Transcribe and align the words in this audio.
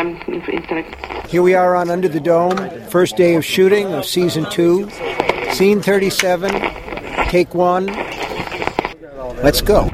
um. 0.00 0.16
Here 1.28 1.42
we 1.42 1.54
are 1.54 1.76
on 1.76 1.90
Under 1.90 2.08
the 2.08 2.20
Dome, 2.20 2.56
first 2.88 3.16
day 3.16 3.36
of 3.36 3.44
shooting 3.44 3.86
of 3.94 4.04
season 4.04 4.44
two, 4.50 4.88
scene 5.52 5.80
37, 5.80 6.50
take 7.28 7.54
one. 7.54 7.86
Let's 9.42 9.62
go. 9.62 9.90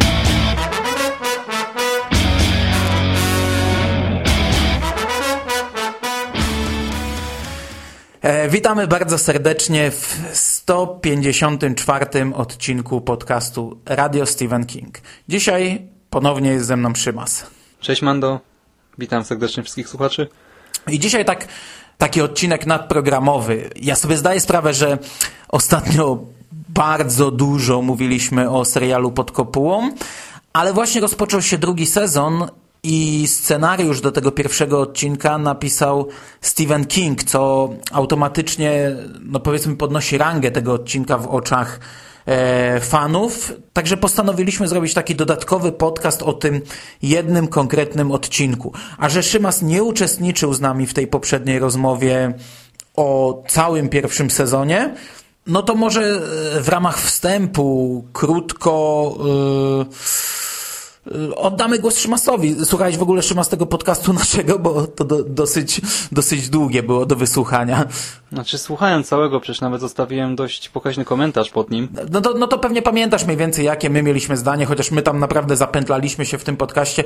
E, 8.23 8.49
witamy 8.49 8.87
bardzo 8.87 9.19
serdecznie 9.19 9.91
w 9.91 10.31
154 10.33 12.07
odcinku 12.35 13.01
podcastu 13.01 13.81
Radio 13.87 14.27
Stephen 14.27 14.67
King. 14.67 14.99
Dzisiaj 15.29 15.83
ponownie 16.11 16.51
jest 16.51 16.66
ze 16.66 16.77
mną 16.77 16.95
Szymas. 16.95 17.47
Cześć 17.80 18.02
Mando, 18.02 18.41
witam 18.98 19.24
serdecznie 19.24 19.62
wszystkich 19.62 19.88
słuchaczy. 19.88 20.28
I 20.88 20.98
dzisiaj 20.98 21.24
tak, 21.24 21.48
taki 21.98 22.20
odcinek 22.20 22.66
nadprogramowy. 22.66 23.70
Ja 23.77 23.96
sobie 23.96 24.16
zdaję 24.16 24.41
sprawę, 24.41 24.74
że 24.74 24.98
ostatnio 25.48 26.19
bardzo 26.69 27.30
dużo 27.30 27.82
mówiliśmy 27.82 28.50
o 28.50 28.64
serialu 28.64 29.12
Pod 29.12 29.32
kopułą, 29.32 29.91
ale 30.52 30.72
właśnie 30.72 31.00
rozpoczął 31.00 31.42
się 31.42 31.59
drugi 31.59 31.86
sezon 31.86 32.46
i 32.82 33.27
scenariusz 33.27 34.00
do 34.00 34.12
tego 34.12 34.32
pierwszego 34.32 34.80
odcinka 34.80 35.38
napisał 35.38 36.08
Stephen 36.41 36.86
King, 36.86 37.24
co 37.24 37.70
automatycznie, 37.92 38.97
no 39.20 39.41
powiedzmy, 39.41 39.77
podnosi 39.77 40.19
rangę 40.19 40.50
tego 40.50 40.72
odcinka 40.72 41.19
w 41.19 41.27
oczach 41.27 41.80
fanów. 42.80 43.52
Także 43.72 43.96
postanowiliśmy 43.96 44.68
zrobić 44.68 44.94
taki 44.94 45.14
dodatkowy 45.14 45.72
podcast 45.72 46.22
o 46.22 46.32
tym 46.32 46.60
jednym 47.02 47.48
konkretnym 47.48 48.12
odcinku. 48.12 48.72
A 48.98 49.08
że 49.08 49.22
Szymas 49.22 49.62
nie 49.62 49.82
uczestniczył 49.82 50.54
z 50.54 50.60
nami 50.60 50.86
w 50.86 50.94
tej 50.94 51.06
poprzedniej 51.06 51.58
rozmowie 51.58 52.34
o 52.96 53.42
całym 53.48 53.88
pierwszym 53.88 54.30
sezonie, 54.30 54.94
no 55.46 55.62
to 55.62 55.74
może 55.74 56.02
e, 56.02 56.60
w 56.60 56.68
ramach 56.68 57.00
wstępu 57.00 58.05
krótko. 58.12 59.14
Yy, 59.88 60.45
Oddamy 61.36 61.78
głos 61.78 61.98
Szymasowi. 61.98 62.56
Słuchałeś 62.64 62.96
w 62.96 63.02
ogóle 63.02 63.22
Szymas 63.22 63.48
tego 63.48 63.66
podcastu 63.66 64.12
naszego, 64.22 64.58
bo 64.58 64.86
to 64.86 65.04
do, 65.04 65.22
dosyć, 65.22 65.80
dosyć 66.12 66.48
długie 66.48 66.82
było 66.82 67.06
do 67.06 67.16
wysłuchania. 67.16 67.84
Znaczy 68.32 68.58
słuchałem 68.58 69.04
całego, 69.04 69.40
przecież 69.40 69.60
nawet 69.60 69.80
zostawiłem 69.80 70.36
dość 70.36 70.68
pokaźny 70.68 71.04
komentarz 71.04 71.50
pod 71.50 71.70
nim. 71.70 71.88
No 72.10 72.20
to, 72.20 72.34
no 72.34 72.46
to 72.46 72.58
pewnie 72.58 72.82
pamiętasz 72.82 73.24
mniej 73.24 73.36
więcej, 73.36 73.64
jakie 73.64 73.90
my 73.90 74.02
mieliśmy 74.02 74.36
zdanie, 74.36 74.66
chociaż 74.66 74.90
my 74.90 75.02
tam 75.02 75.18
naprawdę 75.18 75.56
zapętlaliśmy 75.56 76.27
się 76.27 76.38
w 76.38 76.44
tym 76.44 76.56
podcaście. 76.56 77.04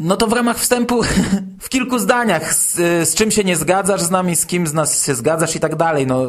No 0.00 0.16
to 0.16 0.26
w 0.26 0.32
ramach 0.32 0.58
wstępu 0.58 1.02
w 1.60 1.68
kilku 1.68 1.98
zdaniach, 1.98 2.54
z, 2.54 2.74
z 3.08 3.14
czym 3.14 3.30
się 3.30 3.44
nie 3.44 3.56
zgadzasz 3.56 4.02
z 4.02 4.10
nami, 4.10 4.36
z 4.36 4.46
kim 4.46 4.66
z 4.66 4.72
nas 4.72 5.06
się 5.06 5.14
zgadzasz 5.14 5.56
i 5.56 5.60
tak 5.60 5.76
dalej. 5.76 6.06
No, 6.06 6.26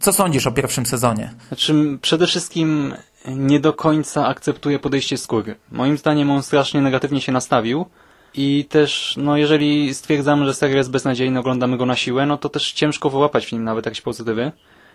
co 0.00 0.12
sądzisz 0.12 0.46
o 0.46 0.52
pierwszym 0.52 0.86
sezonie? 0.86 1.34
Znaczy 1.48 1.98
przede 2.02 2.26
wszystkim 2.26 2.94
nie 3.28 3.60
do 3.60 3.72
końca 3.72 4.26
akceptuje 4.26 4.78
podejście 4.78 5.16
skóry. 5.16 5.56
Moim 5.72 5.98
zdaniem 5.98 6.30
on 6.30 6.42
strasznie 6.42 6.80
negatywnie 6.80 7.20
się 7.20 7.32
nastawił 7.32 7.86
i 8.34 8.64
też, 8.68 9.14
no 9.16 9.36
jeżeli 9.36 9.94
stwierdzamy, 9.94 10.46
że 10.46 10.54
serial 10.54 10.76
jest 10.76 10.90
beznadziejny, 10.90 11.40
oglądamy 11.40 11.76
go 11.76 11.86
na 11.86 11.96
siłę, 11.96 12.26
no 12.26 12.38
to 12.38 12.48
też 12.48 12.72
ciężko 12.72 13.10
wyłapać 13.10 13.46
w 13.46 13.52
nim 13.52 13.64
nawet 13.64 13.86
jakieś 13.86 14.00
pozytywy. 14.00 14.52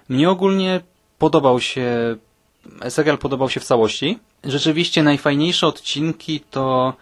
Mnie 0.09 0.29
ogólnie 0.29 0.81
podobał 1.17 1.59
się, 1.59 2.15
serial 2.89 3.17
podobał 3.17 3.49
się 3.49 3.59
w 3.59 3.63
całości. 3.63 4.19
Rzeczywiście 4.43 5.03
najfajniejsze 5.03 5.67
odcinki 5.67 6.39
to 6.51 6.93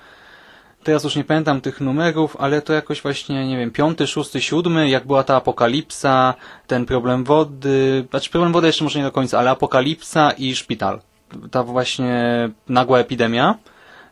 teraz 0.83 1.03
już 1.03 1.15
nie 1.15 1.23
pamiętam 1.23 1.61
tych 1.61 1.81
numerów, 1.81 2.35
ale 2.39 2.61
to 2.61 2.73
jakoś 2.73 3.01
właśnie, 3.01 3.47
nie 3.47 3.57
wiem, 3.57 3.71
piąty, 3.71 4.07
szósty, 4.07 4.41
siódmy, 4.41 4.89
jak 4.89 5.07
była 5.07 5.23
ta 5.23 5.35
apokalipsa, 5.35 6.33
ten 6.67 6.85
problem 6.85 7.23
wody, 7.23 8.05
znaczy 8.09 8.29
problem 8.29 8.53
wody 8.53 8.67
jeszcze 8.67 8.83
może 8.83 8.99
nie 8.99 9.05
do 9.05 9.11
końca, 9.11 9.39
ale 9.39 9.49
apokalipsa 9.51 10.31
i 10.31 10.55
szpital 10.55 10.99
ta 11.51 11.63
właśnie 11.63 12.49
nagła 12.69 12.99
epidemia. 12.99 13.57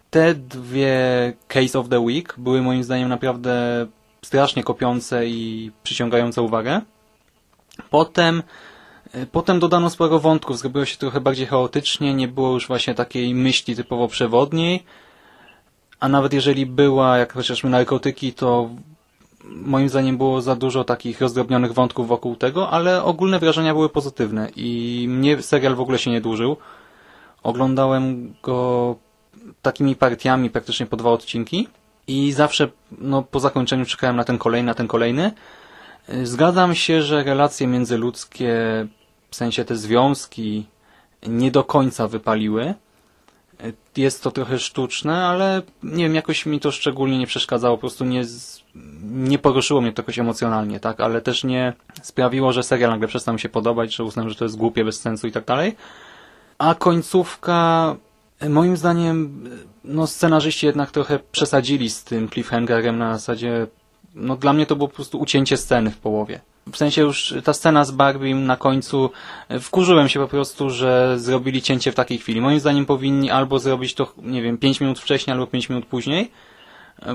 Te 0.09 0.35
dwie 0.35 1.33
Case 1.47 1.79
of 1.79 1.89
the 1.89 1.99
Week 1.99 2.35
były 2.37 2.61
moim 2.61 2.83
zdaniem 2.83 3.09
naprawdę 3.09 3.85
strasznie 4.21 4.63
kopiące 4.63 5.27
i 5.27 5.71
przyciągające 5.83 6.41
uwagę. 6.41 6.81
Potem 7.89 8.43
Potem 9.31 9.59
dodano 9.59 9.89
sporo 9.89 10.19
wątków, 10.19 10.57
zrobiło 10.57 10.85
się 10.85 10.97
trochę 10.97 11.21
bardziej 11.21 11.47
chaotycznie, 11.47 12.13
nie 12.13 12.27
było 12.27 12.53
już 12.53 12.67
właśnie 12.67 12.95
takiej 12.95 13.35
myśli 13.35 13.75
typowo 13.75 14.07
przewodniej, 14.07 14.83
a 15.99 16.07
nawet 16.07 16.33
jeżeli 16.33 16.65
była, 16.65 17.17
jak 17.17 17.33
chociażby 17.33 17.69
narkotyki, 17.69 18.33
to 18.33 18.69
moim 19.43 19.89
zdaniem 19.89 20.17
było 20.17 20.41
za 20.41 20.55
dużo 20.55 20.83
takich 20.83 21.21
rozdrobnionych 21.21 21.73
wątków 21.73 22.07
wokół 22.07 22.35
tego, 22.35 22.69
ale 22.69 23.03
ogólne 23.03 23.39
wrażenia 23.39 23.73
były 23.73 23.89
pozytywne 23.89 24.49
i 24.55 25.05
mnie 25.09 25.41
serial 25.41 25.75
w 25.75 25.79
ogóle 25.81 25.99
się 25.99 26.11
nie 26.11 26.21
dłużył. 26.21 26.57
Oglądałem 27.44 28.34
go 28.44 28.96
takimi 29.62 29.96
partiami, 29.96 30.50
praktycznie 30.50 30.85
po 30.85 30.97
dwa 30.97 31.09
odcinki 31.09 31.68
i 32.07 32.31
zawsze 32.31 32.68
no, 32.91 33.24
po 33.24 33.40
zakończeniu 33.40 33.85
czekałem 33.85 34.16
na 34.16 34.24
ten 34.24 34.38
kolejny, 34.38 34.66
na 34.66 34.74
ten 34.74 34.88
kolejny. 34.88 35.31
Zgadzam 36.24 36.75
się, 36.75 37.01
że 37.01 37.24
relacje 37.24 37.68
międzyludzkie, 37.68 38.56
w 39.30 39.35
sensie 39.35 39.66
te 39.66 39.75
związki, 39.75 40.66
nie 41.28 41.51
do 41.51 41.63
końca 41.63 42.07
wypaliły. 42.07 42.74
Jest 43.97 44.24
to 44.24 44.31
trochę 44.31 44.59
sztuczne, 44.59 45.25
ale 45.25 45.62
nie 45.84 46.03
wiem, 46.03 46.16
jakoś 46.16 46.46
mi 46.46 46.59
to 46.59 46.72
szczególnie 46.72 47.18
nie 47.18 47.28
przeszkadzało, 47.28 47.78
po 47.78 47.81
prostu 47.81 48.06
nie, 48.06 48.24
nie 49.03 49.40
poruszyło 49.40 49.81
mnie 49.81 49.94
to 49.94 50.01
jakoś 50.01 50.19
emocjonalnie, 50.19 50.80
tak, 50.80 51.00
ale 51.00 51.22
też 51.22 51.44
nie 51.44 51.74
sprawiło, 52.01 52.53
że 52.53 52.63
serial 52.63 52.90
nagle 52.90 53.07
przestał 53.07 53.34
mi 53.34 53.40
się 53.40 53.50
podobać, 53.50 53.96
że 53.96 54.03
uznałem, 54.03 54.30
że 54.30 54.35
to 54.35 54.46
jest 54.46 54.57
głupie, 54.57 54.85
bez 54.85 55.00
sensu 55.00 55.28
i 55.28 55.31
tak 55.31 55.46
dalej. 55.46 55.75
A 56.61 56.75
końcówka, 56.75 57.95
moim 58.49 58.77
zdaniem, 58.77 59.49
no 59.83 60.07
scenarzyści 60.07 60.66
jednak 60.66 60.91
trochę 60.91 61.19
przesadzili 61.31 61.89
z 61.89 62.03
tym 62.03 62.29
cliffhangerem 62.29 62.97
na 62.97 63.13
zasadzie, 63.13 63.67
no 64.16 64.35
dla 64.35 64.53
mnie 64.53 64.66
to 64.66 64.75
było 64.75 64.88
po 64.88 64.95
prostu 64.95 65.19
ucięcie 65.19 65.57
sceny 65.57 65.91
w 65.91 65.97
połowie. 65.97 66.39
W 66.71 66.77
sensie 66.77 67.01
już 67.01 67.33
ta 67.44 67.53
scena 67.53 67.85
z 67.85 67.91
Barbie 67.91 68.35
na 68.35 68.57
końcu, 68.57 69.09
wkurzyłem 69.61 70.09
się 70.09 70.19
po 70.19 70.27
prostu, 70.27 70.69
że 70.69 71.19
zrobili 71.19 71.61
cięcie 71.61 71.91
w 71.91 71.95
takiej 71.95 72.17
chwili. 72.17 72.41
Moim 72.41 72.59
zdaniem 72.59 72.85
powinni 72.85 73.31
albo 73.31 73.59
zrobić 73.59 73.94
to, 73.94 74.13
nie 74.17 74.41
wiem, 74.41 74.57
5 74.57 74.81
minut 74.81 75.00
wcześniej, 75.00 75.33
albo 75.33 75.47
5 75.47 75.69
minut 75.69 75.85
później, 75.85 76.31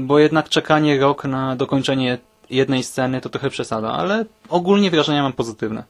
bo 0.01 0.19
jednak 0.19 0.49
czekanie 0.49 1.01
rok 1.01 1.25
na 1.25 1.57
dokończenie 1.57 2.19
jednej 2.51 2.83
sceny 2.83 3.21
to 3.21 3.29
trochę 3.29 3.51
przesada, 3.51 3.93
ale 3.93 4.25
ogólnie 4.49 4.91
wrażenia 4.91 5.23
mam 5.23 5.33
pozytywne. 5.33 5.85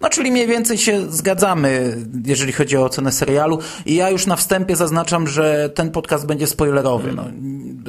No, 0.00 0.08
czyli 0.08 0.30
mniej 0.30 0.46
więcej 0.46 0.78
się 0.78 1.12
zgadzamy, 1.12 1.96
jeżeli 2.24 2.52
chodzi 2.52 2.76
o 2.76 2.84
ocenę 2.84 3.12
serialu. 3.12 3.58
I 3.86 3.94
ja 3.94 4.10
już 4.10 4.26
na 4.26 4.36
wstępie 4.36 4.76
zaznaczam, 4.76 5.28
że 5.28 5.70
ten 5.74 5.90
podcast 5.90 6.26
będzie 6.26 6.46
spoilerowy. 6.46 7.12
No, 7.12 7.24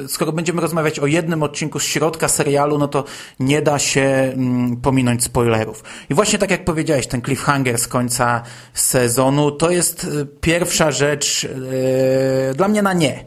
skoro 0.08 0.32
będziemy 0.32 0.60
rozmawiać 0.60 0.98
o 0.98 1.06
jednym 1.06 1.42
odcinku 1.42 1.80
z 1.80 1.84
środka 1.84 2.28
serialu, 2.28 2.78
no 2.78 2.88
to 2.88 3.04
nie 3.40 3.62
da 3.62 3.78
się 3.78 4.00
mm, 4.00 4.76
pominąć 4.76 5.24
spoilerów. 5.24 5.84
I 6.10 6.14
właśnie 6.14 6.38
tak 6.38 6.50
jak 6.50 6.64
powiedziałeś, 6.64 7.06
ten 7.06 7.22
cliffhanger 7.22 7.78
z 7.78 7.88
końca 7.88 8.42
sezonu, 8.74 9.50
to 9.50 9.70
jest 9.70 10.04
y, 10.04 10.26
pierwsza 10.40 10.90
rzecz 10.90 11.42
yy, 11.42 12.54
dla 12.54 12.68
mnie 12.68 12.82
na 12.82 12.92
nie. 12.92 13.24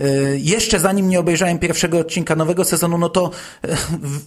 Y, 0.00 0.38
jeszcze 0.42 0.80
zanim 0.80 1.08
nie 1.08 1.20
obejrzałem 1.20 1.58
pierwszego 1.58 1.98
odcinka 1.98 2.36
nowego 2.36 2.64
sezonu, 2.64 2.98
no 2.98 3.08
to 3.08 3.30
y, 3.64 3.68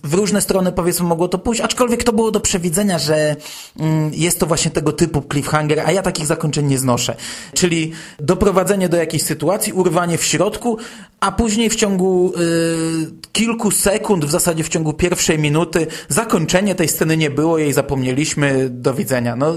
w 0.04 0.14
różne 0.14 0.42
strony 0.42 0.72
powiedzmy 0.72 1.08
mogło 1.08 1.28
to 1.28 1.38
pójść, 1.38 1.62
aczkolwiek 1.62 2.04
to 2.04 2.14
było 2.14 2.32
do 2.32 2.40
przewidzenia, 2.40 3.00
że 3.00 3.36
mm, 3.80 4.12
jest 4.14 4.40
to 4.40 4.46
właśnie 4.46 4.72
tego 4.72 4.92
typu 4.92 5.24
cliffhanger, 5.32 5.80
a 5.80 5.92
ja 5.92 6.02
takich 6.02 6.26
zakończeń 6.26 6.66
nie 6.66 6.78
znoszę. 6.78 7.16
Czyli 7.54 7.92
doprowadzenie 8.20 8.90
do 8.90 8.98
jakiejś 8.98 9.24
sytuacji, 9.24 9.74
urwanie 9.74 10.18
w 10.18 10.24
środku, 10.24 10.78
a 11.20 11.32
później 11.32 11.70
w 11.70 11.76
ciągu 11.76 12.34
y, 12.38 13.12
kilku 13.32 13.72
sekund, 13.72 14.26
w 14.26 14.32
zasadzie 14.32 14.64
w 14.64 14.70
ciągu 14.70 14.94
pierwszej 14.94 15.40
minuty, 15.40 15.88
zakończenie 16.10 16.76
tej 16.76 16.88
sceny 16.88 17.18
nie 17.18 17.30
było, 17.30 17.58
jej 17.58 17.74
zapomnieliśmy, 17.74 18.70
do 18.70 18.94
widzenia. 18.94 19.36
No, 19.36 19.54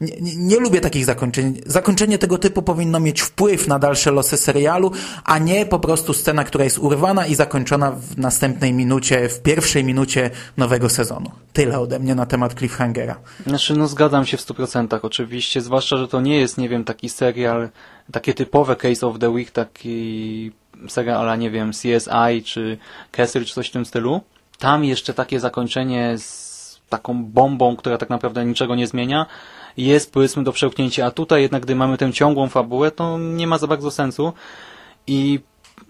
nie, 0.00 0.20
nie, 0.20 0.36
nie, 0.36 0.60
lubię 0.60 0.80
takich 0.80 1.04
zakończeń. 1.04 1.60
Zakończenie 1.66 2.18
tego 2.18 2.38
typu 2.38 2.62
powinno 2.62 3.00
mieć 3.00 3.20
wpływ 3.20 3.68
na 3.68 3.78
dalsze 3.78 4.10
losy 4.10 4.36
serialu, 4.36 4.92
a 5.24 5.38
nie 5.38 5.66
po 5.66 5.78
prostu 5.78 6.14
scena, 6.14 6.44
która 6.44 6.64
jest 6.64 6.78
urwana 6.78 7.26
i 7.26 7.34
zakończona 7.34 7.90
w 7.90 8.18
następnej 8.18 8.72
minucie, 8.72 9.28
w 9.28 9.42
pierwszej 9.42 9.84
minucie 9.84 10.30
nowego 10.56 10.88
sezonu. 10.88 11.30
Tyle 11.52 11.80
ode 11.80 11.98
mnie 11.98 12.14
na 12.14 12.26
temat 12.26 12.54
Cliffhangera. 12.54 13.16
Znaczy, 13.46 13.76
no 13.76 13.86
zgadzam 13.86 14.26
się 14.26 14.36
w 14.36 14.40
100% 14.40 14.98
oczywiście, 15.02 15.60
zwłaszcza, 15.60 15.96
że 15.96 16.08
to 16.08 16.20
nie 16.20 16.40
jest, 16.40 16.58
nie 16.58 16.68
wiem, 16.68 16.84
taki 16.84 17.08
serial, 17.08 17.68
takie 18.12 18.34
typowe 18.34 18.76
Case 18.76 19.06
of 19.06 19.18
the 19.18 19.30
Week, 19.30 19.50
taki 19.50 20.52
serial, 20.88 21.16
ale 21.16 21.38
nie 21.38 21.50
wiem, 21.50 21.70
CSI 21.70 22.42
czy 22.44 22.78
Castle 23.12 23.44
czy 23.44 23.54
coś 23.54 23.68
w 23.68 23.72
tym 23.72 23.84
stylu. 23.84 24.20
Tam 24.58 24.84
jeszcze 24.84 25.14
takie 25.14 25.40
zakończenie 25.40 26.18
z 26.18 26.80
taką 26.88 27.24
bombą, 27.24 27.76
która 27.76 27.98
tak 27.98 28.10
naprawdę 28.10 28.44
niczego 28.44 28.74
nie 28.74 28.86
zmienia, 28.86 29.26
jest 29.84 30.12
powiedzmy 30.12 30.44
do 30.44 30.52
przełknięcia, 30.52 31.06
a 31.06 31.10
tutaj 31.10 31.42
jednak 31.42 31.62
gdy 31.62 31.74
mamy 31.74 31.98
tę 31.98 32.12
ciągłą 32.12 32.48
fabułę, 32.48 32.90
to 32.90 33.18
nie 33.18 33.46
ma 33.46 33.58
za 33.58 33.66
bardzo 33.66 33.90
sensu 33.90 34.32
i 35.06 35.40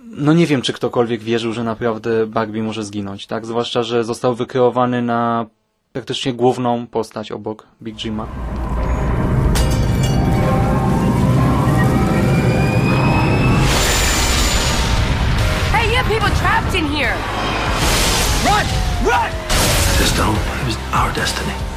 no 0.04 0.32
nie 0.32 0.46
wiem, 0.46 0.62
czy 0.62 0.72
ktokolwiek 0.72 1.22
wierzył, 1.22 1.52
że 1.52 1.64
naprawdę 1.64 2.26
Barbie 2.26 2.62
może 2.62 2.84
zginąć, 2.84 3.26
tak? 3.26 3.46
Zwłaszcza, 3.46 3.82
że 3.82 4.04
został 4.04 4.34
wykreowany 4.34 5.02
na 5.02 5.46
praktycznie 5.92 6.32
główną 6.32 6.86
postać 6.86 7.32
obok 7.32 7.66
Big 7.82 7.96
Jima. 7.96 8.26
Hey, 15.72 15.90
you 15.90 15.96
have 15.96 16.08
people 16.08 16.30
trapped 16.30 16.74
in 16.74 16.86
here! 16.88 17.14
Run! 18.44 18.66
Run! 19.04 19.30
This 19.98 20.12
dome 20.16 20.38
is 20.68 20.76
our 20.92 21.12
destiny. 21.12 21.69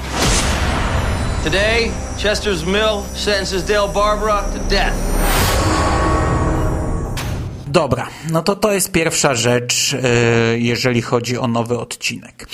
Today, 1.44 1.92
Chester's 2.18 2.66
Mill 2.66 3.04
sentences 3.16 3.64
Dale 3.64 3.90
Barbara 3.94 4.44
to 4.54 4.60
death. 4.70 4.94
Dobra, 7.68 8.08
no 8.32 8.44
to 8.44 8.56
to 8.56 8.74
jest 8.74 8.92
pierwsza 8.92 9.36
rzecz, 9.36 9.94
e, 9.94 10.58
jeżeli 10.58 11.02
chodzi 11.02 11.38
o 11.38 11.48
nowy 11.48 11.80
odcinek. 11.80 12.48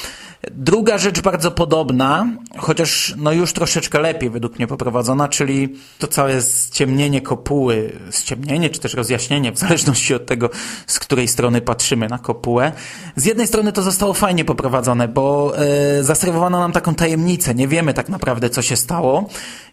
Druga 0.51 0.97
rzecz 0.97 1.21
bardzo 1.21 1.51
podobna, 1.51 2.27
chociaż 2.57 3.13
no 3.17 3.31
już 3.31 3.53
troszeczkę 3.53 3.99
lepiej 3.99 4.29
według 4.29 4.55
mnie 4.55 4.67
poprowadzona, 4.67 5.27
czyli 5.27 5.75
to 5.99 6.07
całe 6.07 6.41
ściemnienie 6.41 7.21
kopuły, 7.21 7.99
ściemnienie 8.11 8.69
czy 8.69 8.79
też 8.79 8.93
rozjaśnienie, 8.93 9.51
w 9.51 9.57
zależności 9.57 10.13
od 10.13 10.25
tego, 10.25 10.49
z 10.87 10.99
której 10.99 11.27
strony 11.27 11.61
patrzymy 11.61 12.07
na 12.07 12.19
kopułę. 12.19 12.71
Z 13.15 13.25
jednej 13.25 13.47
strony 13.47 13.71
to 13.71 13.81
zostało 13.81 14.13
fajnie 14.13 14.45
poprowadzone, 14.45 15.07
bo 15.07 15.53
e, 15.57 16.03
zaserwowano 16.03 16.59
nam 16.59 16.71
taką 16.71 16.95
tajemnicę, 16.95 17.55
nie 17.55 17.67
wiemy 17.67 17.93
tak 17.93 18.09
naprawdę 18.09 18.49
co 18.49 18.61
się 18.61 18.75
stało 18.75 19.29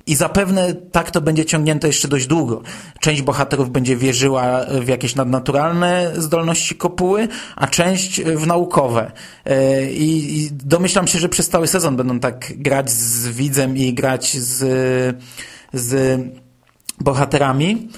i 0.06 0.14
zapewne 0.14 0.74
tak 0.74 1.10
to 1.10 1.20
będzie 1.20 1.44
ciągnięte 1.44 1.86
jeszcze 1.86 2.08
dość 2.08 2.26
długo. 2.26 2.62
Część 3.00 3.22
bohaterów 3.22 3.70
będzie 3.70 3.96
wierzyła 3.96 4.64
w 4.80 4.88
jakieś 4.88 5.14
nadnaturalne 5.14 6.12
zdolności 6.16 6.74
kopuły, 6.74 7.28
a 7.56 7.66
część 7.66 8.22
w 8.22 8.46
naukowe. 8.46 9.12
E, 9.44 9.84
i 9.90 10.50
domyślam 10.64 11.06
się, 11.06 11.18
że 11.18 11.28
przez 11.28 11.48
cały 11.48 11.66
sezon 11.66 11.96
będą 11.96 12.20
tak 12.20 12.52
grać 12.56 12.90
z 12.90 13.28
widzem 13.28 13.76
i 13.76 13.94
grać 13.94 14.36
z, 14.36 14.62
z 15.72 16.20
bohaterami, 17.00 17.88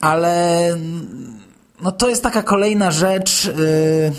ale 0.00 0.68
no 1.80 1.92
to 1.92 2.08
jest 2.08 2.22
taka 2.22 2.42
kolejna 2.42 2.90
rzecz, 2.90 3.44
yy, 3.44 4.12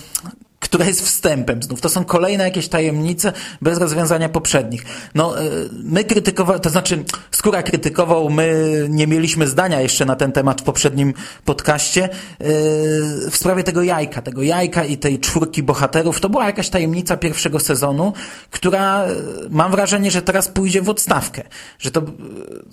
która 0.75 0.87
jest 0.87 1.01
wstępem 1.01 1.63
znów. 1.63 1.81
To 1.81 1.89
są 1.89 2.05
kolejne 2.05 2.43
jakieś 2.43 2.67
tajemnice 2.67 3.33
bez 3.61 3.79
rozwiązania 3.79 4.29
poprzednich. 4.29 4.85
No, 5.15 5.41
yy, 5.41 5.69
my 5.83 6.03
krytykowali, 6.03 6.59
to 6.59 6.69
znaczy 6.69 7.03
Skóra 7.31 7.63
krytykował, 7.63 8.29
my 8.29 8.87
nie 8.89 9.07
mieliśmy 9.07 9.47
zdania 9.47 9.81
jeszcze 9.81 10.05
na 10.05 10.15
ten 10.15 10.31
temat 10.31 10.61
w 10.61 10.63
poprzednim 10.63 11.13
podcaście 11.45 12.01
yy, 12.01 12.47
w 13.31 13.33
sprawie 13.33 13.63
tego 13.63 13.83
jajka, 13.83 14.21
tego 14.21 14.43
jajka 14.43 14.85
i 14.85 14.97
tej 14.97 15.19
czwórki 15.19 15.63
bohaterów. 15.63 16.19
To 16.19 16.29
była 16.29 16.45
jakaś 16.45 16.69
tajemnica 16.69 17.17
pierwszego 17.17 17.59
sezonu, 17.59 18.13
która 18.51 19.07
yy, 19.07 19.47
mam 19.49 19.71
wrażenie, 19.71 20.11
że 20.11 20.21
teraz 20.21 20.47
pójdzie 20.47 20.81
w 20.81 20.89
odstawkę. 20.89 21.43
Że 21.79 21.91
to, 21.91 22.01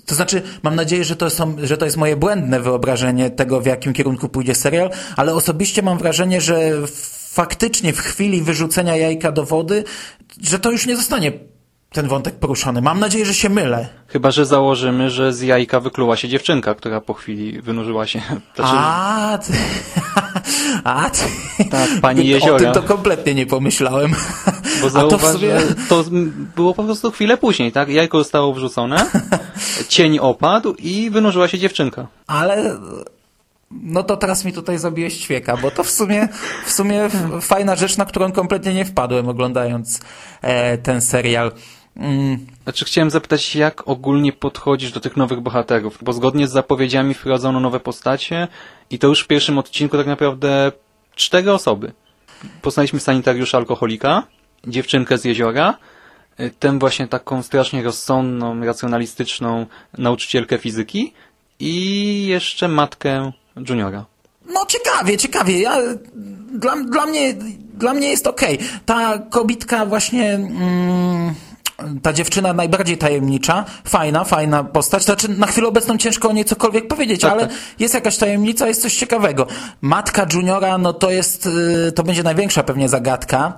to 0.07 0.15
znaczy, 0.15 0.43
mam 0.63 0.77
nadzieję, 0.77 1.05
że 1.05 1.17
to, 1.17 1.31
są, 1.31 1.57
że 1.63 1.77
to 1.77 1.85
jest 1.85 1.97
moje 1.97 2.17
błędne 2.17 2.61
wyobrażenie 2.61 3.31
tego, 3.31 3.61
w 3.61 3.67
jakim 3.67 3.93
kierunku 3.93 4.29
pójdzie 4.29 4.55
serial, 4.55 4.91
ale 5.17 5.35
osobiście 5.35 5.83
mam 5.83 5.99
wrażenie, 5.99 6.41
że 6.41 6.73
faktycznie 7.33 7.93
w 7.93 7.99
chwili 7.99 8.43
wyrzucenia 8.43 8.97
jajka 8.97 9.33
do 9.33 9.45
wody, 9.45 9.85
że 10.43 10.59
to 10.59 10.71
już 10.71 10.87
nie 10.87 10.97
zostanie 10.97 11.33
ten 11.93 12.09
wątek 12.09 12.35
poruszony. 12.35 12.83
Mam 12.83 13.01
nadzieję, 13.01 13.27
że 13.27 13.35
się 13.35 13.49
mylę. 13.49 13.89
Chyba, 14.07 14.31
że 14.31 14.47
założymy, 14.47 15.11
że 15.11 15.33
z 15.33 15.41
jajka 15.41 15.81
wykluła 15.81 16.17
się 16.17 16.29
dziewczynka, 16.29 16.75
która 16.75 17.01
po 17.01 17.15
chwili 17.15 17.63
wynurzyła 17.63 18.07
się. 18.07 18.19
Znaczy... 18.55 18.73
A, 18.75 19.39
ty... 19.47 19.53
A, 20.85 21.11
ty... 21.11 21.25
Tak, 21.71 21.91
pani 22.01 22.29
jeziora. 22.29 22.55
O 22.55 22.59
tym 22.59 22.73
to 22.73 22.83
kompletnie 22.83 23.35
nie 23.35 23.47
pomyślałem. 23.47 24.15
Bo 24.83 24.91
zauważ, 24.91 25.21
to, 25.21 25.33
sobie... 25.33 25.61
to 25.89 26.05
było 26.57 26.75
po 26.75 26.85
prostu 26.85 27.11
chwilę 27.11 27.37
później, 27.37 27.73
tak? 27.73 27.89
Jajko 27.89 28.19
zostało 28.19 28.53
wrzucone, 28.53 29.07
cień 29.89 30.19
opadł 30.19 30.75
i 30.79 31.11
wynurzyła 31.11 31.49
się 31.49 31.59
dziewczynka. 31.59 32.07
Ale 32.27 32.77
no 33.83 34.03
to 34.03 34.17
teraz 34.17 34.45
mi 34.45 34.53
tutaj 34.53 34.79
zabiłeś 34.79 35.19
ćwieka, 35.19 35.57
bo 35.57 35.71
to 35.71 35.85
w 35.85 35.91
sumie, 35.91 36.29
w 36.65 36.71
sumie 36.71 37.09
fajna 37.41 37.77
rzecz, 37.77 37.97
na 37.97 38.05
którą 38.05 38.33
kompletnie 38.33 38.75
nie 38.75 38.85
wpadłem 38.85 39.29
oglądając 39.29 40.01
e, 40.43 40.79
ten 40.79 41.01
serial. 41.01 41.53
Mm. 41.97 42.47
Znaczy 42.63 42.85
chciałem 42.85 43.11
zapytać, 43.11 43.57
jak 43.57 43.89
ogólnie 43.89 44.33
podchodzisz 44.33 44.93
do 44.93 45.01
tych 45.01 45.17
nowych 45.17 45.41
bohaterów? 45.41 45.99
Bo 46.03 46.13
zgodnie 46.13 46.49
z 46.49 46.51
zapowiedziami 46.51 47.15
wprowadzono 47.15 47.61
nowe 47.61 47.81
postacie 47.81 48.49
i 48.91 48.99
to 48.99 49.09
już 49.09 49.25
w 49.25 49.27
pierwszym 49.27 49.59
odcinku 49.59 49.97
tak 49.97 50.07
naprawdę 50.07 50.73
cztery 51.15 51.53
osoby. 51.53 51.93
Poznaliśmy 52.63 53.01
sanitariusza 53.01 53.59
alkoholika, 53.59 54.23
dziewczynkę 54.67 55.19
z 55.19 55.25
jeziora, 55.25 55.79
y, 56.41 56.51
tę 56.59 56.79
właśnie 56.79 57.09
taką 57.09 57.43
strasznie 57.43 57.83
rozsądną, 57.83 58.65
racjonalistyczną 58.65 59.67
nauczycielkę 59.99 60.59
fizyki 60.59 61.13
i 61.61 62.27
jeszcze 62.27 62.69
matkę 62.69 63.33
juniora. 63.69 64.05
No 64.55 64.67
ciekawie, 64.67 65.19
ciekawie. 65.19 65.61
Ja, 65.61 65.77
dla, 66.53 66.77
dla, 66.77 67.07
mnie, 67.07 67.35
dla 67.75 67.95
mnie 67.95 68.09
jest 68.09 68.27
okej. 68.27 68.57
Okay. 68.57 68.69
Ta 68.87 69.19
kobitka 69.19 69.87
właśnie... 69.87 70.35
Mm 70.35 71.35
ta 72.03 72.13
dziewczyna 72.13 72.53
najbardziej 72.53 72.99
tajemnicza, 72.99 73.65
fajna, 73.85 74.25
fajna 74.25 74.65
postać. 74.65 75.05
Znaczy, 75.05 75.29
na 75.29 75.47
chwilę 75.47 75.69
obecną 75.69 75.99
ciężko 75.99 76.29
o 76.29 76.33
niej 76.33 76.45
cokolwiek 76.45 76.89
powiedzieć, 76.89 77.21
tak, 77.21 77.33
ale 77.33 77.47
tak. 77.47 77.57
jest 77.79 77.95
jakaś 77.95 78.17
tajemnica, 78.17 78.69
jest 78.69 78.83
coś 78.83 78.97
ciekawego. 78.97 79.47
Matka 79.81 80.27
Juniora, 80.33 80.79
no 80.79 80.93
to 80.93 81.11
jest, 81.11 81.47
y, 81.89 81.93
to 81.93 82.03
będzie 82.03 82.23
największa 82.23 82.63
pewnie 82.63 82.89
zagadka 82.89 83.57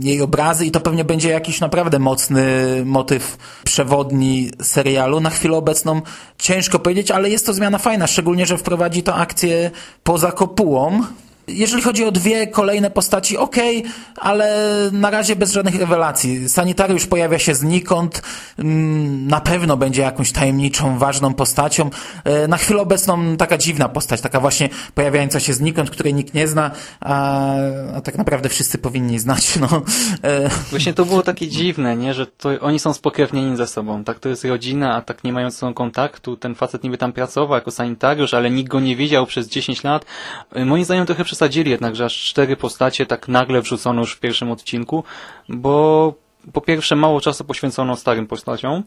jej 0.00 0.22
obrazy 0.22 0.66
i 0.66 0.70
to 0.70 0.80
pewnie 0.80 1.04
będzie 1.04 1.30
jakiś 1.30 1.60
naprawdę 1.60 1.98
mocny 1.98 2.44
motyw 2.84 3.36
przewodni 3.64 4.50
serialu. 4.62 5.20
Na 5.20 5.30
chwilę 5.30 5.56
obecną 5.56 6.02
ciężko 6.38 6.78
powiedzieć, 6.78 7.10
ale 7.10 7.30
jest 7.30 7.46
to 7.46 7.52
zmiana 7.52 7.78
fajna, 7.78 8.06
szczególnie, 8.06 8.46
że 8.46 8.58
wprowadzi 8.58 9.02
to 9.02 9.14
akcję 9.14 9.70
poza 10.02 10.32
kopułą, 10.32 11.00
jeżeli 11.48 11.82
chodzi 11.82 12.04
o 12.04 12.12
dwie 12.12 12.46
kolejne 12.46 12.90
postaci, 12.90 13.36
okay, 13.36 13.82
ale 14.16 14.56
na 14.92 15.10
razie 15.10 15.36
bez 15.36 15.52
żadnych 15.52 15.80
rewelacji. 15.80 16.48
Sanitariusz 16.48 17.06
pojawia 17.06 17.38
się 17.38 17.54
znikąd, 17.54 18.22
mm, 18.58 19.26
na 19.26 19.40
pewno 19.40 19.76
będzie 19.76 20.02
jakąś 20.02 20.32
tajemniczą, 20.32 20.98
ważną 20.98 21.34
postacią. 21.34 21.90
E, 22.24 22.48
na 22.48 22.56
chwilę 22.56 22.80
obecną 22.80 23.36
taka 23.36 23.58
dziwna 23.58 23.88
postać, 23.88 24.20
taka 24.20 24.40
właśnie 24.40 24.68
pojawiająca 24.94 25.40
się 25.40 25.52
znikąd, 25.52 25.90
której 25.90 26.14
nikt 26.14 26.34
nie 26.34 26.48
zna, 26.48 26.70
a, 27.00 27.54
a 27.94 28.00
tak 28.00 28.18
naprawdę 28.18 28.48
wszyscy 28.48 28.78
powinni 28.78 29.18
znać. 29.18 29.58
No. 29.62 29.82
E, 30.22 30.50
właśnie 30.70 30.94
to 30.94 31.04
było 31.04 31.22
takie 31.22 31.48
dziwne, 31.48 31.96
nie? 31.96 32.14
że 32.14 32.26
to 32.26 32.50
oni 32.60 32.78
są 32.78 32.92
spokrewnieni 32.92 33.56
ze 33.56 33.66
sobą. 33.66 34.04
Tak 34.04 34.18
to 34.18 34.28
jest 34.28 34.44
rodzina, 34.44 34.94
a 34.96 35.02
tak 35.02 35.24
nie 35.24 35.32
mają 35.32 35.50
ze 35.50 35.56
sobą 35.56 35.74
kontaktu. 35.74 36.36
Ten 36.36 36.54
facet 36.54 36.84
niby 36.84 36.98
tam 36.98 37.12
pracował 37.12 37.54
jako 37.54 37.70
sanitariusz, 37.70 38.34
ale 38.34 38.50
nikt 38.50 38.70
go 38.70 38.80
nie 38.80 38.96
widział 38.96 39.26
przez 39.26 39.48
10 39.48 39.84
lat. 39.84 40.04
E, 40.52 40.64
moim 40.64 40.84
zdaniem 40.84 41.06
trochę 41.06 41.24
przesadzili 41.32 41.70
jednak, 41.70 41.96
że 41.96 42.04
aż 42.04 42.24
cztery 42.24 42.56
postacie 42.56 43.06
tak 43.06 43.28
nagle 43.28 43.62
wrzucono 43.62 44.00
już 44.00 44.14
w 44.14 44.20
pierwszym 44.20 44.50
odcinku, 44.50 45.04
bo 45.48 46.14
po 46.52 46.60
pierwsze 46.60 46.96
mało 46.96 47.20
czasu 47.20 47.44
poświęcono 47.44 47.96
starym 47.96 48.26
postaciom, 48.26 48.82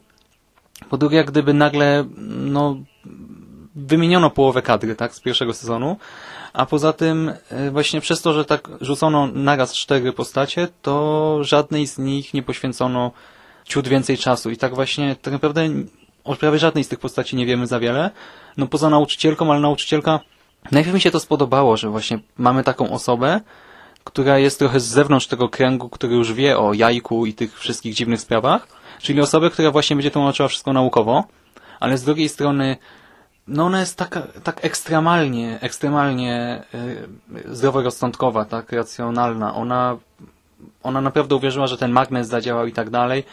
po 0.89 0.97
drugie 0.97 1.17
jak 1.17 1.31
gdyby 1.31 1.53
nagle 1.53 2.05
no, 2.27 2.77
wymieniono 3.75 4.29
połowę 4.29 4.61
kadry 4.61 4.95
tak, 4.95 5.15
z 5.15 5.19
pierwszego 5.19 5.53
sezonu, 5.53 5.97
a 6.53 6.65
poza 6.65 6.93
tym 6.93 7.33
e, 7.49 7.71
właśnie 7.71 8.01
przez 8.01 8.21
to, 8.21 8.33
że 8.33 8.45
tak 8.45 8.69
rzucono 8.81 9.27
naraz 9.27 9.73
cztery 9.73 10.13
postacie, 10.13 10.67
to 10.81 11.37
żadnej 11.41 11.87
z 11.87 11.97
nich 11.97 12.33
nie 12.33 12.43
poświęcono 12.43 13.11
ciut 13.65 13.87
więcej 13.87 14.17
czasu. 14.17 14.51
I 14.51 14.57
tak 14.57 14.75
właśnie 14.75 15.15
tak 15.15 15.33
naprawdę 15.33 15.69
o 16.23 16.35
prawie 16.35 16.59
żadnej 16.59 16.83
z 16.83 16.87
tych 16.87 16.99
postaci 16.99 17.35
nie 17.35 17.45
wiemy 17.45 17.67
za 17.67 17.79
wiele, 17.79 18.11
no 18.57 18.67
poza 18.67 18.89
nauczycielką, 18.89 19.51
ale 19.51 19.59
nauczycielka 19.59 20.19
Najpierw 20.71 20.93
mi 20.93 21.01
się 21.01 21.11
to 21.11 21.19
spodobało, 21.19 21.77
że 21.77 21.89
właśnie 21.89 22.19
mamy 22.37 22.63
taką 22.63 22.89
osobę, 22.89 23.41
która 24.03 24.37
jest 24.39 24.59
trochę 24.59 24.79
z 24.79 24.85
zewnątrz 24.85 25.27
tego 25.27 25.49
kręgu, 25.49 25.89
który 25.89 26.15
już 26.15 26.33
wie 26.33 26.57
o 26.57 26.73
jajku 26.73 27.25
i 27.25 27.33
tych 27.33 27.59
wszystkich 27.59 27.93
dziwnych 27.93 28.21
sprawach, 28.21 28.67
czyli 28.99 29.21
osobę, 29.21 29.49
która 29.49 29.71
właśnie 29.71 29.95
będzie 29.95 30.11
tłumaczyła 30.11 30.47
wszystko 30.47 30.73
naukowo, 30.73 31.23
ale 31.79 31.97
z 31.97 32.03
drugiej 32.03 32.29
strony 32.29 32.77
no 33.47 33.65
ona 33.65 33.79
jest 33.79 33.97
taka, 33.97 34.21
tak 34.43 34.65
ekstremalnie, 34.65 35.57
ekstremalnie 35.61 36.63
yy, 37.33 37.55
zdroworozsądkowa, 37.55 38.45
tak 38.45 38.71
racjonalna. 38.71 39.55
Ona, 39.55 39.97
ona 40.83 41.01
naprawdę 41.01 41.35
uwierzyła, 41.35 41.67
że 41.67 41.77
ten 41.77 41.91
magnes 41.91 42.27
zadziałał 42.27 42.67
i 42.67 42.73
tak 42.73 42.89
dalej. 42.89 43.23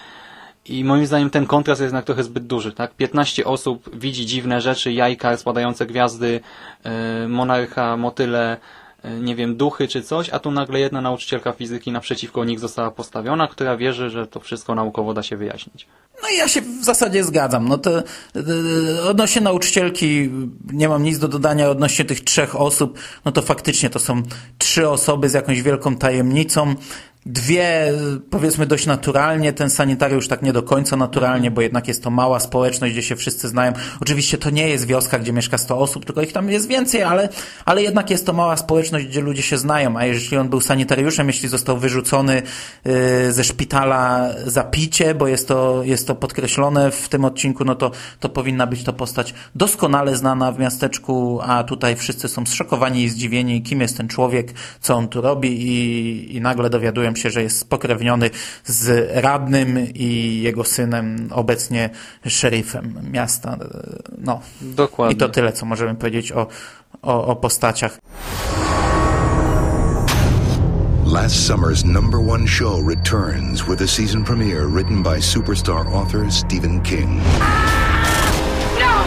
I 0.66 0.84
moim 0.84 1.06
zdaniem 1.06 1.30
ten 1.30 1.46
kontrast 1.46 1.80
jest 1.80 1.92
jednak 1.92 2.04
trochę 2.04 2.22
zbyt 2.22 2.46
duży, 2.46 2.72
tak? 2.72 2.94
15 2.94 3.44
osób 3.44 3.96
widzi 3.96 4.26
dziwne 4.26 4.60
rzeczy, 4.60 4.92
jajka, 4.92 5.36
spadające 5.36 5.86
gwiazdy, 5.86 6.40
yy, 6.84 7.28
monarcha, 7.28 7.96
motyle, 7.96 8.56
e, 9.02 9.20
nie 9.20 9.36
wiem, 9.36 9.56
duchy 9.56 9.88
czy 9.88 10.02
coś, 10.02 10.30
a 10.30 10.38
tu 10.38 10.50
nagle 10.50 10.80
jedna 10.80 11.00
nauczycielka 11.00 11.52
fizyki 11.52 11.92
naprzeciwko 11.92 12.44
nich 12.44 12.60
została 12.60 12.90
postawiona, 12.90 13.48
która 13.48 13.76
wierzy, 13.76 14.10
że 14.10 14.26
to 14.26 14.40
wszystko 14.40 14.74
naukowo 14.74 15.14
da 15.14 15.22
się 15.22 15.36
wyjaśnić. 15.36 15.86
No 16.22 16.28
ja 16.38 16.48
się 16.48 16.60
w 16.60 16.84
zasadzie 16.84 17.24
zgadzam. 17.24 17.68
No 17.68 17.78
to 17.78 17.98
e, 17.98 18.02
odnośnie 19.08 19.40
nauczycielki 19.40 20.30
nie 20.72 20.88
mam 20.88 21.02
nic 21.02 21.18
do 21.18 21.28
dodania 21.28 21.70
odnośnie 21.70 22.04
tych 22.04 22.20
trzech 22.20 22.60
osób. 22.60 22.98
No 23.24 23.32
to 23.32 23.42
faktycznie 23.42 23.90
to 23.90 23.98
są 23.98 24.22
trzy 24.58 24.88
osoby 24.88 25.28
z 25.28 25.34
jakąś 25.34 25.62
wielką 25.62 25.96
tajemnicą. 25.96 26.74
Dwie, 27.26 27.92
powiedzmy 28.30 28.66
dość 28.66 28.86
naturalnie, 28.86 29.52
ten 29.52 29.70
sanitariusz 29.70 30.28
tak 30.28 30.42
nie 30.42 30.52
do 30.52 30.62
końca 30.62 30.96
naturalnie, 30.96 31.50
bo 31.50 31.60
jednak 31.60 31.88
jest 31.88 32.02
to 32.02 32.10
mała 32.10 32.40
społeczność, 32.40 32.92
gdzie 32.92 33.02
się 33.02 33.16
wszyscy 33.16 33.48
znają. 33.48 33.72
Oczywiście 34.00 34.38
to 34.38 34.50
nie 34.50 34.68
jest 34.68 34.86
wioska, 34.86 35.18
gdzie 35.18 35.32
mieszka 35.32 35.58
100 35.58 35.78
osób, 35.78 36.04
tylko 36.04 36.22
ich 36.22 36.32
tam 36.32 36.50
jest 36.50 36.68
więcej, 36.68 37.02
ale, 37.02 37.28
ale 37.64 37.82
jednak 37.82 38.10
jest 38.10 38.26
to 38.26 38.32
mała 38.32 38.56
społeczność, 38.56 39.06
gdzie 39.06 39.20
ludzie 39.20 39.42
się 39.42 39.58
znają, 39.58 39.96
a 39.96 40.04
jeżeli 40.04 40.36
on 40.36 40.48
był 40.48 40.60
sanitariuszem, 40.60 41.26
jeśli 41.26 41.48
został 41.48 41.78
wyrzucony 41.78 42.42
yy, 42.84 43.32
ze 43.32 43.44
szpitala 43.44 44.28
za 44.46 44.64
picie, 44.64 45.14
bo 45.14 45.26
jest 45.26 45.48
to, 45.48 45.82
jest 45.84 46.06
to 46.06 46.14
podkreślone 46.14 46.90
w 46.90 47.08
tym 47.08 47.24
odcinku, 47.24 47.64
no 47.64 47.74
to, 47.74 47.90
to 48.20 48.28
powinna 48.28 48.66
być 48.66 48.84
to 48.84 48.92
postać 48.92 49.34
doskonale 49.54 50.16
znana 50.16 50.52
w 50.52 50.58
miasteczku, 50.58 51.40
a 51.42 51.64
tutaj 51.64 51.96
wszyscy 51.96 52.28
są 52.28 52.46
zszokowani 52.46 53.02
i 53.02 53.08
zdziwieni, 53.08 53.62
kim 53.62 53.80
jest 53.80 53.96
ten 53.96 54.08
człowiek, 54.08 54.52
co 54.80 54.94
on 54.94 55.08
tu 55.08 55.20
robi 55.20 55.48
i, 55.48 56.36
i 56.36 56.40
nagle 56.40 56.70
dowiadują 57.12 57.16
się, 57.16 57.30
że 57.30 57.42
jest 57.42 57.58
spokrewniony 57.58 58.30
z 58.64 59.10
radnym 59.14 59.78
i 59.94 60.40
jego 60.42 60.64
synem, 60.64 61.28
obecnie 61.30 61.90
szeryfem 62.26 62.94
miasta. 63.12 63.58
No. 64.18 64.40
Dokładnie. 64.60 65.14
I 65.14 65.18
to 65.18 65.28
tyle, 65.28 65.52
co 65.52 65.66
możemy 65.66 65.94
powiedzieć 65.94 66.32
o, 66.32 66.46
o, 67.02 67.26
o 67.26 67.36
postaciach. 67.36 67.98
Last 71.06 71.50
summer's 71.50 71.84
number 71.84 72.20
one 72.20 72.46
show 72.46 72.80
returns 72.88 73.62
with 73.68 73.82
a 73.82 73.86
season 73.86 74.24
premiere 74.24 74.66
written 74.66 75.02
by 75.02 75.20
superstar 75.20 75.86
author 75.94 76.32
Stephen 76.32 76.80
King. 76.80 77.20
No! 78.80 79.04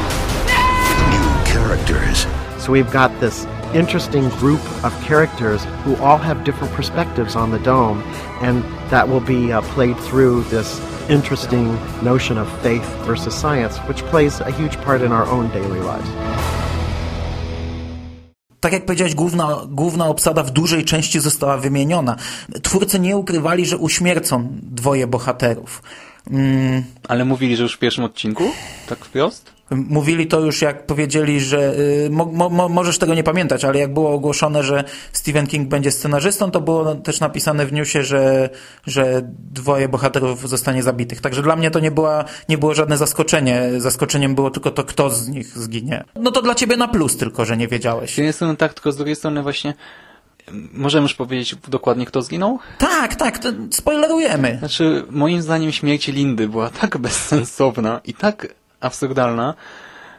New 1.10 1.46
characters, 1.46 2.28
So 2.60 2.72
we've 2.72 2.92
got 2.92 3.12
this 3.20 3.46
interesting 3.74 4.30
group 4.40 4.62
of 4.84 4.94
characters 5.04 5.66
who 5.84 5.96
all 5.98 6.18
have 6.18 6.44
different 6.44 6.74
perspectives 6.74 7.36
on 7.36 7.52
the 7.52 7.60
dome, 7.60 8.04
and 8.42 8.64
that 8.90 9.08
will 9.08 9.22
be 9.22 9.52
uh, 9.54 9.62
played 9.74 9.98
through 9.98 10.44
this 10.50 10.80
interesting 11.10 11.78
notion 12.02 12.38
of 12.38 12.48
faith 12.62 12.86
versus 13.06 13.34
science, 13.36 13.78
which 13.88 14.04
plays 14.04 14.42
a 14.42 14.52
huge 14.52 14.78
part 14.82 15.02
in 15.02 15.12
our 15.12 15.26
own 15.26 15.50
daily 15.50 15.80
lives. 15.80 16.10
tak 18.60 18.74
jak 18.74 18.86
powiedziałeś, 18.86 19.16
główna, 19.16 19.62
główna 19.68 20.08
obsada 20.08 20.44
w 20.44 20.52
dużej 20.52 20.86
części 20.86 21.20
została 21.20 21.58
wymieniona. 21.58 22.16
Twórcy 22.62 23.00
nie 23.00 23.18
ukrywali, 23.18 23.66
że 23.66 23.78
uśmiercą 23.78 24.48
dwoje 24.62 25.08
bohaterów. 25.08 25.84
Mm, 26.32 26.84
Ale 27.08 27.26
mówili, 27.26 27.56
że 27.56 27.64
już 27.64 27.76
w 27.76 27.80
pierwszym 27.80 28.04
odcinku? 28.04 28.44
Tak 28.90 29.06
wprost? 29.06 29.55
Mówili 29.72 30.28
to 30.28 30.40
już, 30.40 30.62
jak 30.62 30.86
powiedzieli, 30.86 31.40
że 31.40 31.80
y, 31.80 32.10
mo, 32.12 32.26
mo, 32.26 32.70
możesz 32.70 32.98
tego 32.98 33.16
nie 33.16 33.24
pamiętać, 33.24 33.66
ale 33.66 33.80
jak 33.80 33.94
było 33.94 34.12
ogłoszone, 34.12 34.64
że 34.64 34.84
Stephen 35.14 35.48
King 35.48 35.70
będzie 35.70 35.92
scenarzystą, 35.92 36.52
to 36.52 36.62
było 36.62 36.96
też 36.96 37.20
napisane 37.20 37.66
w 37.66 37.74
newsie, 37.74 38.04
że, 38.04 38.50
że 38.88 39.22
dwoje 39.52 39.90
bohaterów 39.90 40.50
zostanie 40.50 40.84
zabitych. 40.84 41.22
Także 41.22 41.42
dla 41.42 41.56
mnie 41.56 41.72
to 41.72 41.80
nie, 41.80 41.92
była, 41.92 42.26
nie 42.50 42.58
było 42.58 42.74
żadne 42.74 42.98
zaskoczenie. 42.98 43.70
Zaskoczeniem 43.78 44.36
było 44.36 44.50
tylko 44.50 44.72
to, 44.72 44.84
kto 44.84 45.10
z 45.10 45.28
nich 45.28 45.58
zginie. 45.58 46.04
No 46.16 46.32
to 46.32 46.42
dla 46.42 46.56
ciebie 46.56 46.78
na 46.78 46.88
plus 46.88 47.18
tylko, 47.18 47.46
że 47.46 47.58
nie 47.58 47.68
wiedziałeś. 47.68 48.14
Z 48.14 48.18
jednej 48.18 48.34
strony 48.34 48.56
tak, 48.56 48.74
tylko 48.74 48.92
z 48.92 48.98
drugiej 48.98 49.16
strony 49.16 49.44
właśnie 49.44 49.74
możemy 50.74 51.04
już 51.04 51.14
powiedzieć 51.14 51.56
dokładnie, 51.68 52.06
kto 52.06 52.22
zginął? 52.22 52.60
Tak, 52.78 53.16
tak, 53.16 53.40
to 53.40 53.50
spoilerujemy. 53.72 54.56
Znaczy, 54.60 55.06
moim 55.10 55.42
zdaniem 55.42 55.72
śmierć 55.72 56.08
Lindy 56.08 56.48
była 56.48 56.70
tak 56.70 56.98
bezsensowna 57.08 58.02
i 58.04 58.14
tak 58.14 58.48
absurdalna. 58.86 59.54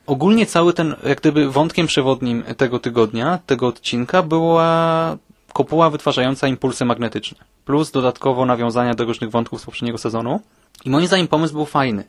Ogólnie 0.06 0.46
cały 0.46 0.72
ten, 0.72 0.94
jak 1.04 1.20
gdyby 1.20 1.50
wątkiem 1.50 1.86
przewodnim 1.86 2.42
tego 2.56 2.78
tygodnia, 2.78 3.38
tego 3.46 3.66
odcinka 3.66 4.22
była 4.22 5.16
kopuła 5.52 5.90
wytwarzająca 5.90 6.48
impulsy 6.48 6.84
magnetyczne. 6.84 7.38
Plus 7.64 7.90
dodatkowo 7.90 8.46
nawiązania 8.46 8.94
do 8.94 9.04
różnych 9.04 9.30
wątków 9.30 9.60
z 9.60 9.64
poprzedniego 9.64 9.98
sezonu. 9.98 10.40
I 10.84 10.90
moim 10.90 11.06
zdaniem 11.06 11.28
pomysł 11.28 11.54
był 11.54 11.66
fajny. 11.66 12.04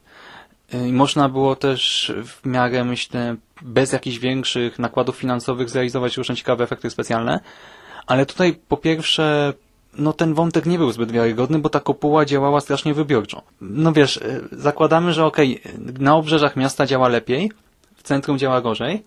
I 0.87 0.93
można 0.93 1.29
było 1.29 1.55
też 1.55 2.13
w 2.25 2.45
miarę, 2.45 2.83
myślę, 2.83 3.35
bez 3.61 3.91
jakichś 3.91 4.17
większych 4.17 4.79
nakładów 4.79 5.15
finansowych 5.15 5.69
zrealizować 5.69 6.17
różne 6.17 6.35
ciekawe 6.35 6.63
efekty 6.63 6.89
specjalne. 6.89 7.39
Ale 8.07 8.25
tutaj 8.25 8.59
po 8.67 8.77
pierwsze 8.77 9.53
no 9.93 10.13
ten 10.13 10.33
wątek 10.33 10.65
nie 10.65 10.77
był 10.77 10.91
zbyt 10.91 11.11
wiarygodny, 11.11 11.59
bo 11.59 11.69
ta 11.69 11.79
kopuła 11.79 12.25
działała 12.25 12.61
strasznie 12.61 12.93
wybiorczo. 12.93 13.41
No 13.61 13.91
wiesz, 13.93 14.17
y, 14.17 14.47
zakładamy, 14.51 15.13
że 15.13 15.25
okej, 15.25 15.61
okay, 15.61 15.93
na 15.99 16.15
obrzeżach 16.15 16.55
miasta 16.55 16.85
działa 16.85 17.07
lepiej, 17.07 17.51
w 17.95 18.03
centrum 18.03 18.37
działa 18.37 18.61
gorzej, 18.61 19.03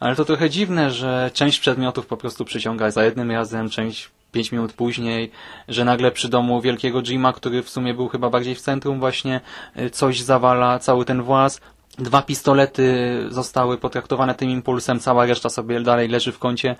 ale 0.00 0.16
to 0.16 0.24
trochę 0.24 0.50
dziwne, 0.50 0.90
że 0.90 1.30
część 1.34 1.60
przedmiotów 1.60 2.06
po 2.06 2.16
prostu 2.16 2.44
przyciąga 2.44 2.90
za 2.90 3.04
jednym 3.04 3.30
razem, 3.30 3.70
część 3.70 4.10
pięć 4.32 4.52
minut 4.52 4.72
później, 4.72 5.30
że 5.68 5.84
nagle 5.84 6.10
przy 6.10 6.28
domu 6.28 6.60
wielkiego 6.60 7.02
Jima, 7.02 7.32
który 7.32 7.62
w 7.62 7.70
sumie 7.70 7.94
był 7.94 8.08
chyba 8.08 8.30
bardziej 8.30 8.54
w 8.54 8.60
centrum 8.60 9.00
właśnie, 9.00 9.40
y, 9.78 9.90
coś 9.90 10.20
zawala, 10.20 10.78
cały 10.78 11.04
ten 11.04 11.22
włas, 11.22 11.60
dwa 11.98 12.22
pistolety 12.22 13.16
zostały 13.28 13.78
potraktowane 13.78 14.34
tym 14.34 14.50
impulsem, 14.50 15.00
cała 15.00 15.26
reszta 15.26 15.48
sobie 15.48 15.80
dalej 15.80 16.08
leży 16.08 16.32
w 16.32 16.38
kącie. 16.38 16.76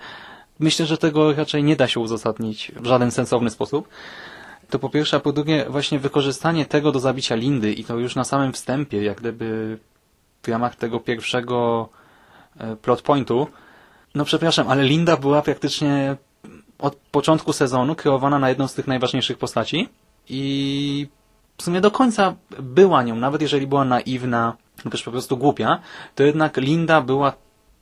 Myślę, 0.61 0.85
że 0.85 0.97
tego 0.97 1.33
raczej 1.33 1.63
nie 1.63 1.75
da 1.75 1.87
się 1.87 1.99
uzasadnić 1.99 2.71
w 2.75 2.85
żaden 2.85 3.11
sensowny 3.11 3.49
sposób. 3.49 3.87
To 4.69 4.79
po 4.79 4.89
pierwsze, 4.89 5.17
a 5.17 5.19
po 5.19 5.31
drugie 5.31 5.65
właśnie 5.69 5.99
wykorzystanie 5.99 6.65
tego 6.65 6.91
do 6.91 6.99
zabicia 6.99 7.35
Lindy 7.35 7.73
i 7.73 7.83
to 7.83 7.97
już 7.97 8.15
na 8.15 8.23
samym 8.23 8.53
wstępie, 8.53 9.03
jak 9.03 9.19
gdyby 9.19 9.77
w 10.43 10.47
ramach 10.47 10.75
tego 10.75 10.99
pierwszego 10.99 11.89
plot 12.81 13.01
pointu. 13.01 13.47
No 14.15 14.25
przepraszam, 14.25 14.67
ale 14.67 14.83
Linda 14.83 15.17
była 15.17 15.41
praktycznie 15.41 16.17
od 16.79 16.95
początku 16.95 17.53
sezonu 17.53 17.95
kreowana 17.95 18.39
na 18.39 18.49
jedną 18.49 18.67
z 18.67 18.73
tych 18.73 18.87
najważniejszych 18.87 19.37
postaci 19.37 19.89
i 20.29 21.07
w 21.57 21.63
sumie 21.63 21.81
do 21.81 21.91
końca 21.91 22.35
była 22.59 23.03
nią, 23.03 23.15
nawet 23.15 23.41
jeżeli 23.41 23.67
była 23.67 23.85
naiwna, 23.85 24.57
też 24.91 25.03
po 25.03 25.11
prostu 25.11 25.37
głupia, 25.37 25.79
to 26.15 26.23
jednak 26.23 26.57
Linda 26.57 27.01
była 27.01 27.33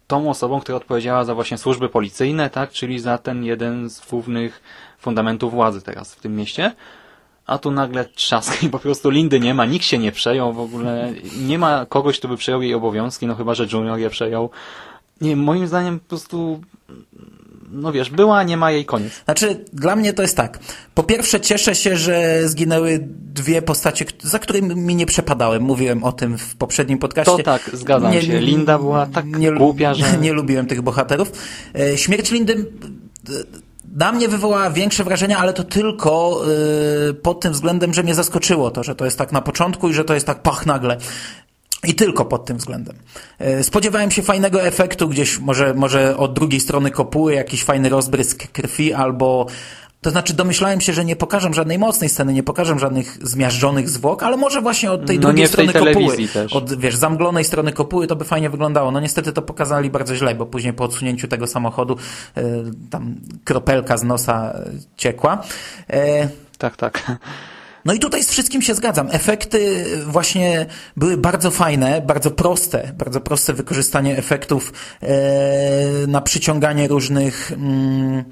tą 0.09 0.29
osobą, 0.29 0.59
która 0.59 0.77
odpowiedziała 0.77 1.25
za 1.25 1.35
właśnie 1.35 1.57
służby 1.57 1.89
policyjne, 1.89 2.49
tak, 2.49 2.71
czyli 2.71 2.99
za 2.99 3.17
ten 3.17 3.43
jeden 3.43 3.89
z 3.89 4.09
głównych 4.09 4.61
fundamentów 4.97 5.51
władzy 5.51 5.81
teraz 5.81 6.15
w 6.15 6.21
tym 6.21 6.35
mieście. 6.35 6.71
A 7.45 7.57
tu 7.57 7.71
nagle 7.71 8.05
trzask 8.05 8.63
i 8.63 8.69
po 8.69 8.79
prostu 8.79 9.09
Lindy 9.09 9.39
nie 9.39 9.53
ma, 9.53 9.65
nikt 9.65 9.85
się 9.85 9.97
nie 9.97 10.11
przejął 10.11 10.53
w 10.53 10.59
ogóle, 10.59 11.13
nie 11.47 11.59
ma 11.59 11.85
kogoś, 11.85 12.19
kto 12.19 12.27
by 12.27 12.37
przejął 12.37 12.61
jej 12.61 12.73
obowiązki, 12.73 13.27
no 13.27 13.35
chyba, 13.35 13.53
że 13.53 13.65
Junior 13.73 13.99
je 13.99 14.09
przejął. 14.09 14.49
Nie, 15.21 15.35
moim 15.35 15.67
zdaniem 15.67 15.99
po 15.99 16.05
prostu 16.09 16.61
no 17.71 17.91
wiesz, 17.91 18.09
była, 18.09 18.43
nie 18.43 18.57
ma 18.57 18.71
jej 18.71 18.85
koniec. 18.85 19.13
Znaczy, 19.25 19.65
dla 19.73 19.95
mnie 19.95 20.13
to 20.13 20.21
jest 20.21 20.37
tak. 20.37 20.59
Po 20.93 21.03
pierwsze, 21.03 21.41
cieszę 21.41 21.75
się, 21.75 21.97
że 21.97 22.41
zginęły 22.49 22.99
dwie 23.33 23.61
postacie, 23.61 24.05
za 24.21 24.39
którymi 24.39 24.75
mi 24.75 24.95
nie 24.95 25.05
przepadałem. 25.05 25.63
Mówiłem 25.63 26.03
o 26.03 26.11
tym 26.11 26.37
w 26.37 26.55
poprzednim 26.55 26.97
podcaście. 26.97 27.37
To 27.37 27.43
tak, 27.43 27.69
zgadzam 27.73 28.11
nie, 28.11 28.21
się. 28.21 28.39
Linda 28.39 28.77
była 28.77 29.05
tak 29.05 29.25
nie, 29.25 29.51
głupia, 29.51 29.93
że... 29.93 30.05
Nie 30.21 30.33
lubiłem 30.33 30.65
tych 30.65 30.81
bohaterów. 30.81 31.31
Śmierć 31.95 32.31
Lindy 32.31 32.65
na 33.95 34.11
mnie 34.11 34.27
wywołała 34.27 34.69
większe 34.69 35.03
wrażenie, 35.03 35.37
ale 35.37 35.53
to 35.53 35.63
tylko 35.63 36.41
yy, 37.07 37.13
pod 37.13 37.39
tym 37.39 37.53
względem, 37.53 37.93
że 37.93 38.03
mnie 38.03 38.15
zaskoczyło 38.15 38.71
to, 38.71 38.83
że 38.83 38.95
to 38.95 39.05
jest 39.05 39.17
tak 39.17 39.31
na 39.31 39.41
początku 39.41 39.89
i 39.89 39.93
że 39.93 40.05
to 40.05 40.13
jest 40.13 40.25
tak 40.25 40.41
pach 40.41 40.65
nagle. 40.65 40.97
I 41.83 41.95
tylko 41.95 42.25
pod 42.25 42.45
tym 42.45 42.57
względem. 42.57 42.95
Spodziewałem 43.61 44.11
się 44.11 44.21
fajnego 44.21 44.61
efektu 44.61 45.09
gdzieś, 45.09 45.39
może, 45.39 45.73
może 45.73 46.17
od 46.17 46.33
drugiej 46.33 46.59
strony 46.59 46.91
kopuły, 46.91 47.33
jakiś 47.33 47.63
fajny 47.63 47.89
rozbrysk 47.89 48.47
krwi 48.51 48.93
albo, 48.93 49.45
to 50.01 50.11
znaczy 50.11 50.33
domyślałem 50.33 50.81
się, 50.81 50.93
że 50.93 51.05
nie 51.05 51.15
pokażę 51.15 51.53
żadnej 51.53 51.79
mocnej 51.79 52.09
sceny, 52.09 52.33
nie 52.33 52.43
pokażę 52.43 52.79
żadnych 52.79 53.17
zmiażdżonych 53.27 53.89
zwłok, 53.89 54.23
ale 54.23 54.37
może 54.37 54.61
właśnie 54.61 54.91
od 54.91 55.05
tej 55.05 55.19
no 55.19 55.27
drugiej 55.27 55.47
strony 55.47 55.73
kopuły, 55.73 56.17
też. 56.33 56.53
od 56.53 56.79
wiesz, 56.79 56.95
zamglonej 56.95 57.43
strony 57.43 57.71
kopuły 57.71 58.07
to 58.07 58.15
by 58.15 58.25
fajnie 58.25 58.49
wyglądało. 58.49 58.91
No 58.91 58.99
niestety 58.99 59.33
to 59.33 59.41
pokazali 59.41 59.89
bardzo 59.89 60.15
źle, 60.15 60.35
bo 60.35 60.45
później 60.45 60.73
po 60.73 60.83
odsunięciu 60.83 61.27
tego 61.27 61.47
samochodu 61.47 61.97
e, 62.35 62.43
tam 62.89 63.15
kropelka 63.43 63.97
z 63.97 64.03
nosa 64.03 64.53
ciekła. 64.97 65.43
E, 65.89 66.29
tak, 66.57 66.77
tak. 66.77 67.19
No 67.89 67.95
i 67.95 67.99
tutaj 67.99 68.23
z 68.23 68.29
wszystkim 68.29 68.61
się 68.61 68.75
zgadzam. 68.75 69.07
Efekty 69.11 69.85
właśnie 70.05 70.65
były 70.97 71.17
bardzo 71.17 71.51
fajne, 71.51 72.01
bardzo 72.01 72.31
proste, 72.31 72.91
bardzo 72.97 73.21
proste 73.21 73.53
wykorzystanie 73.53 74.17
efektów 74.17 74.73
e, 75.01 75.07
na 76.07 76.21
przyciąganie 76.21 76.87
różnych 76.87 77.51
mm, 77.51 78.23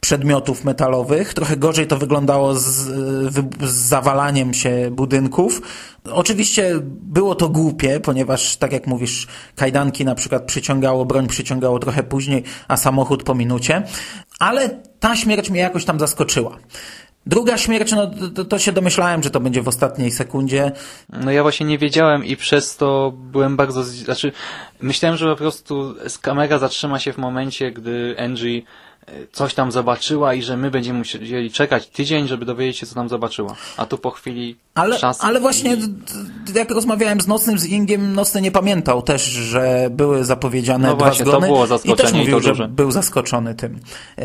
przedmiotów 0.00 0.64
metalowych. 0.64 1.34
Trochę 1.34 1.56
gorzej 1.56 1.86
to 1.86 1.96
wyglądało 1.96 2.54
z, 2.54 2.64
z 2.64 3.74
zawalaniem 3.74 4.54
się 4.54 4.90
budynków. 4.92 5.62
Oczywiście 6.04 6.70
było 6.84 7.34
to 7.34 7.48
głupie, 7.48 8.00
ponieważ, 8.00 8.56
tak 8.56 8.72
jak 8.72 8.86
mówisz, 8.86 9.26
kajdanki 9.56 10.04
na 10.04 10.14
przykład 10.14 10.44
przyciągało, 10.44 11.04
broń 11.04 11.26
przyciągało 11.26 11.78
trochę 11.78 12.02
później, 12.02 12.42
a 12.68 12.76
samochód 12.76 13.22
po 13.22 13.34
minucie. 13.34 13.82
Ale 14.38 14.68
ta 15.00 15.16
śmierć 15.16 15.50
mnie 15.50 15.60
jakoś 15.60 15.84
tam 15.84 16.00
zaskoczyła. 16.00 16.58
Druga 17.26 17.58
śmierć, 17.58 17.92
no 17.92 18.10
to, 18.34 18.44
to 18.44 18.58
się 18.58 18.72
domyślałem, 18.72 19.22
że 19.22 19.30
to 19.30 19.40
będzie 19.40 19.62
w 19.62 19.68
ostatniej 19.68 20.10
sekundzie. 20.10 20.72
No 21.08 21.30
ja 21.30 21.42
właśnie 21.42 21.66
nie 21.66 21.78
wiedziałem 21.78 22.24
i 22.24 22.36
przez 22.36 22.76
to 22.76 23.12
byłem 23.16 23.56
bardzo, 23.56 23.84
znaczy 23.84 24.32
myślałem, 24.80 25.18
że 25.18 25.30
po 25.30 25.36
prostu 25.36 25.94
kamera 26.22 26.58
zatrzyma 26.58 26.98
się 26.98 27.12
w 27.12 27.18
momencie, 27.18 27.72
gdy 27.72 28.16
Angie 28.18 28.62
e, 29.06 29.12
coś 29.32 29.54
tam 29.54 29.72
zobaczyła 29.72 30.34
i 30.34 30.42
że 30.42 30.56
my 30.56 30.70
będziemy 30.70 30.98
musieli 30.98 31.50
czekać 31.50 31.86
tydzień, 31.86 32.28
żeby 32.28 32.44
dowiedzieć 32.44 32.78
się, 32.78 32.86
co 32.86 32.94
tam 32.94 33.08
zobaczyła. 33.08 33.56
A 33.76 33.86
tu 33.86 33.98
po 33.98 34.10
chwili 34.10 34.56
Ale, 34.74 34.98
ale 35.20 35.40
właśnie, 35.40 35.74
i... 35.74 35.78
jak 36.54 36.70
rozmawiałem 36.70 37.20
z 37.20 37.26
Nocnym, 37.26 37.58
z 37.58 37.66
Ingiem, 37.66 38.12
Nocny 38.14 38.40
nie 38.40 38.50
pamiętał 38.50 39.02
też, 39.02 39.22
że 39.22 39.88
były 39.90 40.24
zapowiedziane 40.24 40.88
No 40.88 40.94
dwa 40.96 41.04
właśnie, 41.04 41.24
to 41.24 41.30
zgony. 41.30 41.46
było 41.46 41.64
I 41.64 41.68
też 41.68 42.08
i 42.10 42.12
to 42.12 42.18
mówił, 42.18 42.40
że 42.40 42.48
duże. 42.48 42.68
był 42.68 42.90
zaskoczony 42.90 43.54
tym. 43.54 43.78
E, 44.18 44.24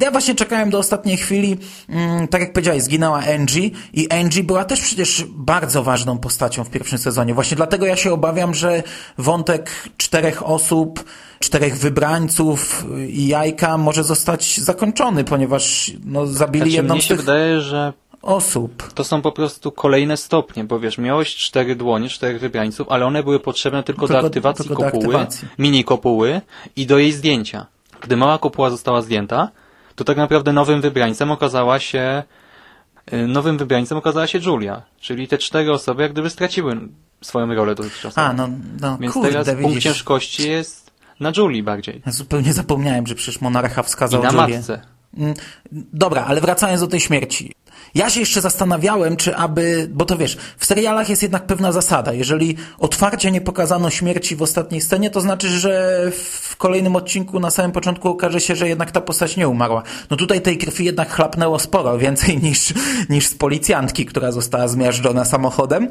Ja 0.00 0.10
właśnie 0.10 0.34
czekałem 0.34 0.70
do 0.70 0.78
ostatniej 0.78 1.16
chwili, 1.16 1.56
mm, 1.88 2.28
tak 2.28 2.40
jak 2.40 2.52
powiedziałeś, 2.52 2.82
zginęła 2.82 3.22
Angie 3.34 3.70
i 3.92 4.08
Angie 4.10 4.42
była 4.42 4.64
też 4.64 4.80
przecież 4.80 5.24
bardzo 5.30 5.82
ważną 5.82 6.18
postacią 6.18 6.64
w 6.64 6.70
pierwszym 6.70 6.98
sezonie. 6.98 7.34
Właśnie 7.34 7.56
dlatego 7.56 7.86
ja 7.86 7.96
się 7.96 8.12
obawiam, 8.12 8.54
że 8.54 8.82
wątek 9.18 9.70
czterech 9.96 10.46
osób, 10.46 11.04
czterech 11.38 11.78
wybrańców 11.78 12.86
i 13.08 13.28
jajka 13.28 13.78
może 13.78 14.04
zostać 14.04 14.58
zakończony, 14.60 15.24
ponieważ 15.24 15.92
no, 16.04 16.26
zabili 16.26 16.64
Znaczy, 16.64 16.76
jedną 16.76 16.94
mnie 16.94 17.02
z 17.02 17.04
się 17.04 17.08
tych 17.08 17.20
wydaje, 17.20 17.60
że 17.60 17.92
osób. 18.22 18.92
to 18.92 19.04
są 19.04 19.22
po 19.22 19.32
prostu 19.32 19.72
kolejne 19.72 20.16
stopnie, 20.16 20.64
bo 20.64 20.80
wiesz, 20.80 20.98
miałeś 20.98 21.36
cztery 21.36 21.76
dłonie, 21.76 22.08
czterech 22.08 22.40
wybrańców, 22.40 22.88
ale 22.90 23.06
one 23.06 23.22
były 23.22 23.40
potrzebne 23.40 23.82
tylko, 23.82 24.06
Tylko- 24.06 24.20
do 24.22 24.26
aktywacji 24.26 24.64
tylko 24.68 24.82
do 24.82 24.90
kopuły, 24.90 25.04
aktywacji. 25.16 25.48
mini 25.58 25.84
kopuły 25.84 26.40
i 26.76 26.86
do 26.86 26.98
jej 26.98 27.12
zdjęcia. 27.12 27.66
Gdy 28.00 28.16
mała 28.16 28.38
kopuła 28.38 28.70
została 28.70 29.02
zdjęta, 29.02 29.50
to 29.94 30.04
tak 30.04 30.16
naprawdę 30.16 30.52
nowym 30.52 30.80
wybrańcem 30.80 31.30
okazała 31.30 31.78
się 31.78 32.22
y, 33.12 33.26
nowym 33.26 33.58
wybrańcem 33.58 33.98
okazała 33.98 34.26
się 34.26 34.38
Julia, 34.46 34.82
czyli 35.00 35.28
te 35.28 35.38
cztery 35.38 35.72
osoby 35.72 36.02
jak 36.02 36.12
gdyby 36.12 36.30
straciły 36.30 36.78
swoją 37.22 37.54
rolę 37.54 37.74
dotychczasową. 37.74 38.26
A, 38.26 38.32
no, 38.32 38.48
no 38.80 38.98
Więc 39.00 39.14
kurde, 39.14 39.28
teraz 39.30 39.46
punkt 39.48 39.62
widzisz. 39.68 39.84
ciężkości 39.84 40.48
jest 40.50 40.90
na 41.20 41.32
Julii 41.36 41.62
bardziej. 41.62 42.02
Ja 42.06 42.12
zupełnie 42.12 42.52
zapomniałem, 42.52 43.06
że 43.06 43.14
przecież 43.14 43.40
monarcha 43.40 43.80
I 43.80 43.84
wskazał 43.84 44.22
na 44.22 44.28
Julię. 44.42 44.56
matce. 44.56 44.80
Mm, 45.18 45.34
Dobra, 45.92 46.24
ale 46.24 46.40
wracając 46.40 46.80
do 46.80 46.86
tej 46.86 47.00
śmierci. 47.00 47.52
Ja 47.94 48.10
się 48.10 48.20
jeszcze 48.20 48.40
zastanawiałem, 48.40 49.16
czy 49.16 49.36
aby, 49.36 49.88
bo 49.92 50.04
to 50.04 50.16
wiesz, 50.16 50.38
w 50.58 50.66
serialach 50.66 51.08
jest 51.08 51.22
jednak 51.22 51.46
pewna 51.46 51.72
zasada. 51.72 52.12
Jeżeli 52.12 52.56
otwarcie 52.78 53.30
nie 53.30 53.40
pokazano 53.40 53.90
śmierci 53.90 54.36
w 54.36 54.42
ostatniej 54.42 54.80
scenie, 54.80 55.10
to 55.10 55.20
znaczy, 55.20 55.48
że 55.48 56.02
w 56.48 56.56
kolejnym 56.56 56.96
odcinku 56.96 57.40
na 57.40 57.50
samym 57.50 57.72
początku 57.72 58.08
okaże 58.08 58.40
się, 58.40 58.56
że 58.56 58.68
jednak 58.68 58.90
ta 58.90 59.00
postać 59.00 59.36
nie 59.36 59.48
umarła. 59.48 59.82
No 60.10 60.16
tutaj 60.16 60.40
tej 60.40 60.58
krwi 60.58 60.84
jednak 60.84 61.10
chlapnęło 61.10 61.58
sporo, 61.58 61.98
więcej 62.08 62.38
niż, 62.38 62.74
niż 63.08 63.26
z 63.26 63.34
policjantki, 63.34 64.06
która 64.06 64.32
została 64.32 64.68
zmiażdżona 64.68 65.24
samochodem. 65.24 65.88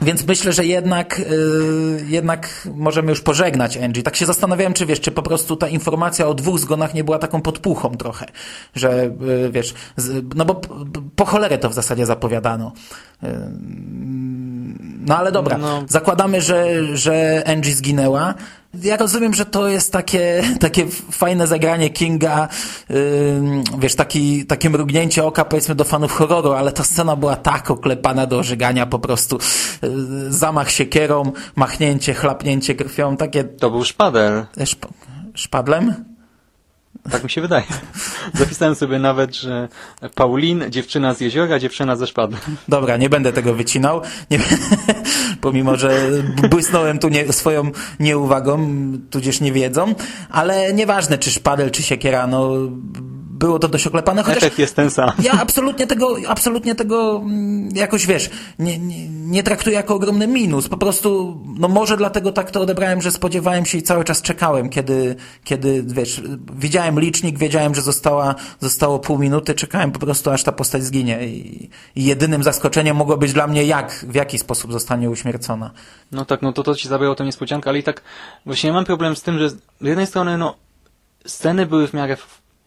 Więc 0.00 0.26
myślę, 0.26 0.52
że 0.52 0.64
jednak, 0.64 1.18
yy, 1.18 2.04
jednak 2.08 2.68
możemy 2.74 3.10
już 3.10 3.20
pożegnać 3.20 3.76
Angie. 3.76 4.02
Tak 4.02 4.16
się 4.16 4.26
zastanawiałem, 4.26 4.74
czy 4.74 4.86
wiesz, 4.86 5.00
czy 5.00 5.10
po 5.10 5.22
prostu 5.22 5.56
ta 5.56 5.68
informacja 5.68 6.26
o 6.26 6.34
dwóch 6.34 6.58
zgonach 6.58 6.94
nie 6.94 7.04
była 7.04 7.18
taką 7.18 7.42
podpuchą 7.42 7.96
trochę, 7.96 8.26
że 8.74 9.10
yy, 9.20 9.50
wiesz, 9.52 9.74
z, 9.96 10.24
no 10.36 10.44
bo 10.44 10.54
p- 10.54 10.68
p- 10.68 11.02
po 11.16 11.24
cholerę 11.24 11.58
to 11.58 11.70
w 11.70 11.74
zasadzie 11.74 12.06
zapowiadano. 12.06 12.72
Yy, 13.22 13.28
no 15.06 15.16
ale 15.18 15.32
dobra, 15.32 15.58
No. 15.58 15.82
zakładamy, 15.88 16.40
że, 16.40 16.66
że 16.96 17.42
Angie 17.46 17.72
zginęła. 17.74 18.34
Ja 18.74 18.96
rozumiem, 18.96 19.34
że 19.34 19.46
to 19.46 19.68
jest 19.68 19.92
takie, 19.92 20.42
takie 20.60 20.86
fajne 21.10 21.46
zagranie 21.46 21.90
Kinga, 21.90 22.48
yy, 22.88 22.96
wiesz, 23.78 23.94
taki, 23.94 24.46
takie 24.46 24.70
mrugnięcie 24.70 25.24
oka 25.24 25.44
powiedzmy 25.44 25.74
do 25.74 25.84
fanów 25.84 26.12
horroru, 26.12 26.52
ale 26.52 26.72
ta 26.72 26.84
scena 26.84 27.16
była 27.16 27.36
tak 27.36 27.70
oklepana 27.70 28.26
do 28.26 28.38
ożygania 28.38 28.86
po 28.86 28.98
prostu. 28.98 29.38
Yy, 29.82 30.32
zamach 30.32 30.70
siekierą, 30.70 31.32
machnięcie, 31.56 32.14
chlapnięcie 32.14 32.74
krwią, 32.74 33.16
takie 33.16 33.44
To 33.44 33.70
był 33.70 33.84
szpadel. 33.84 34.46
szp 34.72 34.82
szpadlem? 35.34 36.11
Tak 37.10 37.24
mi 37.24 37.30
się 37.30 37.40
wydaje. 37.40 37.64
Zapisałem 38.34 38.74
sobie 38.74 38.98
nawet, 38.98 39.36
że 39.36 39.68
Paulin, 40.14 40.64
dziewczyna 40.68 41.14
z 41.14 41.20
jeziora, 41.20 41.58
dziewczyna 41.58 41.96
ze 41.96 42.06
szpadlem. 42.06 42.40
Dobra, 42.68 42.96
nie 42.96 43.08
będę 43.08 43.32
tego 43.32 43.54
wycinał, 43.54 44.00
nie, 44.30 44.38
pomimo, 45.40 45.76
że 45.76 46.10
błysnąłem 46.50 46.98
tu 46.98 47.08
nie, 47.08 47.32
swoją 47.32 47.70
nieuwagą, 48.00 48.70
tudzież 49.10 49.40
niewiedzą, 49.40 49.94
ale 50.30 50.72
nieważne, 50.72 51.18
czy 51.18 51.30
szpadel, 51.30 51.70
czy 51.70 51.82
siekiera, 51.82 52.26
no 52.26 52.50
było 53.42 53.58
to 53.58 53.68
dość 53.68 53.86
oklepane, 53.86 54.22
chociaż 54.22 54.42
Efekt 54.42 54.58
jest 54.58 54.76
ten 54.76 54.90
sam. 54.90 55.10
ja 55.22 55.32
absolutnie 55.32 55.86
tego, 55.86 56.16
absolutnie 56.28 56.74
tego 56.74 57.20
mm, 57.24 57.68
jakoś, 57.74 58.06
wiesz, 58.06 58.30
nie, 58.58 58.78
nie, 58.78 59.08
nie 59.08 59.42
traktuję 59.42 59.76
jako 59.76 59.94
ogromny 59.94 60.26
minus, 60.26 60.68
po 60.68 60.76
prostu, 60.76 61.38
no 61.58 61.68
może 61.68 61.96
dlatego 61.96 62.32
tak 62.32 62.50
to 62.50 62.60
odebrałem, 62.60 63.02
że 63.02 63.10
spodziewałem 63.10 63.64
się 63.64 63.78
i 63.78 63.82
cały 63.82 64.04
czas 64.04 64.22
czekałem, 64.22 64.68
kiedy, 64.68 65.16
kiedy, 65.44 65.84
wiesz, 65.86 66.22
widziałem 66.54 67.00
licznik, 67.00 67.38
wiedziałem, 67.38 67.74
że 67.74 67.82
została, 67.82 68.34
zostało 68.60 68.98
pół 68.98 69.18
minuty, 69.18 69.54
czekałem 69.54 69.92
po 69.92 69.98
prostu, 69.98 70.30
aż 70.30 70.42
ta 70.42 70.52
postać 70.52 70.82
zginie 70.84 71.26
i, 71.26 71.70
i 71.96 72.04
jedynym 72.04 72.42
zaskoczeniem 72.42 72.96
mogło 72.96 73.16
być 73.16 73.32
dla 73.32 73.46
mnie, 73.46 73.64
jak, 73.64 74.06
w 74.08 74.14
jaki 74.14 74.38
sposób 74.38 74.72
zostanie 74.72 75.10
uśmiercona. 75.10 75.70
No 76.12 76.24
tak, 76.24 76.42
no 76.42 76.52
to 76.52 76.62
to 76.62 76.74
ci 76.74 76.88
zabrało 76.88 77.14
tę 77.14 77.24
niespodziankę, 77.24 77.70
ale 77.70 77.78
i 77.78 77.82
tak 77.82 78.02
właśnie 78.46 78.68
ja 78.68 78.74
mam 78.74 78.84
problem 78.84 79.16
z 79.16 79.22
tym, 79.22 79.38
że 79.38 79.50
z 79.50 79.56
jednej 79.80 80.06
strony 80.06 80.38
no 80.38 80.54
sceny 81.26 81.66
były 81.66 81.88
w 81.88 81.94
miarę 81.94 82.16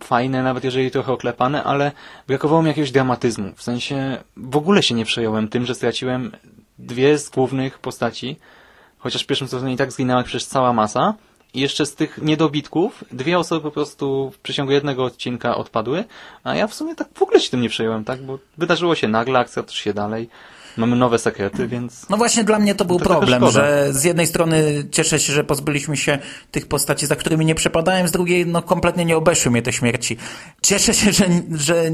fajne, 0.04 0.44
nawet 0.44 0.64
jeżeli 0.64 0.92
trochę 0.92 1.14
oklepane, 1.14 1.64
ale 1.64 1.92
brakowało 2.28 2.62
mi 2.62 2.68
jakiegoś 2.68 2.92
dramatyzmu. 2.92 3.52
W 3.56 3.64
sensie 3.64 4.18
w 4.38 4.56
ogóle 4.56 4.84
się 4.84 4.96
nie 4.96 5.06
przejąłem 5.06 5.48
tym, 5.48 5.66
że 5.66 5.76
straciłem 5.76 6.32
dwie 6.80 7.18
z 7.18 7.30
głównych 7.30 7.80
postaci, 7.80 8.36
chociaż 8.98 9.24
w 9.24 9.28
pierwszym 9.28 9.48
sezonie 9.48 9.74
i 9.74 9.78
tak 9.78 9.92
zginęła 9.92 10.24
przecież 10.24 10.46
cała 10.46 10.74
masa. 10.74 11.14
I 11.54 11.60
jeszcze 11.60 11.86
z 11.86 11.96
tych 11.96 12.18
niedobitków 12.22 13.04
dwie 13.12 13.40
osoby 13.40 13.62
po 13.62 13.72
prostu 13.72 14.32
w 14.32 14.40
przeciągu 14.40 14.72
jednego 14.72 15.04
odcinka 15.04 15.56
odpadły, 15.56 16.04
a 16.44 16.56
ja 16.56 16.68
w 16.68 16.74
sumie 16.74 16.96
tak 16.96 17.08
w 17.14 17.22
ogóle 17.22 17.40
się 17.40 17.52
tym 17.52 17.62
nie 17.62 17.70
przejąłem, 17.70 18.04
tak? 18.04 18.24
Bo 18.24 18.40
wydarzyło 18.58 18.96
się 18.96 19.08
nagle, 19.08 19.40
akcja 19.40 19.64
toczy 19.64 19.82
się 19.82 19.94
dalej. 19.94 20.30
Mamy 20.78 20.96
nowe 20.96 21.20
sekrety, 21.20 21.68
więc... 21.68 22.10
No 22.10 22.18
właśnie 22.18 22.44
dla 22.44 22.60
mnie 22.60 22.76
to 22.76 22.86
był 22.86 23.00
To 23.00 23.06
problem, 23.06 23.52
że 23.52 23.88
z 23.92 24.04
jednej 24.04 24.28
strony 24.28 24.86
cieszę 24.92 25.20
się, 25.20 25.34
że 25.34 25.44
pozbyliśmy 25.44 25.98
się 25.98 26.20
tych 26.52 26.68
postaci, 26.68 27.06
za 27.06 27.16
którymi 27.16 27.46
nie 27.46 27.56
przepadałem, 27.56 28.08
z 28.08 28.12
drugiej 28.12 28.48
no 28.48 28.62
kompletnie 28.62 29.06
nie 29.06 29.18
obeszły 29.18 29.52
mnie 29.52 29.62
te 29.62 29.74
śmierci. 29.74 30.18
Cieszę 30.62 30.94
się, 30.94 31.12
że, 31.12 31.26
że 31.52 31.92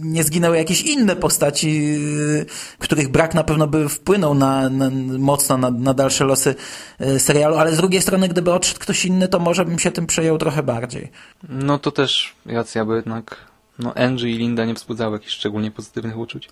nie 0.00 0.24
zginęły 0.24 0.56
jakieś 0.56 0.82
inne 0.82 1.16
postaci, 1.16 1.94
yy, 1.94 2.46
których 2.78 3.08
brak 3.08 3.34
na 3.34 3.44
pewno 3.44 3.66
by 3.66 3.88
wpłynął 3.88 4.34
na, 4.34 4.68
na, 4.68 4.90
mocno 5.18 5.56
na, 5.56 5.70
na 5.70 5.94
dalsze 5.94 6.24
losy 6.24 6.54
yy, 7.00 7.20
serialu, 7.20 7.56
ale 7.56 7.74
z 7.74 7.76
drugiej 7.76 8.02
strony 8.02 8.28
gdyby 8.28 8.52
odszedł 8.52 8.80
ktoś 8.80 9.04
inny, 9.04 9.28
to 9.28 9.38
może 9.38 9.64
bym 9.64 9.78
się 9.78 9.90
tym 9.90 10.06
przejął 10.06 10.38
trochę 10.38 10.62
bardziej. 10.62 11.10
No 11.48 11.78
to 11.78 11.90
też 11.90 12.34
racja, 12.46 12.84
bo 12.84 12.96
jednak 12.96 13.36
no 13.78 13.94
Angie 13.94 14.30
i 14.30 14.38
Linda 14.38 14.64
nie 14.64 14.74
wzbudzały 14.74 15.12
jakichś 15.12 15.32
szczególnie 15.32 15.70
pozytywnych 15.70 16.18
uczuć. 16.18 16.48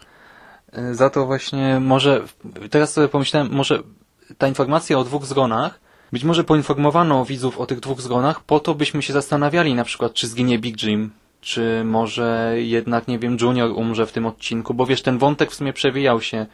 E, 0.72 0.94
Za 0.94 1.10
to 1.10 1.26
właśnie 1.26 1.80
może, 1.80 2.24
teraz 2.70 2.92
sobie 2.92 3.08
pomyślałem, 3.08 3.52
może 3.52 3.82
ta 4.38 4.48
informacja 4.48 4.98
o 4.98 5.04
dwóch 5.04 5.26
zgonach, 5.26 5.80
być 6.12 6.24
może 6.24 6.44
poinformowano 6.44 7.24
widzów 7.24 7.60
o 7.60 7.66
tych 7.66 7.80
dwóch 7.80 8.00
zgonach, 8.00 8.40
po 8.40 8.60
to 8.60 8.74
byśmy 8.74 9.02
się 9.02 9.12
zastanawiali 9.12 9.74
na 9.74 9.84
przykład, 9.84 10.14
czy 10.14 10.26
zginie 10.26 10.58
Big 10.58 10.82
Jim, 10.82 11.10
czy 11.40 11.82
może 11.84 12.54
jednak, 12.56 13.08
nie 13.08 13.18
wiem, 13.18 13.36
Junior 13.40 13.70
umrze 13.70 14.06
w 14.06 14.12
tym 14.12 14.26
odcinku, 14.26 14.74
bo 14.74 14.86
wiesz, 14.86 15.02
ten 15.02 15.18
wątek 15.18 15.50
w 15.50 15.54
sumie 15.54 15.72
przewijał 15.72 16.20
się 16.20 16.46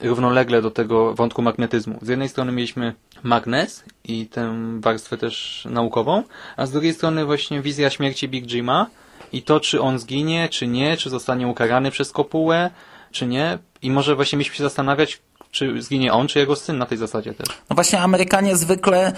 równolegle 0.00 0.62
do 0.62 0.70
tego 0.70 1.14
wątku 1.14 1.42
magnetyzmu. 1.42 1.98
Z 2.02 2.08
jednej 2.08 2.28
strony 2.28 2.52
mieliśmy 2.52 2.94
magnes 3.22 3.84
i 4.04 4.26
tę 4.26 4.54
warstwę 4.80 5.16
też 5.16 5.66
naukową, 5.70 6.22
a 6.56 6.66
z 6.66 6.70
drugiej 6.70 6.94
strony 6.94 7.24
właśnie 7.24 7.62
wizja 7.62 7.90
śmierci 7.90 8.28
Big 8.28 8.46
Jima 8.46 8.86
i 9.32 9.42
to, 9.42 9.60
czy 9.60 9.80
on 9.80 9.98
zginie, 9.98 10.48
czy 10.48 10.66
nie, 10.66 10.96
czy 10.96 11.10
zostanie 11.10 11.48
ukarany 11.48 11.90
przez 11.90 12.12
kopułę, 12.12 12.70
czy 13.10 13.26
nie. 13.26 13.58
I 13.82 13.90
może 13.90 14.16
właśnie 14.16 14.36
mieliśmy 14.36 14.56
się 14.56 14.62
zastanawiać, 14.62 15.20
czy 15.50 15.82
zginie 15.82 16.12
on, 16.12 16.28
czy 16.28 16.38
jego 16.38 16.56
syn 16.56 16.78
na 16.78 16.86
tej 16.86 16.98
zasadzie 16.98 17.34
też. 17.34 17.48
No 17.70 17.74
właśnie 17.74 18.00
Amerykanie 18.00 18.56
zwykle 18.56 19.12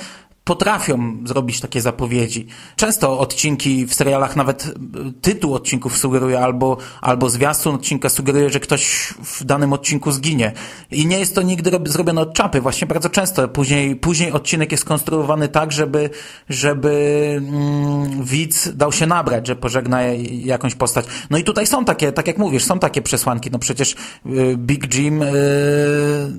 potrafią 0.44 1.16
zrobić 1.24 1.60
takie 1.60 1.80
zapowiedzi. 1.80 2.46
Często 2.76 3.18
odcinki 3.18 3.86
w 3.86 3.94
serialach, 3.94 4.36
nawet 4.36 4.66
y, 4.66 4.72
tytuł 5.20 5.54
odcinków 5.54 5.98
sugeruje 5.98 6.40
albo, 6.40 6.76
albo 7.00 7.30
zwiastun 7.30 7.74
odcinka 7.74 8.08
sugeruje, 8.08 8.50
że 8.50 8.60
ktoś 8.60 9.14
w 9.24 9.44
danym 9.44 9.72
odcinku 9.72 10.12
zginie. 10.12 10.52
I 10.90 11.06
nie 11.06 11.18
jest 11.18 11.34
to 11.34 11.42
nigdy 11.42 11.70
rob- 11.70 11.88
zrobione 11.88 12.20
od 12.20 12.34
czapy. 12.34 12.60
Właśnie 12.60 12.86
bardzo 12.86 13.10
często 13.10 13.48
później, 13.48 13.96
później 13.96 14.32
odcinek 14.32 14.72
jest 14.72 14.84
konstruowany 14.84 15.48
tak, 15.48 15.72
żeby, 15.72 16.10
żeby 16.48 16.90
mm, 17.38 18.24
widz 18.24 18.68
dał 18.68 18.92
się 18.92 19.06
nabrać, 19.06 19.46
że 19.46 19.56
pożegna 19.56 20.02
jakąś 20.30 20.74
postać. 20.74 21.06
No 21.30 21.38
i 21.38 21.44
tutaj 21.44 21.66
są 21.66 21.84
takie, 21.84 22.12
tak 22.12 22.26
jak 22.26 22.38
mówisz, 22.38 22.64
są 22.64 22.78
takie 22.78 23.02
przesłanki. 23.02 23.50
No 23.50 23.58
przecież 23.58 23.92
y, 24.26 24.56
Big 24.56 24.94
Jim 24.94 25.22
y, 25.22 25.28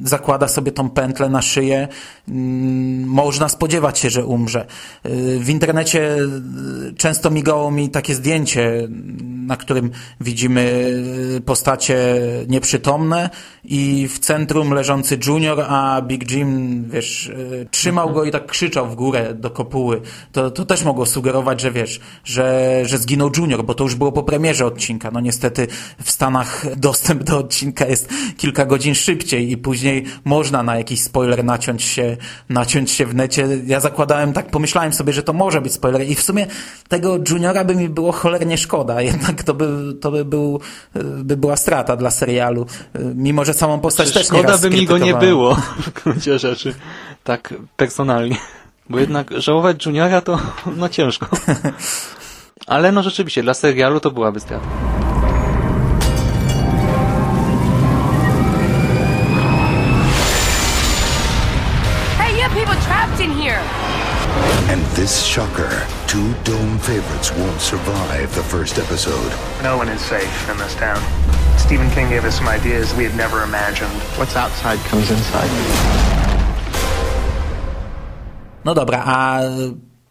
zakłada 0.04 0.48
sobie 0.48 0.72
tą 0.72 0.90
pętlę 0.90 1.30
na 1.30 1.42
szyję. 1.42 1.88
Mm, 2.28 3.08
można 3.08 3.50
spodziewać 3.50 3.93
się, 3.98 4.10
że 4.10 4.26
umrze. 4.26 4.66
Y, 5.06 5.40
W 5.40 5.50
internecie 5.50 6.18
y, 6.90 6.94
często 6.98 7.32
migało 7.32 7.72
mi 7.72 7.90
takie 7.90 8.16
zdjęcie, 8.16 8.88
na 9.46 9.58
którym 9.58 9.92
widzimy 10.22 10.62
y, 11.38 11.42
postacie 11.42 12.16
nieprzytomne 12.48 13.30
i 13.64 14.08
w 14.08 14.20
centrum 14.20 14.74
leżący 14.74 15.20
Junior, 15.28 15.66
a 15.68 16.02
Big 16.02 16.32
Jim, 16.32 16.84
wiesz, 16.90 17.32
trzymał 17.72 18.14
go 18.14 18.24
i 18.24 18.32
tak 18.32 18.46
krzyczał 18.46 18.90
w 18.90 18.96
górę 18.96 19.34
do 19.34 19.50
kopuły. 19.50 20.02
To, 20.32 20.52
to 20.52 20.66
też 20.66 20.84
mogło 20.84 21.06
sugerować, 21.06 21.62
że 21.62 21.72
wiesz, 21.72 22.00
że, 22.24 22.80
że 22.86 22.98
zginął 22.98 23.32
Junior, 23.38 23.66
bo 23.66 23.74
to 23.74 23.84
już 23.84 23.96
było 23.96 24.12
po 24.12 24.24
premierze 24.24 24.66
odcinka. 24.66 25.12
No 25.12 25.20
niestety 25.20 25.68
w 26.04 26.12
Stanach 26.12 26.66
dostęp 26.78 27.24
do 27.24 27.38
odcinka 27.38 27.86
jest 27.86 28.10
kilka 28.38 28.66
godzin 28.66 28.96
szybciej 28.96 29.52
i 29.52 29.58
później 29.58 30.06
można 30.26 30.64
na 30.64 30.78
jakiś 30.78 31.02
spoiler 31.02 31.44
naciąć 31.44 31.84
się, 31.84 32.18
naciąć 32.50 32.92
się 32.92 33.06
w 33.06 33.16
necie. 33.16 33.48
Ja 33.66 33.80
zakładałem, 33.84 34.34
tak 34.34 34.52
pomyślałem 34.52 34.94
sobie, 34.94 35.14
że 35.14 35.24
to 35.24 35.34
może 35.34 35.62
być 35.62 35.74
spoiler 35.74 36.02
i 36.02 36.16
w 36.16 36.22
sumie 36.22 36.48
tego 36.88 37.18
Juniora 37.30 37.66
by 37.66 37.76
mi 37.76 37.90
było 37.90 38.12
cholernie 38.12 38.58
szkoda, 38.58 39.02
jednak 39.12 39.44
to 39.44 39.54
by, 39.54 39.94
to 40.02 40.12
by, 40.12 40.26
był, 40.26 40.60
y, 40.96 41.04
by 41.24 41.38
była 41.38 41.58
strata 41.58 41.96
dla 41.96 42.12
serialu, 42.12 42.66
Y, 42.96 43.14
mimo 43.16 43.46
że 43.46 43.54
samą 43.54 43.80
postać 43.80 44.12
też 44.12 44.26
Szkoda 44.26 44.42
nieraz 44.42 44.62
by 44.62 44.70
mi 44.70 44.86
go 44.86 44.98
nie 44.98 45.14
było 45.14 45.56
w 45.86 46.04
gruncie 46.04 46.40
rzeczy. 46.40 46.74
Tak 47.24 47.54
personalnie. 47.78 48.38
Bo 48.90 49.00
jednak 49.00 49.42
żałować 49.42 49.86
Juniora 49.86 50.22
to 50.22 50.40
no 50.76 50.90
ciężko. 50.90 51.28
Ale 52.68 52.92
no 52.92 53.04
rzeczywiście, 53.04 53.44
dla 53.44 53.54
serialu 53.54 54.00
to 54.00 54.12
byłaby 54.12 54.40
strata. 54.40 54.66
And 64.74 64.82
this 64.96 65.24
shocker, 65.24 65.70
two 66.08 66.34
Dome 66.44 66.80
favorites 66.80 67.30
won't 67.38 67.62
survive 67.62 68.28
the 68.34 68.42
first 68.42 68.80
episode. 68.80 69.32
No 69.64 69.78
one 69.78 69.90
is 69.96 70.02
safe 70.02 70.52
in 70.52 70.58
this 70.58 70.76
town. 70.76 70.98
Stephen 71.58 71.90
King 71.92 72.10
gave 72.10 72.26
us 72.26 72.36
some 72.40 72.48
ideas 72.48 72.96
we 72.98 73.04
had 73.04 73.16
never 73.16 73.44
imagined. 73.44 73.94
What's 74.18 74.36
outside 74.36 74.80
comes 74.90 75.12
inside. 75.12 75.50
No 78.66 78.74
dobra, 78.74 79.04
a 79.06 79.42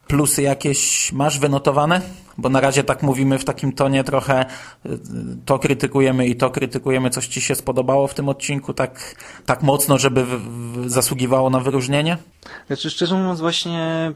plusy 0.06 0.42
jakieś 0.42 1.12
masz 1.12 1.38
wynotowane? 1.38 2.00
Bo 2.38 2.48
na 2.48 2.60
razie 2.60 2.84
tak 2.84 3.02
mówimy 3.02 3.38
w 3.38 3.44
takim 3.44 3.72
tonie 3.72 4.04
trochę 4.04 4.46
y, 4.86 4.98
to 5.44 5.58
krytykujemy 5.58 6.26
i 6.26 6.36
to 6.36 6.50
krytykujemy. 6.50 7.10
Coś 7.10 7.26
ci 7.26 7.40
się 7.40 7.54
spodobało 7.54 8.06
w 8.06 8.14
tym 8.14 8.28
odcinku 8.28 8.74
tak, 8.74 9.14
tak 9.46 9.62
mocno, 9.62 9.98
żeby 9.98 10.24
w, 10.24 10.28
w, 10.28 10.90
zasługiwało 10.90 11.50
na 11.50 11.60
wyróżnienie? 11.60 12.18
Znaczy, 12.66 12.90
szczerze 12.90 13.14
mówiąc, 13.14 13.40
właśnie 13.40 14.12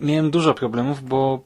miałem 0.00 0.30
dużo 0.30 0.54
problemów, 0.54 1.08
bo 1.08 1.44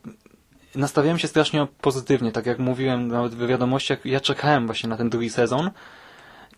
nastawiałem 0.74 1.18
się 1.18 1.28
strasznie 1.28 1.66
pozytywnie. 1.80 2.32
Tak 2.32 2.46
jak 2.46 2.58
mówiłem 2.58 3.08
nawet 3.08 3.34
w 3.34 3.46
wiadomościach, 3.46 4.06
ja 4.06 4.20
czekałem 4.20 4.66
właśnie 4.66 4.88
na 4.88 4.96
ten 4.96 5.10
drugi 5.10 5.30
sezon 5.30 5.70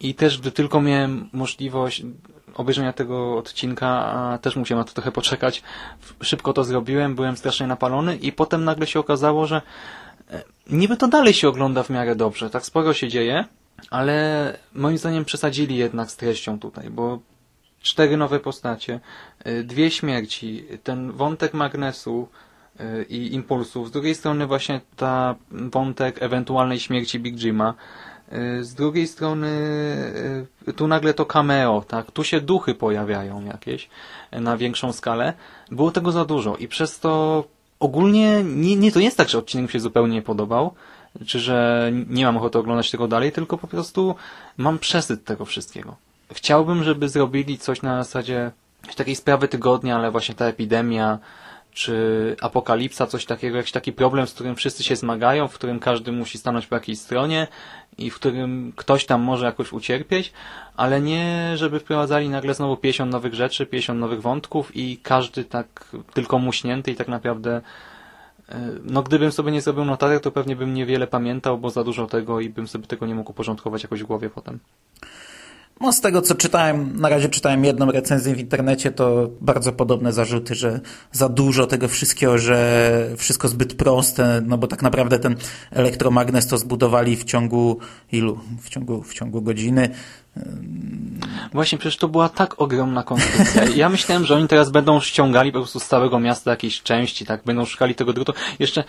i 0.00 0.14
też 0.14 0.40
gdy 0.40 0.52
tylko 0.52 0.80
miałem 0.80 1.28
możliwość 1.32 2.02
obejrzenia 2.54 2.92
tego 2.92 3.38
odcinka, 3.38 3.88
a 3.88 4.38
też 4.38 4.56
musiałem 4.56 4.80
na 4.80 4.84
to 4.84 4.94
trochę 4.94 5.12
poczekać, 5.12 5.62
szybko 6.22 6.52
to 6.52 6.64
zrobiłem, 6.64 7.14
byłem 7.14 7.36
strasznie 7.36 7.66
napalony 7.66 8.16
i 8.16 8.32
potem 8.32 8.64
nagle 8.64 8.86
się 8.86 9.00
okazało, 9.00 9.46
że 9.46 9.62
e, 10.30 10.42
niby 10.70 10.96
to 10.96 11.08
dalej 11.08 11.34
się 11.34 11.48
ogląda 11.48 11.82
w 11.82 11.90
miarę 11.90 12.16
dobrze, 12.16 12.50
tak 12.50 12.66
sporo 12.66 12.94
się 12.94 13.08
dzieje, 13.08 13.44
ale 13.90 14.56
moim 14.72 14.98
zdaniem 14.98 15.24
przesadzili 15.24 15.76
jednak 15.76 16.10
z 16.10 16.16
treścią 16.16 16.58
tutaj, 16.58 16.90
bo 16.90 17.18
cztery 17.82 18.16
nowe 18.16 18.40
postacie, 18.40 19.00
y, 19.46 19.64
dwie 19.64 19.90
śmierci, 19.90 20.64
ten 20.84 21.12
wątek 21.12 21.54
magnesu 21.54 22.28
y, 22.80 23.06
i 23.08 23.34
impulsów, 23.34 23.88
z 23.88 23.90
drugiej 23.90 24.14
strony 24.14 24.46
właśnie 24.46 24.80
ta 24.96 25.34
wątek 25.50 26.22
ewentualnej 26.22 26.80
śmierci 26.80 27.20
Big 27.20 27.36
Jima, 27.36 27.74
y, 28.32 28.64
z 28.64 28.74
drugiej 28.74 29.06
strony 29.06 29.50
tu 30.76 30.86
nagle 30.86 31.14
to 31.14 31.26
cameo, 31.26 31.84
tak, 31.88 32.10
tu 32.10 32.24
się 32.24 32.40
duchy 32.40 32.74
pojawiają 32.74 33.44
jakieś 33.44 33.88
na 34.32 34.56
większą 34.56 34.92
skalę. 34.92 35.32
Było 35.70 35.90
tego 35.90 36.12
za 36.12 36.24
dużo 36.24 36.56
i 36.56 36.68
przez 36.68 37.00
to 37.00 37.44
ogólnie 37.80 38.44
nie, 38.44 38.76
nie 38.76 38.92
to 38.92 39.00
jest 39.00 39.16
tak, 39.16 39.28
że 39.28 39.38
odcinek 39.38 39.66
mi 39.66 39.72
się 39.72 39.80
zupełnie 39.80 40.14
nie 40.14 40.22
podobał, 40.22 40.74
czy 41.26 41.40
że 41.40 41.90
nie 42.08 42.24
mam 42.24 42.36
ochoty 42.36 42.58
oglądać 42.58 42.90
tego 42.90 43.08
dalej, 43.08 43.32
tylko 43.32 43.58
po 43.58 43.66
prostu 43.66 44.14
mam 44.56 44.78
przesyt 44.78 45.24
tego 45.24 45.44
wszystkiego. 45.44 45.96
Chciałbym, 46.32 46.84
żeby 46.84 47.08
zrobili 47.08 47.58
coś 47.58 47.82
na 47.82 48.04
zasadzie 48.04 48.50
takiej 48.96 49.16
sprawy 49.16 49.48
tygodnia, 49.48 49.96
ale 49.96 50.10
właśnie 50.10 50.34
ta 50.34 50.44
epidemia, 50.44 51.18
czy 51.72 52.36
apokalipsa, 52.40 53.06
coś 53.06 53.26
takiego, 53.26 53.56
jakiś 53.56 53.72
taki 53.72 53.92
problem, 53.92 54.26
z 54.26 54.34
którym 54.34 54.56
wszyscy 54.56 54.84
się 54.84 54.96
zmagają, 54.96 55.48
w 55.48 55.54
którym 55.54 55.78
każdy 55.78 56.12
musi 56.12 56.38
stanąć 56.38 56.66
po 56.66 56.74
jakiejś 56.74 56.98
stronie 56.98 57.46
i 57.98 58.10
w 58.10 58.14
którym 58.14 58.72
ktoś 58.76 59.06
tam 59.06 59.22
może 59.22 59.46
jakoś 59.46 59.72
ucierpieć, 59.72 60.32
ale 60.76 61.00
nie, 61.00 61.52
żeby 61.56 61.80
wprowadzali 61.80 62.28
nagle 62.28 62.54
znowu 62.54 62.76
50 62.76 63.12
nowych 63.12 63.34
rzeczy, 63.34 63.66
50 63.66 64.00
nowych 64.00 64.22
wątków 64.22 64.76
i 64.76 64.98
każdy 65.02 65.44
tak 65.44 65.84
tylko 66.14 66.38
muśnięty 66.38 66.90
i 66.90 66.96
tak 66.96 67.08
naprawdę 67.08 67.60
no 68.84 69.02
gdybym 69.02 69.32
sobie 69.32 69.52
nie 69.52 69.60
zrobił 69.60 69.84
notatek, 69.84 70.22
to 70.22 70.30
pewnie 70.30 70.56
bym 70.56 70.74
niewiele 70.74 71.06
pamiętał, 71.06 71.58
bo 71.58 71.70
za 71.70 71.84
dużo 71.84 72.06
tego 72.06 72.40
i 72.40 72.48
bym 72.48 72.68
sobie 72.68 72.86
tego 72.86 73.06
nie 73.06 73.14
mógł 73.14 73.30
uporządkować 73.30 73.82
jakoś 73.82 74.02
w 74.02 74.06
głowie 74.06 74.30
potem. 74.30 74.58
No 75.80 75.92
z 75.92 76.00
tego 76.00 76.22
co 76.22 76.34
czytałem, 76.34 77.00
na 77.00 77.08
razie 77.08 77.28
czytałem 77.28 77.64
jedną 77.64 77.92
recenzję 77.92 78.34
w 78.34 78.40
internecie, 78.40 78.90
to 78.90 79.30
bardzo 79.40 79.72
podobne 79.72 80.12
zarzuty, 80.12 80.54
że 80.54 80.80
za 81.12 81.28
dużo 81.28 81.66
tego 81.66 81.88
wszystkiego, 81.88 82.38
że 82.38 83.10
wszystko 83.16 83.48
zbyt 83.48 83.74
proste, 83.74 84.42
no 84.46 84.58
bo 84.58 84.66
tak 84.66 84.82
naprawdę 84.82 85.18
ten 85.18 85.36
elektromagnes 85.70 86.46
to 86.46 86.58
zbudowali 86.58 87.16
w 87.16 87.24
ciągu 87.24 87.78
ilu? 88.12 88.40
W 88.60 88.68
ciągu, 88.68 89.02
w 89.02 89.14
ciągu 89.14 89.42
godziny. 89.42 89.88
Właśnie, 91.52 91.78
przecież 91.78 91.96
to 91.96 92.08
była 92.08 92.28
tak 92.28 92.60
ogromna 92.60 93.02
konstrukcja. 93.02 93.64
Ja 93.64 93.88
myślałem, 93.88 94.24
że 94.24 94.36
oni 94.36 94.48
teraz 94.48 94.70
będą 94.70 95.00
ściągali 95.00 95.52
po 95.52 95.58
prostu 95.58 95.80
z 95.80 95.86
całego 95.86 96.20
miasta 96.20 96.50
jakieś 96.50 96.82
części, 96.82 97.26
tak, 97.26 97.44
będą 97.44 97.64
szukali 97.64 97.94
tego 97.94 98.12
drutu. 98.12 98.32
Jeszcze 98.58 98.84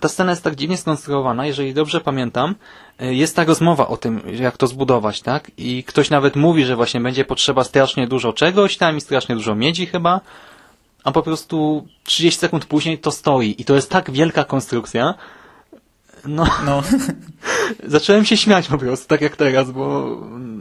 ta 0.00 0.08
scena 0.08 0.30
jest 0.32 0.44
tak 0.44 0.54
dziwnie 0.54 0.76
skonstruowana, 0.76 1.46
jeżeli 1.46 1.74
dobrze 1.74 2.00
pamiętam, 2.00 2.54
jest 2.98 3.36
ta 3.36 3.44
rozmowa 3.44 3.88
o 3.88 3.96
tym, 3.96 4.20
jak 4.40 4.56
to 4.56 4.66
zbudować, 4.66 5.22
tak? 5.22 5.50
I 5.56 5.84
ktoś 5.84 6.10
nawet 6.10 6.36
mówi, 6.36 6.64
że 6.64 6.76
właśnie 6.76 7.00
będzie 7.00 7.24
potrzeba 7.24 7.64
strasznie 7.64 8.06
dużo 8.06 8.32
czegoś 8.32 8.76
tam 8.76 8.96
i 8.96 9.00
strasznie 9.00 9.34
dużo 9.34 9.54
miedzi 9.54 9.86
chyba, 9.86 10.20
a 11.04 11.12
po 11.12 11.22
prostu 11.22 11.86
30 12.04 12.40
sekund 12.40 12.64
później 12.64 12.98
to 12.98 13.10
stoi. 13.10 13.54
I 13.58 13.64
to 13.64 13.74
jest 13.74 13.90
tak 13.90 14.10
wielka 14.10 14.44
konstrukcja, 14.44 15.14
no, 16.24 16.46
No, 16.64 16.82
zacząłem 17.96 18.24
się 18.24 18.36
śmiać 18.36 18.68
po 18.68 18.78
prostu, 18.78 19.08
tak 19.08 19.20
jak 19.20 19.36
teraz, 19.36 19.70
bo 19.70 20.16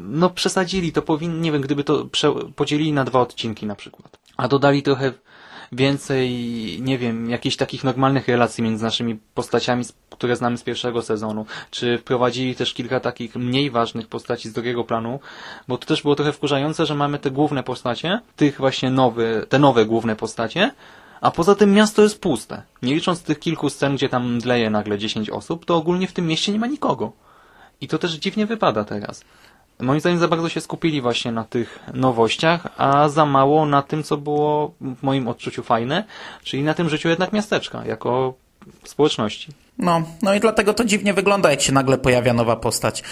no 0.10 0.30
przesadzili, 0.30 0.91
to 0.91 1.02
powinni, 1.02 1.39
nie 1.39 1.52
wiem, 1.52 1.62
gdyby 1.62 1.84
to 1.84 2.08
podzielili 2.56 2.94
na 2.94 3.04
dwa 3.04 3.22
odcinki 3.22 3.65
na 3.65 3.76
przykład, 3.76 4.18
a 4.38 4.48
dodali 4.48 4.84
trochę 4.84 5.13
więcej, 5.72 6.32
nie 6.82 6.98
wiem, 6.98 7.30
jakichś 7.30 7.56
takich 7.56 7.84
normalnych 7.84 8.28
relacji 8.28 8.63
między 8.63 8.84
naszymi 8.84 9.20
postaciami, 9.34 9.84
które 10.10 10.36
znamy 10.36 10.58
z 10.58 10.63
pierwszego 10.63 11.02
sezonu, 11.02 11.46
czy 11.72 11.98
wprowadzili 11.98 12.56
też 12.56 12.74
kilka 12.74 13.00
takich 13.00 13.36
mniej 13.36 13.72
ważnych 13.72 14.08
postaci 14.08 14.50
z 14.50 14.54
drugiego 14.54 14.84
planu, 14.84 15.20
bo 15.68 15.78
to 15.78 15.86
też 15.86 16.02
było 16.02 16.15
trochę 16.15 16.32
wkurzające, 16.32 16.86
że 16.86 16.96
mamy 16.96 17.20
te 17.20 17.32
główne 17.32 17.63
postacie, 17.63 18.20
tych 18.36 18.58
właśnie 18.58 18.91
nowe, 18.91 19.46
te 19.50 19.60
nowe 19.60 19.86
główne 19.86 20.15
postacie, 20.15 20.72
a 21.26 21.32
poza 21.32 21.56
tym 21.56 21.74
miasto 21.74 22.02
jest 22.02 22.22
puste. 22.22 22.64
Nie 22.82 22.96
licząc 22.96 23.24
tych 23.24 23.40
kilku 23.40 23.70
scen, 23.70 23.96
gdzie 23.96 24.10
tam 24.10 24.40
dleje 24.40 24.70
nagle 24.70 24.98
10 24.98 25.30
osób, 25.30 25.66
to 25.66 25.76
ogólnie 25.76 26.08
w 26.08 26.14
tym 26.14 26.28
mieście 26.28 26.52
nie 26.52 26.60
ma 26.60 26.68
nikogo. 26.68 27.12
I 27.82 27.88
to 27.88 27.98
też 27.98 28.12
dziwnie 28.12 28.46
wypada 28.46 28.84
teraz. 28.84 29.24
Moim 29.80 30.00
zdaniem 30.00 30.20
za 30.20 30.28
bardzo 30.28 30.50
się 30.50 30.62
skupili 30.62 31.02
właśnie 31.02 31.32
na 31.32 31.44
tych 31.44 31.80
nowościach, 31.94 32.68
a 32.78 33.10
za 33.10 33.26
mało 33.26 33.66
na 33.66 33.82
tym, 33.82 34.04
co 34.04 34.18
było 34.18 34.74
w 34.82 35.04
moim 35.04 35.28
odczuciu 35.28 35.64
fajne, 35.64 36.04
czyli 36.44 36.64
na 36.64 36.74
tym 36.74 36.90
życiu 36.90 37.10
jednak 37.10 37.34
miasteczka, 37.34 37.86
jako 37.86 38.34
społeczności. 38.84 39.52
No, 39.78 40.04
no 40.22 40.34
i 40.34 40.40
dlatego 40.40 40.74
to 40.74 40.86
dziwnie 40.86 41.14
wygląda, 41.14 41.52
jak 41.52 41.62
się 41.62 41.74
nagle 41.74 41.98
pojawia 41.98 42.34
nowa 42.34 42.56
postać. 42.56 43.04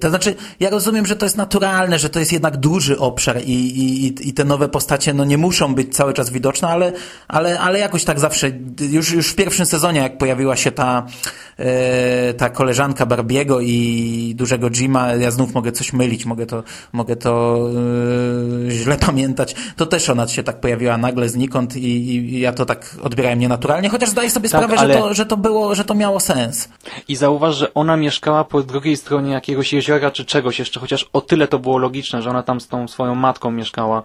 To 0.00 0.08
znaczy, 0.08 0.34
ja 0.60 0.70
rozumiem, 0.70 1.06
że 1.06 1.16
to 1.16 1.26
jest 1.26 1.36
naturalne, 1.36 1.98
że 1.98 2.10
to 2.10 2.18
jest 2.18 2.32
jednak 2.32 2.56
duży 2.56 2.98
obszar 2.98 3.40
i, 3.44 3.52
i, 3.52 4.28
i 4.28 4.32
te 4.32 4.44
nowe 4.44 4.68
postacie 4.68 5.14
no, 5.14 5.24
nie 5.24 5.38
muszą 5.38 5.74
być 5.74 5.96
cały 5.96 6.14
czas 6.14 6.30
widoczne, 6.30 6.68
ale, 6.68 6.92
ale, 7.28 7.60
ale 7.60 7.78
jakoś 7.78 8.04
tak 8.04 8.20
zawsze, 8.20 8.50
już, 8.80 9.10
już 9.12 9.28
w 9.28 9.34
pierwszym 9.34 9.66
sezonie, 9.66 10.00
jak 10.00 10.18
pojawiła 10.18 10.56
się 10.56 10.72
ta, 10.72 11.06
yy, 11.58 11.64
ta 12.34 12.50
koleżanka 12.50 13.06
Barbiego 13.06 13.60
i 13.60 14.34
dużego 14.36 14.70
Jima, 14.70 15.14
ja 15.14 15.30
znów 15.30 15.54
mogę 15.54 15.72
coś 15.72 15.92
mylić, 15.92 16.26
mogę 16.26 16.46
to, 16.46 16.62
mogę 16.92 17.16
to 17.16 17.58
yy, 18.64 18.70
źle 18.70 18.96
pamiętać, 18.96 19.54
to 19.76 19.86
też 19.86 20.10
ona 20.10 20.28
się 20.28 20.42
tak 20.42 20.60
pojawiła 20.60 20.96
nagle 20.96 21.28
znikąd 21.28 21.76
i, 21.76 21.86
i 21.86 22.40
ja 22.40 22.52
to 22.52 22.66
tak 22.66 22.96
odbierałem 23.02 23.38
nienaturalnie, 23.38 23.88
chociaż 23.88 24.08
zdaję 24.08 24.30
sobie 24.30 24.48
Tak, 24.48 24.60
sprawę, 24.64 24.80
ale- 24.80 24.94
że, 24.94 25.00
to, 25.00 25.14
że 25.14 25.26
to 25.26 25.36
było, 25.36 25.74
że 25.74 25.84
to 25.84 25.91
miało 25.94 26.20
sens. 26.20 26.68
I 27.08 27.16
zauważ, 27.16 27.56
że 27.56 27.74
ona 27.74 27.96
mieszkała 27.96 28.44
po 28.44 28.62
drugiej 28.62 28.96
stronie 28.96 29.32
jakiegoś 29.32 29.72
jeziora 29.72 30.10
czy 30.10 30.24
czegoś 30.24 30.58
jeszcze, 30.58 30.80
chociaż 30.80 31.08
o 31.12 31.20
tyle 31.20 31.48
to 31.48 31.58
było 31.58 31.78
logiczne, 31.78 32.22
że 32.22 32.30
ona 32.30 32.42
tam 32.42 32.60
z 32.60 32.68
tą 32.68 32.88
swoją 32.88 33.14
matką 33.14 33.50
mieszkała. 33.50 34.02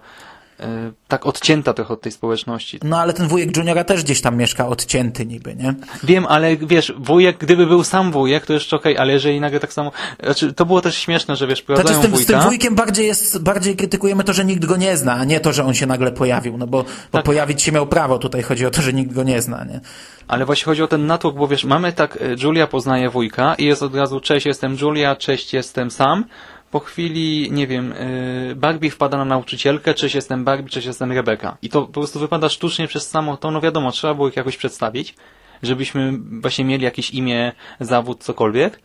E, 0.60 0.92
tak 1.08 1.26
odcięta 1.26 1.72
trochę 1.72 1.94
od 1.94 2.00
tej 2.00 2.12
społeczności. 2.12 2.80
No 2.84 2.98
ale 3.00 3.12
ten 3.12 3.28
wujek 3.28 3.56
Juniora 3.56 3.84
też 3.84 4.02
gdzieś 4.04 4.20
tam 4.20 4.36
mieszka 4.36 4.66
odcięty 4.68 5.26
niby, 5.26 5.56
nie? 5.56 5.74
Wiem, 6.04 6.26
ale 6.26 6.56
wiesz, 6.56 6.92
wujek, 6.98 7.38
gdyby 7.38 7.66
był 7.66 7.84
sam 7.84 8.12
wujek, 8.12 8.46
to 8.46 8.52
jeszcze 8.52 8.76
okej, 8.76 8.98
ale 8.98 9.12
jeżeli 9.12 9.40
nagle 9.40 9.60
tak 9.60 9.72
samo... 9.72 9.92
Znaczy, 10.24 10.52
to 10.52 10.66
było 10.66 10.80
też 10.80 10.98
śmieszne, 10.98 11.36
że 11.36 11.46
wiesz, 11.46 11.58
Znaczy 11.58 11.82
prowadzają 11.82 11.98
z 11.98 12.02
tym, 12.02 12.16
z 12.16 12.26
tym 12.26 12.36
wujka... 12.36 12.48
wujkiem 12.48 12.74
bardziej 12.74 13.06
jest, 13.06 13.42
bardziej 13.42 13.76
krytykujemy 13.76 14.24
to, 14.24 14.32
że 14.32 14.44
nikt 14.44 14.64
go 14.64 14.76
nie 14.76 14.96
zna, 14.96 15.12
a 15.14 15.24
nie 15.24 15.40
to, 15.40 15.52
że 15.52 15.64
on 15.64 15.74
się 15.74 15.86
nagle 15.86 16.12
pojawił, 16.12 16.58
no 16.58 16.66
bo, 16.66 16.82
bo 16.82 16.88
Tak. 17.10 17.24
pojawić 17.24 17.62
się 17.62 17.72
miał 17.72 17.86
prawo, 17.86 18.18
tutaj 18.18 18.42
chodzi 18.42 18.66
o 18.66 18.70
to, 18.70 18.82
że 18.82 18.92
nikt 18.92 19.12
go 19.12 19.22
nie 19.22 19.42
zna, 19.42 19.64
nie? 19.64 19.80
Ale 20.28 20.46
właśnie 20.46 20.64
chodzi 20.64 20.82
o 20.82 20.86
ten 20.88 21.06
natłok, 21.06 21.36
bo 21.36 21.48
wiesz, 21.48 21.64
mamy 21.64 21.92
tak, 21.92 22.16
e, 22.16 22.36
Julia 22.42 22.66
poznaje 22.66 23.10
wujka 23.10 23.54
i 23.54 23.64
jest 23.64 23.82
od 23.82 23.94
razu, 23.94 24.20
cześć, 24.20 24.46
jestem 24.46 24.76
Julia, 24.80 25.16
cześć, 25.16 25.52
jestem 25.54 25.90
Sam. 25.90 26.24
Po 26.70 26.80
chwili, 26.80 27.48
nie 27.52 27.66
wiem, 27.66 27.92
e, 27.92 28.54
Barbie 28.54 28.90
wpada 28.90 29.16
na 29.16 29.24
nauczycielkę, 29.24 29.94
cześć, 29.94 30.14
jestem 30.14 30.44
Barbie, 30.44 30.68
cześć, 30.68 30.86
jestem 30.86 31.12
Rebeka. 31.12 31.56
I 31.62 31.68
to 31.68 31.82
po 31.82 31.92
prostu 31.92 32.18
wypada 32.20 32.48
sztucznie 32.48 32.88
przez 32.88 33.10
samo 33.10 33.36
to, 33.36 33.50
no 33.50 33.60
wiadomo, 33.60 33.92
trzeba 33.92 34.14
było 34.14 34.28
ich 34.28 34.36
jakoś 34.36 34.56
przedstawić, 34.56 35.14
żebyśmy 35.62 36.12
właśnie 36.40 36.64
mieli 36.64 36.84
jakieś 36.84 37.10
imię, 37.10 37.52
zawód, 37.80 38.24
cokolwiek. 38.24 38.80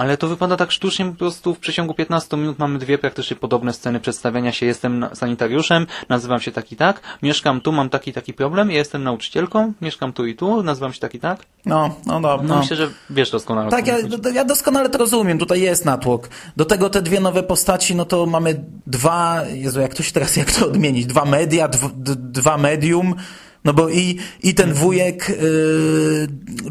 Ale 0.00 0.16
to 0.16 0.28
wypada 0.28 0.56
tak 0.56 0.72
sztucznie, 0.72 1.04
po 1.04 1.12
prostu 1.12 1.54
w 1.54 1.58
przeciągu 1.58 1.94
15 1.94 2.36
minut 2.36 2.58
mamy 2.58 2.78
dwie 2.78 2.98
praktycznie 2.98 3.36
podobne 3.36 3.72
sceny 3.72 4.00
przedstawiania 4.00 4.52
się. 4.52 4.66
Jestem 4.66 5.06
sanitariuszem, 5.12 5.86
nazywam 6.08 6.40
się 6.40 6.52
tak 6.52 6.72
i 6.72 6.76
tak, 6.76 7.00
mieszkam 7.22 7.60
tu, 7.60 7.72
mam 7.72 7.90
taki 7.90 8.12
taki 8.12 8.32
problem, 8.32 8.70
jestem 8.70 9.02
nauczycielką, 9.02 9.72
mieszkam 9.80 10.12
tu 10.12 10.26
i 10.26 10.34
tu, 10.34 10.62
nazywam 10.62 10.92
się 10.92 11.00
tak 11.00 11.14
i 11.14 11.20
tak. 11.20 11.40
No, 11.66 11.96
no, 12.06 12.20
no. 12.20 12.36
No, 12.36 12.42
no. 12.42 12.58
myślę, 12.58 12.76
że 12.76 12.88
wiesz 13.10 13.30
doskonale. 13.30 13.70
Tak, 13.70 13.86
ja, 13.86 13.96
ja 14.34 14.44
doskonale 14.44 14.88
to 14.88 14.98
rozumiem, 14.98 15.38
tutaj 15.38 15.60
jest 15.60 15.84
natłok. 15.84 16.28
Do 16.56 16.64
tego 16.64 16.90
te 16.90 17.02
dwie 17.02 17.20
nowe 17.20 17.42
postaci, 17.42 17.94
no 17.94 18.04
to 18.04 18.26
mamy 18.26 18.64
dwa, 18.86 19.42
Jezu, 19.52 19.80
jak 19.80 19.94
to 19.94 20.02
się 20.02 20.12
teraz, 20.12 20.36
jak 20.36 20.52
to 20.52 20.66
odmienić, 20.66 21.06
dwa 21.06 21.24
media, 21.24 21.68
dwa 22.16 22.58
medium, 22.58 23.14
no 23.64 23.72
bo 23.72 23.88
i, 23.88 24.16
i 24.42 24.54
ten 24.54 24.72
wujek 24.72 25.28
yy, 25.28 26.28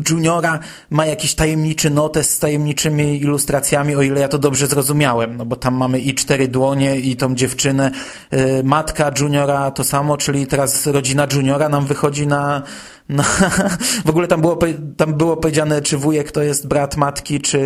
Juniora 0.10 0.60
ma 0.89 1.06
jakiś 1.06 1.36
tajemniczy 1.36 1.89
notes 1.89 2.30
z 2.30 2.39
tajemniczymi 2.39 3.21
ilustracjami, 3.21 3.95
o 3.95 4.02
ile 4.02 4.21
ja 4.21 4.28
to 4.28 4.38
dobrze 4.38 4.67
zrozumiałem, 4.67 5.38
no 5.38 5.45
bo 5.45 5.56
tam 5.56 5.75
mamy 5.75 5.99
i 5.99 6.13
cztery 6.13 6.47
dłonie, 6.47 6.99
i 6.99 7.15
tą 7.15 7.36
dziewczynę, 7.36 7.91
yy, 8.32 8.63
matka 8.63 9.12
Juniora 9.19 9.71
to 9.71 9.84
samo, 9.84 10.17
czyli 10.17 10.47
teraz 10.47 10.88
rodzina 10.88 11.28
Juniora 11.34 11.69
nam 11.69 11.86
wychodzi 11.86 12.28
na, 12.28 12.63
na 13.10 13.23
w 14.06 14.10
ogóle 14.10 14.28
tam 14.28 14.41
było, 14.41 14.60
tam 14.97 15.13
było 15.13 15.38
powiedziane, 15.38 15.82
czy 15.82 15.97
wujek 15.97 16.32
to 16.32 16.43
jest 16.43 16.67
brat 16.67 16.97
matki, 16.97 17.41
czy 17.41 17.60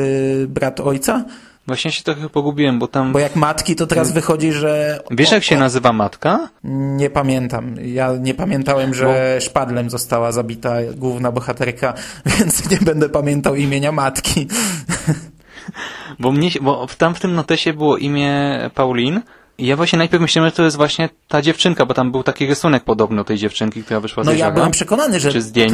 brat 0.50 0.80
ojca? 0.80 1.26
Właśnie 1.68 1.92
się 1.92 2.04
trochę 2.04 2.30
pogubiłem, 2.30 2.80
bo 2.80 2.88
tam... 2.88 3.12
Bo 3.12 3.20
jak 3.20 3.36
matki, 3.36 3.76
to 3.76 3.88
teraz 3.88 4.12
wychodzi, 4.12 4.52
że... 4.52 5.00
Wiesz 5.12 5.32
jak 5.32 5.44
się 5.44 5.58
nazywa 5.58 5.94
matka? 5.94 6.50
Nie 6.64 7.10
pamiętam. 7.10 7.76
Ja 7.84 8.14
nie 8.20 8.34
pamiętałem, 8.34 8.94
że 8.94 9.38
szpadlem 9.42 9.90
została 9.90 10.32
zabita 10.32 10.76
główna 10.96 11.32
bohaterka, 11.32 11.94
więc 12.38 12.70
nie 12.72 12.78
będę 12.78 13.10
pamiętał 13.10 13.56
imienia 13.56 13.92
matki. 13.92 14.48
Bo 16.20 16.32
mnie 16.32 16.50
bo 16.62 16.88
tam 16.98 17.16
w 17.16 17.20
tym 17.20 17.34
notesie 17.34 17.74
było 17.74 17.98
imię 17.98 18.60
Paulin 18.76 19.22
i 19.58 19.66
ja 19.66 19.76
właśnie 19.76 19.98
najpierw 19.98 20.22
myślałem, 20.22 20.52
że 20.52 20.56
to 20.56 20.64
jest 20.64 20.78
właśnie 20.78 21.10
ta 21.28 21.42
dziewczynka, 21.42 21.86
bo 21.86 21.94
tam 21.94 22.12
był 22.12 22.24
taki 22.24 22.48
rysunek 22.48 22.84
podobny 22.84 23.26
tej 23.26 23.38
dziewczynki, 23.38 23.84
która 23.84 24.00
wyszła 24.00 24.24
z 24.24 24.26
No 24.26 24.34
ja 24.34 24.52
byłem 24.52 24.72
przekonany, 24.72 25.20
że 25.20 25.32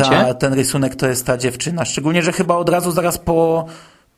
ta, 0.09 0.33
ten 0.33 0.53
rysunek 0.53 0.95
to 0.95 1.07
jest 1.07 1.25
ta 1.25 1.37
dziewczyna. 1.37 1.85
Szczególnie, 1.85 2.23
że 2.23 2.31
chyba 2.31 2.55
od 2.55 2.69
razu 2.69 2.91
zaraz 2.91 3.17
po, 3.17 3.65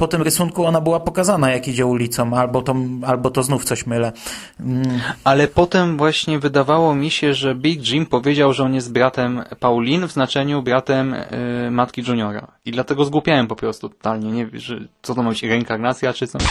po 0.01 0.07
tym 0.07 0.21
rysunku 0.21 0.65
ona 0.65 0.81
była 0.81 0.99
pokazana, 0.99 1.51
jak 1.51 1.67
idzie 1.67 1.85
ulicą, 1.85 2.37
albo 2.37 2.61
to, 2.61 2.75
albo 3.07 3.29
to 3.29 3.43
znów 3.43 3.65
coś 3.65 3.85
mylę. 3.85 4.11
Mm, 4.59 4.99
Ale 5.23 5.47
potem 5.47 5.97
właśnie 5.97 6.39
wydawało 6.39 6.95
mi 6.95 7.11
się, 7.11 7.33
że 7.33 7.55
Big 7.55 7.87
Jim 7.87 8.05
powiedział, 8.05 8.53
że 8.53 8.63
on 8.63 8.73
jest 8.73 8.93
bratem 8.93 9.43
Paulin 9.59 10.07
w 10.07 10.11
znaczeniu 10.11 10.61
bratem 10.61 11.13
y, 11.13 11.71
matki 11.71 12.03
Juniora. 12.07 12.47
I 12.65 12.71
dlatego 12.71 13.05
zgłupiałem 13.05 13.47
po 13.47 13.55
prostu 13.55 13.89
totalnie. 13.89 14.31
Nie 14.31 14.45
wiem, 14.45 14.59
że 14.59 14.79
co 15.01 15.15
to 15.15 15.23
ma 15.23 15.29
być 15.29 15.43
reinkarnacja 15.43 16.13
czy 16.13 16.27
co? 16.27 16.37
Who's 16.37 16.43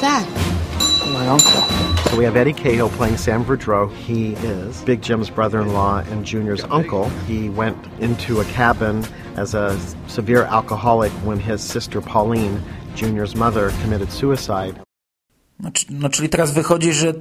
that? 0.00 0.24
My 1.12 1.32
uncle. 1.32 1.62
So 2.10 2.16
we 2.16 2.24
have 2.24 2.40
Eddie 2.40 2.54
Cahill 2.54 2.88
playing 2.88 3.18
Sam 3.18 3.44
Verdreau. 3.44 3.90
He 4.06 4.12
is 4.12 4.84
Big 4.84 5.00
Jim's 5.00 5.34
brother-in-law 5.34 6.02
and 6.12 6.32
Junior's 6.32 6.64
uncle. 6.70 7.04
He 7.28 7.50
went 7.56 7.76
into 8.00 8.40
a 8.40 8.44
cabin 8.44 9.02
as 9.38 9.54
a 9.54 9.78
severe 10.08 10.42
alcoholic 10.44 11.12
when 11.24 11.40
his 11.40 11.62
sister 11.62 12.00
Pauline, 12.00 12.60
Junior's 12.94 13.34
mother, 13.34 13.70
committed 13.82 14.12
suicide. 14.12 14.74
No, 15.60 15.70
no, 15.90 16.08
czyli 16.08 16.28
teraz 16.28 16.52
wychodzi, 16.52 16.92
że 16.92 17.14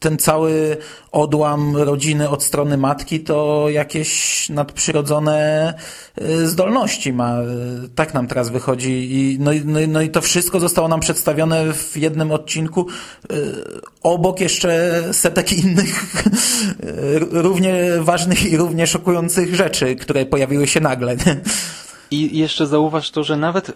ten 0.00 0.18
cały 0.18 0.76
odłam 1.12 1.76
rodziny 1.76 2.28
od 2.28 2.42
strony 2.42 2.76
matki 2.76 3.20
to 3.20 3.66
jakieś 3.68 4.48
nadprzyrodzone 4.48 5.74
y, 6.22 6.48
zdolności 6.48 7.12
ma. 7.12 7.36
Tak 7.94 8.14
nam 8.14 8.26
teraz 8.26 8.48
wychodzi. 8.48 9.08
I, 9.12 9.36
no, 9.40 9.52
i- 9.52 9.64
no, 9.64 9.78
no 9.88 10.02
i 10.02 10.10
to 10.10 10.20
wszystko 10.20 10.60
zostało 10.60 10.88
nam 10.88 11.00
przedstawione 11.00 11.72
w 11.74 11.96
jednym 11.96 12.32
odcinku. 12.32 12.86
y, 13.32 13.36
Obok 14.02 14.40
jeszcze 14.40 15.02
setek 15.12 15.52
innych 15.52 16.24
y, 16.84 17.18
równie 17.30 17.74
ważnych 18.00 18.52
i 18.52 18.56
równie 18.56 18.86
szokujących 18.86 19.54
rzeczy, 19.54 19.96
które 19.96 20.26
pojawiły 20.26 20.66
się 20.66 20.80
nagle. 20.80 21.16
I 22.10 22.38
jeszcze 22.38 22.66
zauważ 22.66 23.10
to, 23.10 23.24
że 23.24 23.36
nawet 23.36 23.72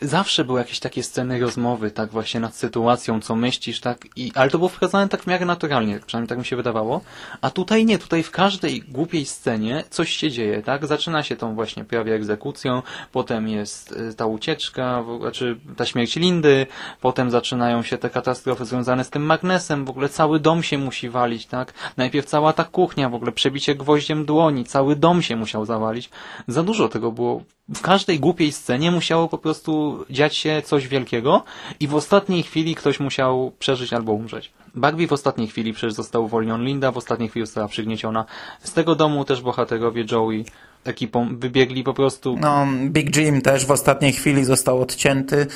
zawsze 0.00 0.44
były 0.44 0.58
jakieś 0.58 0.80
takie 0.80 1.02
sceny 1.02 1.40
rozmowy, 1.40 1.90
tak 1.90 2.10
właśnie 2.10 2.40
nad 2.40 2.56
sytuacją, 2.56 3.20
co 3.20 3.36
myślisz, 3.36 3.80
tak, 3.80 3.98
i, 4.16 4.32
ale 4.34 4.50
to 4.50 4.58
było 4.58 4.68
wprowadzane 4.68 5.08
tak 5.08 5.22
w 5.22 5.26
miarę 5.26 5.46
naturalnie, 5.46 6.00
przynajmniej 6.06 6.28
tak 6.28 6.38
mi 6.38 6.44
się 6.44 6.56
wydawało, 6.56 7.00
a 7.40 7.50
tutaj 7.50 7.84
nie, 7.86 7.98
tutaj 7.98 8.22
w 8.22 8.30
każdej 8.30 8.82
głupiej 8.82 9.26
scenie 9.26 9.84
coś 9.90 10.16
się 10.16 10.30
dzieje, 10.30 10.62
tak, 10.62 10.86
zaczyna 10.86 11.22
się 11.22 11.36
tą 11.36 11.54
właśnie 11.54 11.84
prawie 11.84 12.14
egzekucją, 12.14 12.82
potem 13.12 13.48
jest 13.48 13.92
y, 13.92 14.14
ta 14.14 14.26
ucieczka, 14.26 15.04
znaczy 15.20 15.58
ta 15.76 15.86
śmierć 15.86 16.16
Lindy, 16.16 16.66
potem 17.00 17.30
zaczynają 17.30 17.82
się 17.82 17.98
te 17.98 18.10
katastrofy 18.10 18.64
związane 18.64 19.04
z 19.04 19.10
tym 19.10 19.22
magnesem, 19.22 19.84
w 19.84 19.90
ogóle 19.90 20.08
cały 20.08 20.40
dom 20.40 20.62
się 20.62 20.78
musi 20.78 21.08
walić, 21.08 21.46
tak, 21.46 21.72
najpierw 21.96 22.26
cała 22.26 22.52
ta 22.52 22.64
kuchnia, 22.64 23.08
w 23.08 23.14
ogóle 23.14 23.32
przebicie 23.32 23.74
gwoździem 23.74 24.24
dłoni, 24.24 24.64
cały 24.64 24.96
dom 24.96 25.22
się 25.22 25.36
musiał 25.36 25.64
zawalić, 25.64 26.10
za 26.48 26.62
dużo 26.62 26.88
tego 26.88 27.12
było 27.12 27.42
w 27.74 27.80
każdej 27.82 28.20
głupiej 28.20 28.52
scenie 28.52 28.90
musiało 28.90 29.28
po 29.28 29.38
prostu 29.38 30.04
dziać 30.10 30.36
się 30.36 30.62
coś 30.64 30.88
wielkiego 30.88 31.44
i 31.80 31.88
w 31.88 31.94
ostatniej 31.94 32.42
chwili 32.42 32.74
ktoś 32.74 33.00
musiał 33.00 33.52
przeżyć 33.58 33.92
albo 33.92 34.12
umrzeć. 34.12 34.52
Barbie 34.74 35.06
w 35.06 35.12
ostatniej 35.12 35.48
chwili 35.48 35.72
przecież 35.72 35.94
został 35.94 36.24
uwolniony, 36.24 36.64
Linda 36.64 36.92
w 36.92 36.96
ostatniej 36.96 37.28
chwili 37.28 37.46
została 37.46 37.68
przygnieciona. 37.68 38.24
Z 38.62 38.72
tego 38.72 38.94
domu 38.94 39.24
też 39.24 39.40
bohaterowie 39.40 40.04
Joey 40.10 40.44
ekipą 40.84 41.38
wybiegli 41.38 41.84
po 41.84 41.94
prostu. 41.94 42.36
No, 42.40 42.66
Big 42.88 43.16
Jim 43.16 43.42
też 43.42 43.66
w 43.66 43.70
ostatniej 43.70 44.12
chwili 44.12 44.44
został 44.44 44.80
odcięty. 44.80 45.46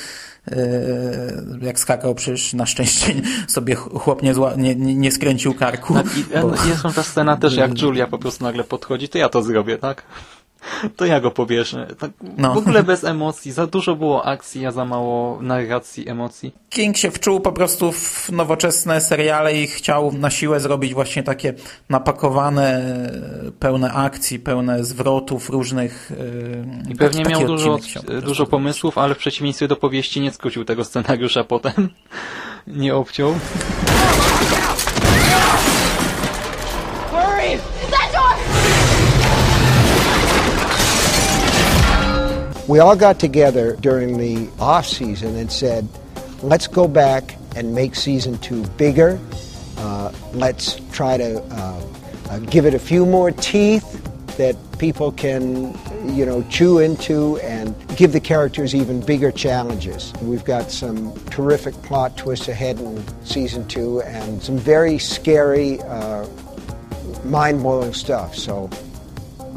Yy, 0.51 0.55
jak 1.61 1.79
skakał, 1.79 2.15
przecież 2.15 2.53
na 2.53 2.65
szczęście 2.65 3.13
sobie 3.47 3.75
chłop 3.75 4.23
nie, 4.23 4.33
zła, 4.33 4.53
nie, 4.57 4.75
nie, 4.75 5.11
skręcił 5.11 5.53
karku. 5.53 5.93
Tak, 5.93 6.17
i 6.17 6.23
bo- 6.23 6.63
e, 6.63 6.67
jest 6.69 6.95
ta 6.95 7.03
scena 7.03 7.37
też, 7.37 7.55
jak 7.55 7.81
Julia 7.81 8.07
po 8.07 8.17
prostu 8.17 8.43
nagle 8.43 8.63
podchodzi, 8.63 9.09
to 9.09 9.17
ja 9.17 9.29
to 9.29 9.43
zrobię, 9.43 9.77
tak? 9.77 10.03
To 10.97 11.05
ja 11.05 11.19
go 11.19 11.31
powieszę. 11.31 11.87
Tak, 11.99 12.11
No. 12.37 12.53
W 12.53 12.57
ogóle 12.57 12.83
bez 12.83 13.03
emocji. 13.03 13.51
Za 13.51 13.67
dużo 13.67 13.95
było 13.95 14.25
akcji, 14.25 14.65
a 14.65 14.71
za 14.71 14.85
mało 14.85 15.41
narracji, 15.41 16.09
emocji. 16.09 16.53
King 16.69 16.97
się 16.97 17.11
wczuł 17.11 17.39
po 17.39 17.51
prostu 17.51 17.91
w 17.91 18.29
nowoczesne 18.31 19.01
seriale 19.01 19.57
i 19.61 19.67
chciał 19.67 20.11
na 20.11 20.29
siłę 20.29 20.59
zrobić 20.59 20.93
właśnie 20.93 21.23
takie 21.23 21.53
napakowane, 21.89 22.81
pełne 23.59 23.93
akcji, 23.93 24.39
pełne 24.39 24.83
zwrotów 24.83 25.49
różnych. 25.49 26.11
yy, 26.87 26.91
I 26.93 26.95
pewnie 26.95 27.23
taki 27.23 27.39
miał 27.39 27.47
dużo, 27.47 27.79
dużo 28.21 28.45
pomysłów, 28.45 28.97
ale 28.97 29.15
w 29.15 29.17
przeciwieństwie 29.17 29.67
do 29.67 29.75
powieści 29.75 30.21
nie 30.21 30.31
skrócił 30.31 30.65
tego 30.65 30.83
scenariusza 30.83 31.43
potem. 31.43 31.89
Nie 32.67 32.95
obciął. 32.95 33.35
We 42.71 42.79
all 42.79 42.95
got 42.95 43.19
together 43.19 43.75
during 43.75 44.17
the 44.17 44.49
off 44.57 44.85
season 44.85 45.35
and 45.35 45.51
said, 45.51 45.89
let's 46.41 46.67
go 46.67 46.87
back 46.87 47.35
and 47.57 47.75
make 47.75 47.95
season 47.95 48.37
two 48.37 48.63
bigger. 48.77 49.19
Uh, 49.75 50.13
let's 50.31 50.79
try 50.93 51.17
to 51.17 51.41
uh, 51.41 51.85
uh, 52.29 52.39
give 52.39 52.65
it 52.65 52.73
a 52.73 52.79
few 52.79 53.05
more 53.05 53.29
teeth 53.29 54.01
that 54.37 54.55
people 54.79 55.11
can, 55.11 55.77
you 56.15 56.25
know, 56.25 56.43
chew 56.43 56.79
into 56.79 57.37
and 57.39 57.75
give 57.97 58.13
the 58.13 58.21
characters 58.21 58.73
even 58.73 59.01
bigger 59.01 59.33
challenges. 59.33 60.13
We've 60.21 60.45
got 60.45 60.71
some 60.71 61.13
terrific 61.25 61.73
plot 61.83 62.15
twists 62.15 62.47
ahead 62.47 62.79
in 62.79 63.03
season 63.25 63.67
two 63.67 64.01
and 64.03 64.41
some 64.41 64.57
very 64.57 64.97
scary, 64.97 65.81
uh, 65.81 66.25
mind 67.25 67.63
blowing 67.63 67.93
stuff. 67.93 68.33
So 68.33 68.69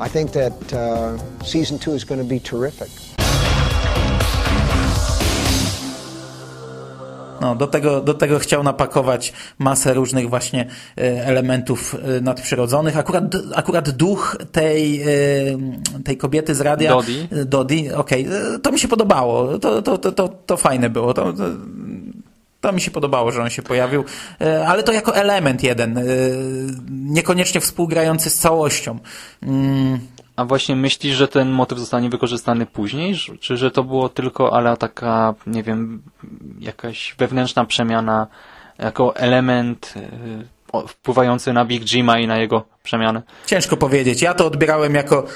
I 0.00 0.09
think 0.09 0.33
that 0.33 0.72
uh, 0.72 1.16
season 1.44 1.78
two 1.78 1.94
is 1.94 2.04
going 2.04 2.20
to 2.20 2.26
be 2.26 2.40
terrific. 2.40 2.90
No, 7.40 7.54
do, 7.54 7.66
tego, 7.66 8.00
do 8.00 8.14
tego 8.14 8.38
chciał 8.38 8.62
napakować 8.62 9.33
masę 9.59 9.94
różnych 9.94 10.28
właśnie 10.28 10.66
e, 10.98 11.26
elementów 11.26 11.94
e, 11.94 12.20
nadprzyrodzonych. 12.20 12.98
Akurat, 12.98 13.24
akurat 13.54 13.90
duch 13.90 14.37
tej, 14.52 15.02
e, 15.02 15.07
tej 16.04 16.16
kobiety 16.16 16.54
z 16.54 16.61
radia... 16.61 16.90
Dodi. 16.90 17.28
Dodi, 17.46 17.92
okej. 17.92 18.28
Okay. 18.28 18.59
To 18.59 18.72
mi 18.72 18.78
się 18.78 18.88
podobało. 18.88 19.59
To, 19.59 19.83
to, 19.83 19.98
to, 19.98 20.12
to, 20.12 20.28
to 20.28 20.57
fajne 20.57 20.90
było. 20.90 21.14
To, 21.14 21.33
to, 21.33 21.44
to 22.64 22.72
mi 22.72 22.81
się 22.81 22.90
podobało, 22.90 23.33
że 23.33 23.42
on 23.42 23.50
się 23.50 23.62
pojawił, 23.62 24.05
ale 24.66 24.83
to 24.83 24.92
jako 24.92 25.16
element 25.16 25.62
jeden, 25.62 26.00
niekoniecznie 26.90 27.61
współgrający 27.61 28.31
z 28.31 28.35
całością. 28.35 28.98
Mm. 29.42 29.98
A 30.37 30.44
właśnie 30.44 30.77
myślisz, 30.77 31.16
że 31.16 31.29
ten 31.29 31.50
motyw 31.50 31.79
zostanie 31.79 32.11
wykorzystany 32.11 32.66
później? 32.66 33.14
Czy 33.40 33.57
że 33.57 33.70
to 33.70 33.85
było 33.85 34.09
tylko, 34.09 34.53
ale 34.53 34.77
taka, 34.77 35.35
nie 35.46 35.62
wiem, 35.62 36.03
jakaś 36.61 37.14
wewnętrzna 37.18 37.64
przemiana 37.64 38.27
jako 38.79 39.16
element 39.16 39.94
wpływający 40.88 41.53
na 41.53 41.64
Big 41.64 41.85
Jima 41.85 42.18
i 42.18 42.27
na 42.27 42.38
jego 42.38 42.64
przemianę? 42.83 43.22
Ciężko 43.46 43.77
powiedzieć. 43.77 44.22
Ja 44.22 44.35
to 44.35 44.46
odbierałem 44.46 44.94
jako 44.94 45.27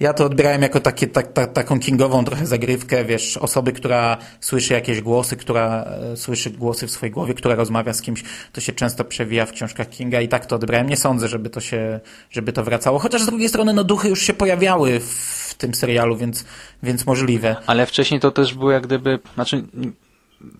ja 0.00 0.12
to 0.12 0.24
odbierałem 0.24 0.62
jako 0.62 0.80
takie, 0.80 1.06
tak, 1.06 1.32
tak, 1.32 1.52
taką 1.52 1.80
kingową 1.80 2.24
trochę 2.24 2.46
zagrywkę, 2.46 3.04
wiesz, 3.04 3.36
osoby, 3.36 3.72
która 3.72 4.16
słyszy 4.40 4.74
jakieś 4.74 5.00
głosy, 5.00 5.36
która 5.36 5.84
e, 6.12 6.16
słyszy 6.16 6.50
głosy 6.50 6.86
w 6.86 6.90
swojej 6.90 7.12
głowie, 7.12 7.34
która 7.34 7.54
rozmawia 7.54 7.92
z 7.92 8.02
kimś, 8.02 8.22
to 8.52 8.60
się 8.60 8.72
często 8.72 9.04
przewija 9.04 9.46
w 9.46 9.52
książkach 9.52 9.88
Kinga 9.88 10.20
i 10.20 10.28
tak 10.28 10.46
to 10.46 10.56
odbierałem. 10.56 10.88
Nie 10.88 10.96
sądzę, 10.96 11.28
żeby 11.28 11.50
to 11.50 11.60
się, 11.60 12.00
żeby 12.30 12.52
to 12.52 12.64
wracało. 12.64 12.98
Chociaż 12.98 13.22
z 13.22 13.26
drugiej 13.26 13.48
strony, 13.48 13.72
no 13.72 13.84
duchy 13.84 14.08
już 14.08 14.22
się 14.22 14.34
pojawiały 14.34 15.00
w 15.00 15.54
tym 15.58 15.74
serialu, 15.74 16.16
więc, 16.16 16.44
więc 16.82 17.06
możliwe. 17.06 17.56
Ale 17.66 17.86
wcześniej 17.86 18.20
to 18.20 18.30
też 18.30 18.54
było 18.54 18.70
jak 18.70 18.86
gdyby, 18.86 19.18
znaczy 19.34 19.64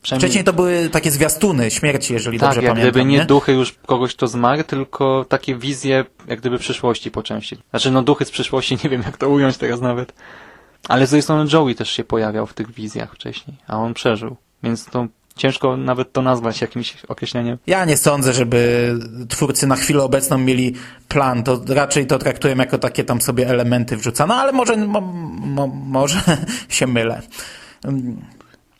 Wcześniej 0.03 0.45
to 0.45 0.53
były 0.53 0.89
takie 0.93 1.11
zwiastuny 1.11 1.71
śmierci, 1.71 2.12
jeżeli 2.12 2.39
tak, 2.39 2.49
dobrze 2.49 2.62
jak 2.62 2.71
pamiętam. 2.73 2.91
gdyby 2.91 3.05
nie, 3.05 3.19
nie 3.19 3.25
duchy 3.25 3.53
już 3.53 3.73
kogoś, 3.87 4.15
kto 4.15 4.29
zmarł, 4.29 4.62
tylko 4.62 5.27
takie 5.29 5.57
wizje 5.57 6.05
jak 6.29 6.41
gdyby 6.41 6.59
przyszłości 6.59 7.11
po 7.11 7.23
części. 7.23 7.59
Znaczy 7.71 7.91
no 7.91 8.03
duchy 8.03 8.25
z 8.25 8.31
przyszłości, 8.31 8.79
nie 8.85 8.91
wiem 8.91 9.03
jak 9.03 9.17
to 9.17 9.29
ująć 9.29 9.57
teraz 9.57 9.81
nawet. 9.81 10.12
Ale 10.89 11.07
z 11.07 11.11
drugiej 11.11 11.23
strony 11.23 11.51
Joey 11.53 11.75
też 11.75 11.91
się 11.91 12.05
pojawiał 12.05 12.47
w 12.47 12.55
tych 12.55 12.71
wizjach 12.73 13.15
wcześniej, 13.15 13.57
a 13.67 13.79
on 13.79 13.95
przeżył. 13.95 14.37
Więc 14.62 14.85
to 14.85 15.07
ciężko 15.37 15.77
nawet 15.77 16.12
to 16.12 16.23
nazwać 16.23 16.61
jakimś 16.61 16.97
określeniem. 17.09 17.59
Ja 17.67 17.85
nie 17.85 17.97
sądzę, 17.97 18.33
żeby 18.33 18.93
twórcy 19.29 19.67
na 19.67 19.77
chwilę 19.77 20.03
obecną 20.03 20.39
mieli 20.39 20.75
plan. 21.09 21.43
To 21.43 21.61
raczej 21.69 22.07
to 22.07 22.19
traktuję 22.19 22.55
jako 22.59 22.79
takie 22.79 23.05
tam 23.05 23.21
sobie 23.21 23.49
elementy 23.49 23.97
wrzucane, 23.97 24.35
ale 24.35 24.53
może, 24.53 24.77
mo, 24.77 25.01
mo, 25.01 25.67
może 25.99 26.21
się 26.69 26.87
mylę. 26.87 27.23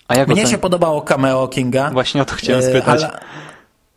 A 0.08 0.14
jak 0.16 0.28
Mnie 0.28 0.42
ocen... 0.42 0.50
się 0.50 0.58
podobało 0.58 1.02
cameo 1.02 1.48
Kinga. 1.48 1.90
Właśnie 1.90 2.22
o 2.22 2.24
to 2.24 2.34
chciałem 2.34 2.62
spytać. 2.62 3.02
Ale, 3.02 3.20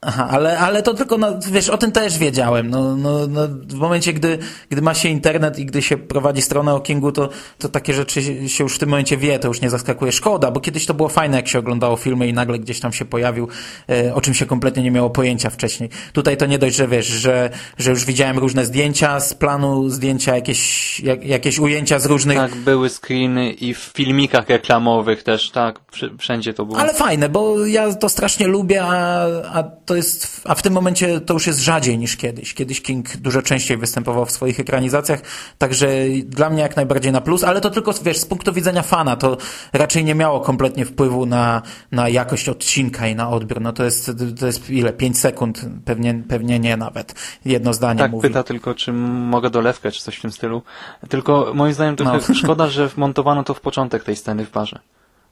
aha, 0.02 0.28
ale, 0.32 0.60
ale 0.60 0.84
to 0.84 0.94
tylko, 0.94 1.18
no, 1.18 1.28
wiesz, 1.52 1.70
o 1.70 1.78
tym 1.78 1.92
też 1.92 2.18
wiedziałem. 2.18 2.70
No, 2.70 2.96
no, 2.96 3.28
no, 3.28 3.48
w 3.48 3.74
momencie, 3.74 4.14
gdy, 4.14 4.38
gdy 4.70 4.82
ma 4.82 4.94
się 4.94 5.10
internet 5.10 5.60
i 5.60 5.66
gdy 5.66 5.82
się 5.82 5.98
prowadzi 5.98 6.42
stronę 6.42 6.74
o 6.74 6.80
Kingu, 6.80 7.12
to, 7.12 7.30
to 7.58 7.70
takie 7.70 7.94
rzeczy 7.94 8.50
się 8.50 8.64
już 8.64 8.76
w 8.76 8.80
tym 8.80 8.90
momencie 8.90 9.18
wie, 9.18 9.40
to 9.40 9.48
już 9.48 9.62
nie 9.62 9.70
zaskakuje. 9.70 10.12
Szkoda, 10.12 10.52
bo 10.52 10.60
kiedyś 10.60 10.86
to 10.86 10.94
było 10.94 11.10
fajne, 11.10 11.38
jak 11.38 11.48
się 11.48 11.60
oglądało 11.60 11.96
filmy 11.96 12.28
i 12.28 12.34
nagle 12.34 12.60
gdzieś 12.60 12.80
tam 12.80 12.94
się 12.94 13.06
pojawił, 13.06 13.48
e, 13.90 14.14
o 14.14 14.22
czym 14.22 14.34
się 14.34 14.46
kompletnie 14.46 14.84
nie 14.84 14.92
miało 14.92 15.10
pojęcia 15.10 15.50
wcześniej. 15.50 15.90
Tutaj 16.14 16.38
to 16.38 16.46
nie 16.46 16.60
dość, 16.60 16.76
że 16.76 16.88
wiesz, 16.88 17.08
że, 17.08 17.50
że 17.78 17.92
już 17.92 18.06
widziałem 18.06 18.40
różne 18.40 18.66
zdjęcia 18.66 19.20
z 19.20 19.34
planu, 19.34 19.90
zdjęcia, 19.90 20.36
jakieś, 20.36 21.00
jak, 21.00 21.26
jakieś 21.26 21.60
ujęcia 21.60 22.00
z 22.00 22.06
różnych... 22.06 22.38
Tak, 22.38 22.56
były 22.56 22.90
screeny 22.90 23.52
i 23.52 23.74
w 23.74 23.80
filmikach 23.80 24.50
reklamowych 24.50 25.24
też, 25.24 25.52
tak, 25.52 25.80
wszędzie 26.20 26.54
to 26.54 26.66
było. 26.66 26.80
Ale 26.80 26.94
fajne, 26.94 27.30
bo 27.30 27.66
ja 27.66 27.94
to 27.94 28.10
strasznie 28.10 28.48
lubię, 28.48 28.84
a, 28.84 29.26
a 29.54 29.64
to 29.90 29.96
jest, 29.96 30.42
a 30.46 30.56
w 30.56 30.62
tym 30.62 30.74
momencie 30.74 31.22
to 31.22 31.34
już 31.34 31.48
jest 31.48 31.60
rzadziej 31.60 31.98
niż 31.98 32.18
kiedyś. 32.18 32.54
Kiedyś 32.54 32.82
King 32.82 33.18
dużo 33.18 33.42
częściej 33.42 33.78
występował 33.78 34.26
w 34.26 34.32
swoich 34.32 34.60
ekranizacjach, 34.60 35.22
także 35.58 35.88
dla 36.26 36.50
mnie 36.50 36.62
jak 36.62 36.76
najbardziej 36.76 37.12
na 37.12 37.22
plus, 37.22 37.44
ale 37.44 37.62
to 37.62 37.70
tylko, 37.70 37.94
wiesz, 38.04 38.18
z 38.18 38.26
punktu 38.26 38.54
widzenia 38.54 38.82
fana, 38.82 39.16
to 39.16 39.38
raczej 39.74 40.04
nie 40.04 40.16
miało 40.16 40.40
kompletnie 40.40 40.86
wpływu 40.86 41.26
na, 41.26 41.62
na 41.92 42.10
jakość 42.10 42.50
odcinka 42.50 43.08
i 43.08 43.16
na 43.16 43.30
odbiór. 43.30 43.62
No 43.62 43.74
to 43.74 43.84
jest, 43.84 44.12
to 44.40 44.46
jest 44.46 44.70
ile? 44.70 44.94
5 44.94 45.20
sekund? 45.20 45.66
Pewnie, 45.86 46.24
pewnie 46.28 46.60
nie 46.60 46.78
nawet. 46.78 47.16
Jedno 47.46 47.74
zdanie 47.74 48.00
tak, 48.00 48.12
mówi. 48.12 48.28
pyta 48.28 48.44
tylko, 48.44 48.76
czy 48.76 48.94
mogę 48.94 49.50
dolewkę, 49.50 49.92
czy 49.92 50.02
coś 50.02 50.16
w 50.16 50.22
tym 50.22 50.32
stylu. 50.32 50.62
Tylko 51.10 51.52
moim 51.56 51.74
zdaniem 51.74 51.96
trochę 51.96 52.20
no. 52.30 52.36
szkoda, 52.36 52.68
że 52.68 52.88
wmontowano 52.88 53.44
to 53.44 53.54
w 53.54 53.62
początek 53.62 54.04
tej 54.04 54.16
sceny 54.16 54.46
w 54.46 54.52
barze. 54.52 54.80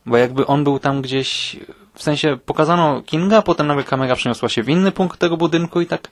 Bo 0.08 0.18
jakby 0.18 0.48
on 0.48 0.64
był 0.64 0.80
tam 0.80 1.02
gdzieś, 1.02 1.60
w 1.94 2.04
sensie 2.04 2.38
pokazano 2.46 3.02
Kinga, 3.02 3.42
potem 3.42 3.68
nagle 3.68 3.84
kamera 3.84 4.16
przeniosła 4.16 4.50
się 4.50 4.64
w 4.64 4.70
inny 4.70 4.92
punkt 4.92 5.20
tego 5.20 5.38
budynku 5.38 5.82
i 5.82 5.86
tak 5.86 6.08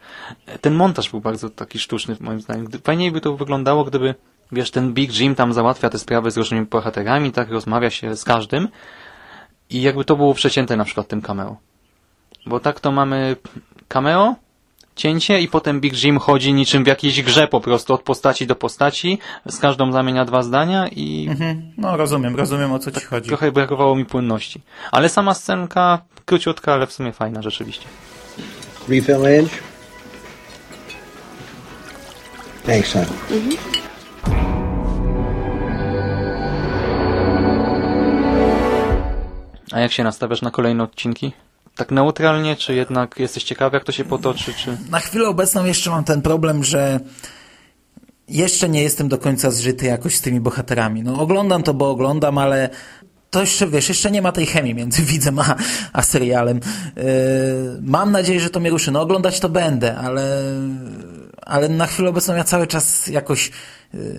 ten 0.61 0.73
montaż 0.73 1.09
był 1.09 1.21
bardzo 1.21 1.49
taki 1.49 1.79
sztuczny 1.79 2.17
moim 2.19 2.41
zdaniem. 2.41 2.67
Fajniej 2.83 3.11
by 3.11 3.21
to 3.21 3.37
wyglądało, 3.37 3.83
gdyby 3.83 4.15
wiesz, 4.51 4.71
ten 4.71 4.93
Big 4.93 5.19
Jim 5.19 5.35
tam 5.35 5.53
załatwia 5.53 5.89
te 5.89 5.99
sprawy 5.99 6.31
z 6.31 6.37
różnymi 6.37 6.65
bohaterami, 6.65 7.31
tak 7.31 7.49
rozmawia 7.49 7.89
się 7.89 8.15
z 8.15 8.23
każdym 8.23 8.67
i 9.69 9.81
jakby 9.81 10.05
to 10.05 10.15
było 10.15 10.33
przecięte 10.33 10.77
na 10.77 10.85
przykład 10.85 11.07
tym 11.07 11.21
cameo. 11.21 11.57
Bo 12.45 12.59
tak 12.59 12.79
to 12.79 12.91
mamy 12.91 13.35
cameo, 13.87 14.35
cięcie 14.95 15.41
i 15.41 15.47
potem 15.47 15.81
Big 15.81 16.03
Jim 16.03 16.19
chodzi 16.19 16.53
niczym 16.53 16.83
w 16.83 16.87
jakiejś 16.87 17.21
grze 17.21 17.47
po 17.47 17.61
prostu 17.61 17.93
od 17.93 18.03
postaci 18.03 18.47
do 18.47 18.55
postaci, 18.55 19.19
z 19.49 19.59
każdą 19.59 19.91
zamienia 19.91 20.25
dwa 20.25 20.43
zdania 20.43 20.87
i... 20.87 21.27
Mhm. 21.29 21.71
No 21.77 21.97
rozumiem, 21.97 22.35
rozumiem 22.35 22.73
o 22.73 22.79
co 22.79 22.91
ci 22.91 23.05
chodzi. 23.05 23.27
Trochę 23.27 23.51
brakowało 23.51 23.95
mi 23.95 24.05
płynności. 24.05 24.61
Ale 24.91 25.09
sama 25.09 25.33
scenka 25.33 26.01
króciutka, 26.25 26.73
ale 26.73 26.87
w 26.87 26.93
sumie 26.93 27.11
fajna 27.11 27.41
rzeczywiście. 27.41 27.85
Refill 28.89 29.15
Ange? 29.15 29.49
Thanks, 32.65 32.89
son. 32.89 33.05
Mhm. 33.31 33.57
A 39.71 39.79
jak 39.79 39.91
się 39.91 40.03
nastawiasz 40.03 40.41
na 40.41 40.51
kolejne 40.51 40.83
odcinki? 40.83 41.31
Tak 41.75 41.91
neutralnie, 41.91 42.55
czy 42.55 42.75
jednak 42.75 43.19
jesteś 43.19 43.43
ciekawy, 43.43 43.77
jak 43.77 43.83
to 43.83 43.91
się 43.91 44.03
potoczy? 44.03 44.53
Czy... 44.53 44.77
Na 44.89 44.99
chwilę 44.99 45.27
obecną 45.27 45.65
jeszcze 45.65 45.89
mam 45.89 46.03
ten 46.03 46.21
problem, 46.21 46.63
że 46.63 46.99
jeszcze 48.27 48.69
nie 48.69 48.83
jestem 48.83 49.07
do 49.07 49.17
końca 49.17 49.51
zżyty 49.51 49.85
jakoś 49.85 50.15
z 50.15 50.21
tymi 50.21 50.39
bohaterami. 50.39 51.03
No 51.03 51.19
oglądam 51.19 51.63
to, 51.63 51.73
bo 51.73 51.89
oglądam, 51.89 52.37
ale 52.37 52.69
to 53.29 53.41
jeszcze, 53.41 53.67
wiesz, 53.67 53.89
jeszcze 53.89 54.11
nie 54.11 54.21
ma 54.21 54.31
tej 54.31 54.45
chemii 54.45 54.73
między 54.73 55.01
widzem 55.11 55.39
a, 55.39 55.55
a 55.93 56.01
serialem. 56.01 56.59
Yy, 56.95 57.03
mam 57.81 58.11
nadzieję, 58.11 58.39
że 58.39 58.49
to 58.49 58.59
mnie 58.59 58.69
ruszy. 58.69 58.91
No 58.91 59.01
oglądać 59.01 59.39
to 59.39 59.49
będę, 59.49 59.97
ale, 59.97 60.41
ale 61.41 61.69
na 61.69 61.85
chwilę 61.85 62.09
obecną 62.09 62.35
ja 62.35 62.43
cały 62.43 62.67
czas 62.67 63.07
jakoś 63.07 63.51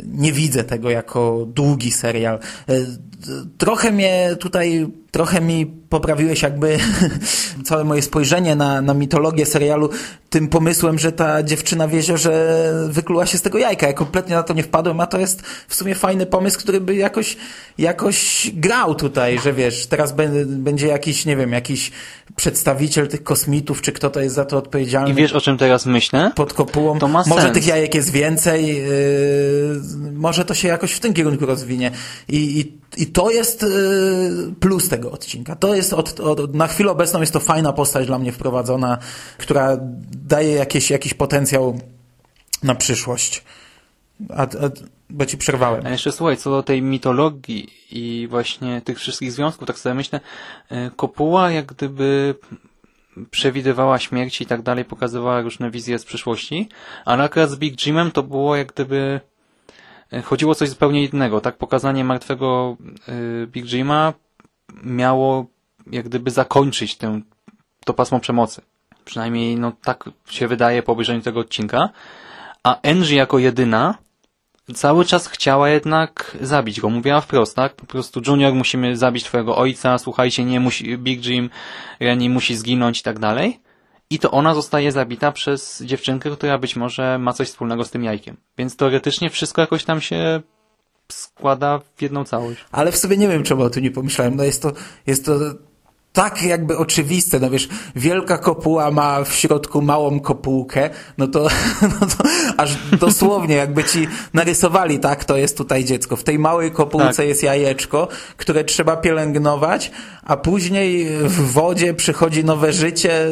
nie 0.05 0.33
widzę 0.33 0.65
tego 0.65 0.91
jako 0.91 1.47
długi 1.49 1.91
serial. 1.91 2.39
Yy, 2.69 2.87
trochę 3.59 3.93
mnie 3.93 4.37
tutaj 4.41 4.87
trochę 5.11 5.41
mi 5.41 5.67
poprawiłeś 5.67 6.43
jakby 6.43 6.79
całe 7.65 7.85
moje 7.85 8.03
spojrzenie 8.03 8.57
na, 8.57 8.81
na 8.81 8.95
mitologię 8.95 9.47
serialu 9.47 9.91
tym 10.31 10.49
pomysłem, 10.49 10.99
że 10.99 11.13
ta 11.13 11.43
dziewczyna 11.43 11.89
w 11.89 11.93
jeziorze 11.93 12.73
wykluła 12.89 13.27
się 13.27 13.39
z 13.39 13.43
tego 13.43 13.59
jajka. 13.59 13.87
Ja 13.87 13.93
kompletnie 13.93 14.35
na 14.35 14.43
to 14.43 14.55
nie 14.55 14.63
wpadłem, 14.63 15.01
a 15.01 15.07
to 15.07 15.19
jest 15.19 15.43
w 15.69 15.75
sumie 15.75 15.95
fajny 15.95 16.27
pomysł, 16.27 16.59
który 16.59 16.81
by 16.81 16.95
jakoś, 16.95 17.37
jakoś 17.79 18.51
grał 18.55 18.95
tutaj, 18.95 19.39
że 19.39 19.53
wiesz, 19.53 19.87
teraz 19.87 20.15
będzie 20.47 20.87
jakiś, 20.87 21.27
nie 21.27 21.37
wiem, 21.37 21.53
jakiś 21.53 21.93
przedstawiciel 22.37 23.09
tych 23.09 23.23
kosmitów, 23.23 23.83
czy 23.83 23.93
kto 23.93 24.11
to 24.11 24.21
jest 24.21 24.35
za 24.35 24.45
to 24.45 24.57
odpowiedzialny. 24.57 25.11
I 25.11 25.15
wiesz, 25.15 25.33
o 25.33 25.41
czym 25.41 25.59
teraz 25.59 25.87
myślę? 25.87 26.33
Pod 26.35 26.53
kopułą. 26.53 26.99
To 26.99 27.09
ma 27.09 27.25
może 27.27 27.43
sens. 27.43 27.55
tych 27.55 27.67
jajek 27.67 27.95
jest 27.95 28.11
więcej, 28.11 28.67
yy, 28.67 28.85
może 30.13 30.45
to 30.45 30.55
się 30.55 30.69
jakoś 30.69 30.93
w 30.93 31.01
tym 31.01 31.15
kierunku 31.15 31.47
rozwinie. 31.47 31.91
I, 32.29 32.61
i, 32.61 32.79
i 33.03 33.07
to 33.07 33.31
jest 33.31 33.63
yy, 33.63 34.55
plus 34.61 34.89
tego 34.89 35.13
odcinka. 35.13 35.57
To 35.57 35.75
jest 35.75 35.93
od, 35.93 36.21
od, 36.21 36.55
na 36.55 36.67
chwilę 36.67 36.91
obecną 36.91 37.21
jest 37.21 37.33
to 37.33 37.41
fajna 37.41 37.73
postać 37.73 38.07
dla 38.07 38.19
mnie 38.19 38.33
wprowadzona, 38.33 38.99
która 39.39 39.77
daje 40.11 40.53
jakieś, 40.53 40.91
jakiś 40.91 41.15
potencjał 41.15 41.81
na 42.63 42.75
przyszłość. 42.75 43.45
A, 44.31 44.43
a, 44.43 44.47
bo 45.11 45.27
ci 45.27 45.39
przerwałem. 45.39 45.87
A 45.87 45.91
jeszcze 45.91 46.13
słuchaj, 46.13 46.37
co 46.37 46.51
do 46.51 46.63
tej 46.63 46.83
mitologii 46.83 47.73
i 47.91 48.29
właśnie 48.31 48.83
tych 48.83 48.99
wszystkich 48.99 49.33
związków, 49.33 49.67
tak 49.67 49.79
sobie 49.79 49.95
myślę, 49.95 50.21
e, 50.71 50.91
Kopuła 50.91 51.51
jak 51.51 51.67
gdyby 51.67 52.35
przewidywała 53.31 53.99
śmierć 53.99 54.41
i 54.41 54.47
tak 54.47 54.63
dalej, 54.63 54.85
pokazywała 54.85 55.41
różne 55.41 55.71
wizje 55.71 55.99
z 55.99 56.05
przyszłości, 56.05 56.69
ale 57.05 57.25
akurat 57.25 57.51
z 57.51 57.57
Big 57.57 57.87
Jimem 57.87 58.11
to 58.11 58.23
było 58.23 58.57
jak 58.57 58.73
gdyby 58.73 59.21
chodziło 60.25 60.53
o 60.53 60.55
coś 60.55 60.69
zupełnie 60.69 61.05
innego, 61.05 61.41
tak? 61.41 61.57
Pokazanie 61.57 62.05
martwego 62.05 62.77
e, 63.09 63.47
Big 63.47 63.67
Jima 63.67 64.13
miało 64.85 65.47
jak 65.93 66.05
gdyby 66.05 66.31
zakończyć 66.31 66.97
tę, 66.97 67.21
to 67.85 67.95
pasmo 67.95 68.21
przemocy. 68.21 68.63
Przynajmniej 69.05 69.57
no 69.57 69.73
tak 69.83 70.11
się 70.31 70.49
wydaje 70.49 70.83
po 70.83 70.93
obejrzeniu 70.93 71.23
tego 71.23 71.41
odcinka. 71.41 71.89
A 72.63 72.81
Angie 72.83 73.17
jako 73.17 73.39
jedyna 73.39 73.95
cały 74.75 75.05
czas 75.05 75.29
chciała 75.29 75.69
jednak 75.69 76.37
zabić 76.41 76.81
go. 76.81 76.91
Mówiła 76.91 77.21
wprost, 77.21 77.57
tak? 77.57 77.75
Po 77.75 77.87
prostu 77.87 78.21
Junior 78.27 78.55
musimy 78.55 78.97
zabić 78.97 79.25
twojego 79.25 79.57
ojca, 79.57 79.99
słuchajcie, 79.99 80.45
nie 80.45 80.61
musi, 80.61 80.99
Big 80.99 81.27
Jim, 81.27 81.51
Rennie 82.01 82.31
musi 82.31 82.57
zginąć 82.57 83.01
i 83.01 83.03
tak 83.03 83.19
dalej. 83.19 83.61
I 84.11 84.19
to 84.19 84.31
ona 84.31 84.55
zostaje 84.55 84.93
zabita 84.93 85.33
przez 85.33 85.83
dziewczynkę, 85.83 86.31
która 86.31 86.59
być 86.59 86.77
może 86.77 87.19
ma 87.19 87.33
coś 87.33 87.49
wspólnego 87.49 87.85
z 87.85 87.91
tym 87.91 88.05
jajkiem. 88.05 88.37
Więc 88.59 88.77
teoretycznie 88.77 89.31
wszystko 89.31 89.61
jakoś 89.61 89.85
tam 89.85 90.01
się 90.01 90.41
składa 91.13 91.81
w 91.97 92.03
jedną 92.03 92.25
całość. 92.25 92.65
Ale 92.73 92.93
w 92.93 92.97
sobie 92.97 93.17
nie 93.17 93.29
wiem, 93.29 93.43
czemu 93.43 93.63
o 93.63 93.71
tym 93.71 93.83
nie 93.83 93.91
pomyślałem. 93.91 94.37
No 94.37 94.45
jest 94.45 94.63
to, 94.63 94.73
jest 95.07 95.25
to 95.25 95.39
tak 96.17 96.43
jakby 96.43 96.79
oczywiste, 96.79 97.41
no 97.41 97.51
wiesz, 97.51 97.69
wielka 97.97 98.39
kopuła 98.39 98.91
ma 98.91 99.25
w 99.25 99.35
środku 99.35 99.83
małą 99.83 100.21
kopułkę, 100.21 100.91
no 101.19 101.27
to, 101.29 101.49
no 102.01 102.07
to 102.07 102.25
aż 102.57 102.77
dosłownie 103.01 103.55
jakby 103.55 103.85
ci 103.85 104.09
narysowali, 104.35 104.99
tak, 104.99 105.25
to 105.25 105.37
jest 105.37 105.57
tutaj 105.57 105.85
dziecko. 105.85 106.17
W 106.17 106.25
tej 106.25 106.39
małej 106.39 106.71
kopułce 106.71 107.17
tak. 107.17 107.27
jest 107.27 107.43
jajeczko, 107.43 108.09
które 108.37 108.65
trzeba 108.65 108.97
pielęgnować, 108.97 109.91
a 110.23 110.37
później 110.37 111.07
w 111.23 111.53
wodzie 111.53 111.95
przychodzi 111.95 112.45
nowe 112.45 112.73
życie, 112.73 113.27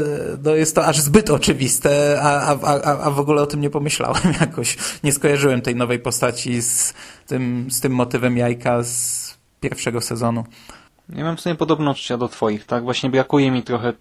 no 0.44 0.54
jest 0.54 0.74
to 0.74 0.86
aż 0.86 1.00
zbyt 1.00 1.30
oczywiste, 1.30 2.20
a, 2.22 2.40
a, 2.40 2.58
a, 2.62 2.98
a 3.00 3.10
w 3.10 3.20
ogóle 3.20 3.42
o 3.42 3.46
tym 3.46 3.60
nie 3.60 3.70
pomyślałem 3.70 4.22
jakoś. 4.40 4.76
Nie 5.04 5.12
skojarzyłem 5.12 5.60
tej 5.60 5.76
nowej 5.76 5.98
postaci 5.98 6.62
z 6.62 6.94
tym, 7.26 7.66
z 7.70 7.80
tym 7.80 7.92
motywem 7.92 8.36
jajka 8.36 8.82
z 8.82 9.24
pierwszego 9.60 10.00
sezonu. 10.00 10.44
Ja 11.08 11.24
mam 11.24 11.36
w 11.36 11.40
sumie 11.40 11.54
podobne 11.54 11.90
odczucia 11.90 12.16
do 12.16 12.28
twoich, 12.28 12.66
tak? 12.66 12.84
Właśnie 12.84 13.10
brakuje 13.10 13.50
mi 13.50 13.62
trochę 13.62 13.92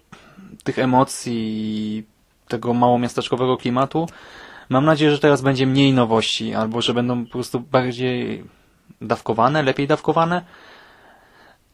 tych 0.64 0.78
emocji 0.78 1.34
i 1.36 2.04
tego 2.48 2.74
małomiasteczkowego 2.74 3.56
klimatu. 3.56 4.06
Mam 4.68 4.84
nadzieję, 4.84 5.10
że 5.10 5.18
teraz 5.18 5.42
będzie 5.42 5.66
mniej 5.66 5.92
nowości, 5.92 6.54
albo 6.54 6.82
że 6.82 6.94
będą 6.94 7.24
po 7.24 7.32
prostu 7.32 7.60
bardziej 7.60 8.44
dawkowane, 9.00 9.62
lepiej 9.62 9.86
dawkowane 9.86 10.44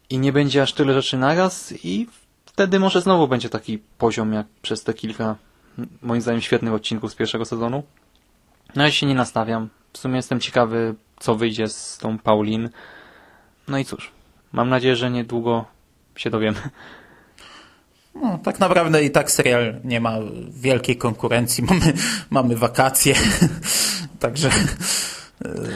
i 0.09 0.19
nie 0.19 0.33
będzie 0.33 0.61
aż 0.61 0.73
tyle 0.73 0.93
rzeczy 0.93 1.17
naraz 1.17 1.73
i 1.83 2.07
wtedy 2.45 2.79
może 2.79 3.01
znowu 3.01 3.27
będzie 3.27 3.49
taki 3.49 3.79
poziom 3.97 4.33
jak 4.33 4.47
przez 4.61 4.83
te 4.83 4.93
kilka, 4.93 5.35
moim 6.01 6.21
zdaniem, 6.21 6.41
świetnych 6.41 6.73
odcinków 6.73 7.11
z 7.11 7.15
pierwszego 7.15 7.45
sezonu. 7.45 7.83
No 8.75 8.83
ja 8.83 8.91
się 8.91 9.05
nie 9.05 9.15
nastawiam. 9.15 9.69
W 9.93 9.97
sumie 9.97 10.15
jestem 10.15 10.39
ciekawy, 10.39 10.95
co 11.19 11.35
wyjdzie 11.35 11.67
z 11.67 11.97
tą 11.97 12.17
Paulin. 12.17 12.69
No 13.67 13.77
i 13.77 13.85
cóż, 13.85 14.11
Mam 14.51 14.69
nadzieję, 14.69 14.95
że 14.95 15.11
niedługo 15.11 15.65
się 16.15 16.29
dowiemy. 16.29 16.57
No, 18.15 18.39
tak 18.43 18.59
naprawdę 18.59 19.03
i 19.03 19.11
tak 19.11 19.31
serial 19.31 19.75
nie 19.83 20.01
ma 20.01 20.17
wielkiej 20.49 20.97
konkurencji. 20.97 21.63
Mamy, 21.69 21.93
mamy 22.29 22.55
wakacje, 22.55 23.15
także... 24.19 24.49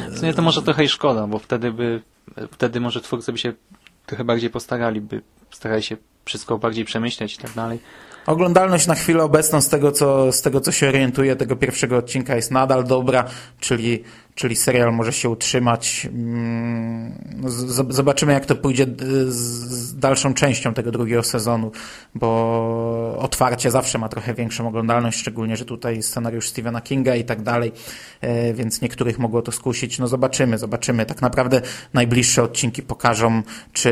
W 0.10 0.20
sumie 0.20 0.34
to 0.34 0.42
może 0.42 0.62
trochę 0.62 0.84
i 0.84 0.90
szkoda, 0.90 1.28
bo 1.28 1.40
wtedy 1.40 1.72
by, 1.72 2.02
wtedy 2.52 2.80
może 2.80 3.02
twórcy 3.02 3.32
by 3.32 3.38
się 3.38 3.54
trochę 4.06 4.24
bardziej 4.24 4.50
postarali, 4.50 5.02
by 5.02 5.22
starali 5.52 5.84
się 5.84 5.98
wszystko 6.26 6.58
bardziej 6.58 6.86
przemyśleć 6.86 7.36
i 7.36 7.38
tak 7.38 7.52
dalej. 7.52 7.80
Oglądalność 8.26 8.88
na 8.88 8.96
chwilę 8.96 9.24
obecną 9.24 9.62
z 9.62 9.70
tego, 9.70 9.92
co, 9.92 10.32
z 10.32 10.42
tego, 10.42 10.62
co 10.62 10.72
się 10.72 10.88
orientuje, 10.88 11.36
tego 11.36 11.56
pierwszego 11.56 11.98
odcinka 11.98 12.36
jest 12.36 12.52
nadal 12.52 12.84
dobra, 12.84 13.26
czyli 13.60 14.04
czyli 14.36 14.56
serial 14.56 14.94
może 14.94 15.14
się 15.14 15.30
utrzymać. 15.30 16.08
Mm, 16.14 17.14
zobaczymy, 17.90 18.34
jak 18.34 18.46
to 18.46 18.56
pójdzie 18.56 18.86
z 19.28 19.96
dalszą 20.00 20.34
częścią 20.34 20.74
tego 20.74 20.92
drugiego 20.92 21.24
sezonu, 21.24 21.72
bo 22.16 23.18
otwarcie 23.20 23.72
zawsze 23.72 23.98
ma 23.98 24.10
trochę 24.10 24.34
większą 24.34 24.68
oglądalność, 24.68 25.20
szczególnie, 25.20 25.58
że 25.58 25.66
tutaj 25.66 26.04
scenariusz 26.04 26.50
Stephena 26.50 26.82
Kinga 26.82 27.16
i 27.16 27.24
tak 27.24 27.42
dalej, 27.42 27.72
e, 28.22 28.54
więc 28.54 28.82
niektórych 28.82 29.20
mogło 29.20 29.42
to 29.42 29.52
skusić. 29.52 30.00
No 30.00 30.08
zobaczymy, 30.08 30.58
zobaczymy. 30.58 31.06
Tak 31.06 31.22
naprawdę 31.22 31.62
najbliższe 31.94 32.44
odcinki 32.44 32.82
pokażą, 32.82 33.44
czy 33.74 33.92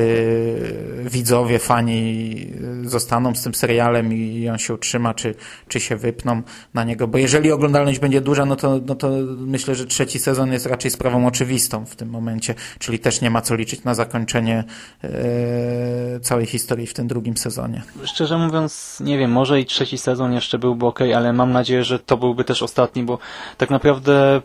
widzowie, 1.05 1.59
fani 1.59 2.47
zostaną 2.83 3.35
z 3.35 3.43
tym 3.43 3.55
serialem 3.55 4.13
i 4.13 4.49
on 4.49 4.57
się 4.57 4.73
utrzyma, 4.73 5.13
czy, 5.13 5.35
czy 5.67 5.79
się 5.79 5.95
wypną 5.95 6.41
na 6.73 6.83
niego, 6.83 7.07
bo 7.07 7.17
jeżeli 7.17 7.51
oglądalność 7.51 7.99
będzie 7.99 8.21
duża, 8.21 8.45
no 8.45 8.55
to, 8.55 8.79
no 8.85 8.95
to 8.95 9.09
myślę, 9.37 9.75
że 9.75 9.85
trzeci 9.85 10.19
sezon 10.19 10.32
sezon 10.35 10.53
jest 10.53 10.65
raczej 10.65 10.91
sprawą 10.91 11.27
oczywistą 11.27 11.85
w 11.85 11.95
tym 11.95 12.09
momencie, 12.09 12.55
czyli 12.79 12.99
też 12.99 13.21
nie 13.21 13.29
ma 13.29 13.41
co 13.41 13.55
liczyć 13.55 13.83
na 13.83 13.95
zakończenie 13.95 14.63
e, 15.03 16.19
całej 16.19 16.45
historii 16.45 16.87
w 16.87 16.93
tym 16.93 17.07
drugim 17.07 17.37
sezonie. 17.37 17.81
Szczerze 18.03 18.37
mówiąc, 18.37 18.99
nie 18.99 19.17
wiem, 19.17 19.31
może 19.31 19.59
i 19.59 19.65
trzeci 19.65 19.97
sezon 19.97 20.33
jeszcze 20.33 20.59
byłby 20.59 20.85
ok, 20.85 20.99
ale 21.15 21.33
mam 21.33 21.51
nadzieję, 21.51 21.83
że 21.83 21.99
to 21.99 22.17
byłby 22.17 22.43
też 22.43 22.63
ostatni, 22.63 23.03
bo 23.03 23.19
tak 23.57 23.69
naprawdę 23.69 24.41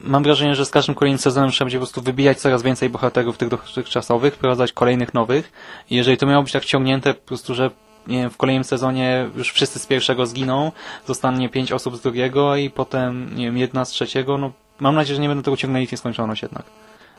mam 0.00 0.22
wrażenie, 0.22 0.54
że 0.54 0.66
z 0.66 0.70
każdym 0.70 0.94
kolejnym 0.94 1.18
sezonem 1.18 1.50
trzeba 1.50 1.66
będzie 1.66 1.78
po 1.78 1.84
prostu 1.84 2.02
wybijać 2.02 2.38
coraz 2.38 2.62
więcej 2.62 2.90
bohaterów 2.90 3.38
tych 3.38 3.48
dotychczasowych, 3.48 4.34
wprowadzać 4.34 4.72
kolejnych 4.72 5.14
nowych 5.14 5.52
i 5.90 5.96
jeżeli 5.96 6.16
to 6.16 6.26
miało 6.26 6.42
być 6.42 6.52
tak 6.52 6.64
ciągnięte 6.64 7.14
po 7.14 7.26
prostu, 7.28 7.54
że 7.54 7.70
wiem, 8.06 8.30
w 8.30 8.36
kolejnym 8.36 8.64
sezonie 8.64 9.30
już 9.36 9.52
wszyscy 9.52 9.78
z 9.78 9.86
pierwszego 9.86 10.26
zginą, 10.26 10.72
zostanie 11.06 11.48
pięć 11.48 11.72
osób 11.72 11.96
z 11.96 12.00
drugiego 12.00 12.56
i 12.56 12.70
potem, 12.70 13.36
nie 13.36 13.44
wiem, 13.44 13.58
jedna 13.58 13.84
z 13.84 13.90
trzeciego, 13.90 14.38
no 14.38 14.52
mam 14.80 14.94
nadzieję, 14.94 15.16
że 15.16 15.22
nie 15.22 15.28
będą 15.28 15.42
tego 15.42 15.56
ciągnęli 15.56 15.86
w 15.86 15.92
nieskończoność 15.92 16.42
jednak. 16.42 16.64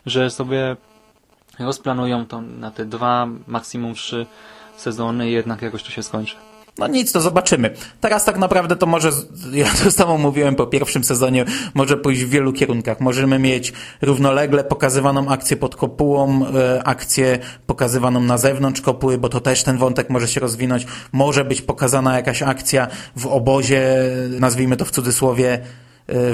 Że 0.06 0.30
sobie 0.30 0.76
rozplanują 1.60 2.26
to 2.26 2.42
na 2.42 2.72
te 2.72 2.86
dwa, 2.86 3.28
maksimum 3.48 3.94
trzy 3.94 4.26
sezony 4.78 5.30
i 5.30 5.32
jednak 5.32 5.62
jakoś 5.62 5.84
to 5.84 5.90
się 5.90 6.04
skończy. 6.04 6.36
No 6.80 6.88
nic, 6.88 7.12
to 7.12 7.22
zobaczymy. 7.22 7.74
Teraz 8.02 8.26
tak 8.26 8.38
naprawdę 8.38 8.76
to 8.76 8.86
może, 8.86 9.10
ja 9.52 9.68
to 9.84 9.92
samo 10.02 10.18
mówiłem 10.18 10.56
po 10.56 10.68
pierwszym 10.68 11.04
sezonie, 11.04 11.46
może 11.74 11.98
pójść 11.98 12.24
w 12.24 12.30
wielu 12.30 12.54
kierunkach. 12.54 13.00
Możemy 13.00 13.40
mieć 13.40 13.74
równolegle 14.02 14.64
pokazywaną 14.64 15.30
akcję 15.30 15.58
pod 15.58 15.76
kopułą, 15.76 16.46
e, 16.46 16.84
akcję 16.84 17.40
pokazywaną 17.68 18.20
na 18.20 18.38
zewnątrz 18.38 18.82
kopuły, 18.82 19.18
bo 19.18 19.30
to 19.30 19.40
też 19.40 19.64
ten 19.64 19.78
wątek 19.78 20.10
może 20.10 20.28
się 20.28 20.40
rozwinąć. 20.40 20.88
Może 21.12 21.46
być 21.46 21.62
pokazana 21.62 22.16
jakaś 22.16 22.42
akcja 22.42 22.88
w 23.16 23.28
obozie, 23.28 23.96
nazwijmy 24.40 24.78
to 24.78 24.86
w 24.86 24.92
cudzysłowie, 24.92 25.60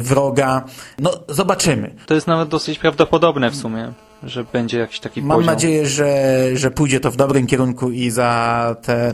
wroga. 0.01 0.63
No, 0.99 1.11
zobaczymy. 1.29 1.95
To 2.05 2.13
jest 2.13 2.27
nawet 2.27 2.49
dosyć 2.49 2.79
prawdopodobne 2.79 3.51
w 3.51 3.55
sumie 3.55 3.93
że 4.23 4.43
będzie 4.43 4.79
jakiś 4.79 4.99
taki 4.99 5.21
Mam 5.21 5.37
poziom. 5.37 5.53
nadzieję, 5.53 5.85
że, 5.85 6.39
że 6.53 6.71
pójdzie 6.71 6.99
to 6.99 7.11
w 7.11 7.15
dobrym 7.15 7.47
kierunku 7.47 7.91
i 7.91 8.09
za 8.09 8.75
te 8.81 9.13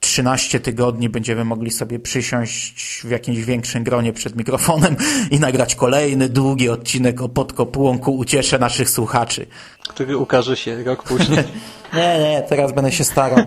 13 0.00 0.60
tygodni 0.60 1.08
będziemy 1.08 1.44
mogli 1.44 1.70
sobie 1.70 1.98
przysiąść 1.98 3.00
w 3.04 3.10
jakimś 3.10 3.38
większym 3.38 3.84
gronie 3.84 4.12
przed 4.12 4.36
mikrofonem 4.36 4.96
i 5.30 5.40
nagrać 5.40 5.74
kolejny 5.74 6.28
długi 6.28 6.68
odcinek 6.68 7.22
o 7.22 7.28
podkopułą 7.28 7.98
ku 7.98 8.16
uciesze 8.16 8.58
naszych 8.58 8.90
słuchaczy. 8.90 9.46
Który 9.88 10.16
ukaże 10.16 10.56
się 10.56 10.84
rok 10.84 11.02
później. 11.02 11.38
nie, 11.94 12.18
nie, 12.18 12.42
teraz 12.48 12.72
będę 12.72 12.92
się 12.92 13.04
starał. 13.04 13.46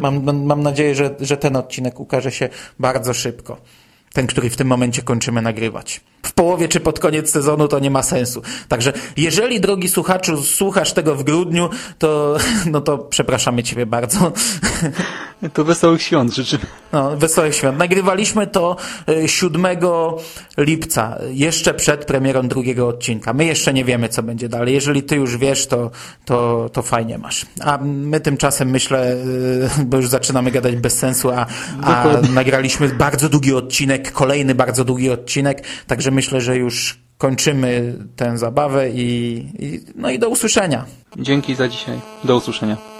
Mam, 0.00 0.44
mam 0.46 0.62
nadzieję, 0.62 0.94
że, 0.94 1.14
że 1.20 1.36
ten 1.36 1.56
odcinek 1.56 2.00
ukaże 2.00 2.32
się 2.32 2.48
bardzo 2.78 3.14
szybko. 3.14 3.56
Ten, 4.16 4.26
który 4.26 4.50
w 4.50 4.56
tym 4.56 4.68
momencie 4.68 5.02
kończymy 5.02 5.42
nagrywać 5.42 6.00
w 6.26 6.32
połowie 6.32 6.68
czy 6.68 6.80
pod 6.80 7.00
koniec 7.00 7.30
sezonu 7.30 7.68
to 7.68 7.78
nie 7.78 7.90
ma 7.90 8.02
sensu. 8.02 8.42
Także 8.68 8.92
jeżeli, 9.16 9.60
drogi 9.60 9.88
słuchaczu, 9.88 10.42
słuchasz 10.42 10.92
tego 10.92 11.14
w 11.14 11.24
grudniu, 11.24 11.70
to, 11.98 12.36
no 12.72 12.80
to 12.80 12.98
przepraszamy 12.98 13.62
Ciebie 13.62 13.86
bardzo. 13.86 14.32
To 15.52 15.64
wesołych 15.64 16.02
świąt 16.02 16.34
życzymy. 16.34 16.66
No, 16.92 17.16
wesołych 17.16 17.54
świąt. 17.54 17.78
Nagrywaliśmy 17.78 18.46
to 18.46 18.76
7 19.26 19.66
e, 19.66 19.76
lipca, 20.58 21.18
jeszcze 21.30 21.74
przed 21.74 22.04
premierą 22.04 22.48
drugiego 22.48 22.88
odcinka. 22.88 23.32
My 23.32 23.44
jeszcze 23.44 23.72
nie 23.72 23.84
wiemy, 23.84 24.08
co 24.08 24.22
będzie 24.22 24.48
dalej. 24.48 24.74
Jeżeli 24.74 25.02
Ty 25.02 25.16
już 25.16 25.36
wiesz, 25.36 25.66
to, 25.66 25.90
to, 26.24 26.70
to 26.72 26.82
fajnie 26.82 27.18
masz. 27.18 27.46
A 27.60 27.78
my 27.82 28.20
tymczasem 28.20 28.70
myślę, 28.70 29.12
e, 29.80 29.84
bo 29.84 29.96
już 29.96 30.08
zaczynamy 30.08 30.50
gadać 30.50 30.76
bez 30.76 30.98
sensu, 30.98 31.30
a, 31.30 31.46
a 31.82 32.04
nagraliśmy 32.34 32.88
bardzo 32.88 33.28
długi 33.28 33.54
kolejny 34.12 34.54
bardzo 34.54 34.84
długi 34.84 35.10
odcinek, 35.10 35.64
także 35.86 36.10
myślę, 36.10 36.40
że 36.40 36.56
już 36.56 36.98
kończymy 37.18 37.94
tę 38.16 38.38
zabawę 38.38 38.90
i, 38.90 39.36
i, 39.58 39.80
no 39.94 40.10
i 40.10 40.18
do 40.18 40.28
usłyszenia. 40.28 40.84
Dzięki 41.16 41.54
za 41.54 41.68
dzisiaj. 41.68 42.00
Do 42.24 42.36
usłyszenia. 42.36 42.95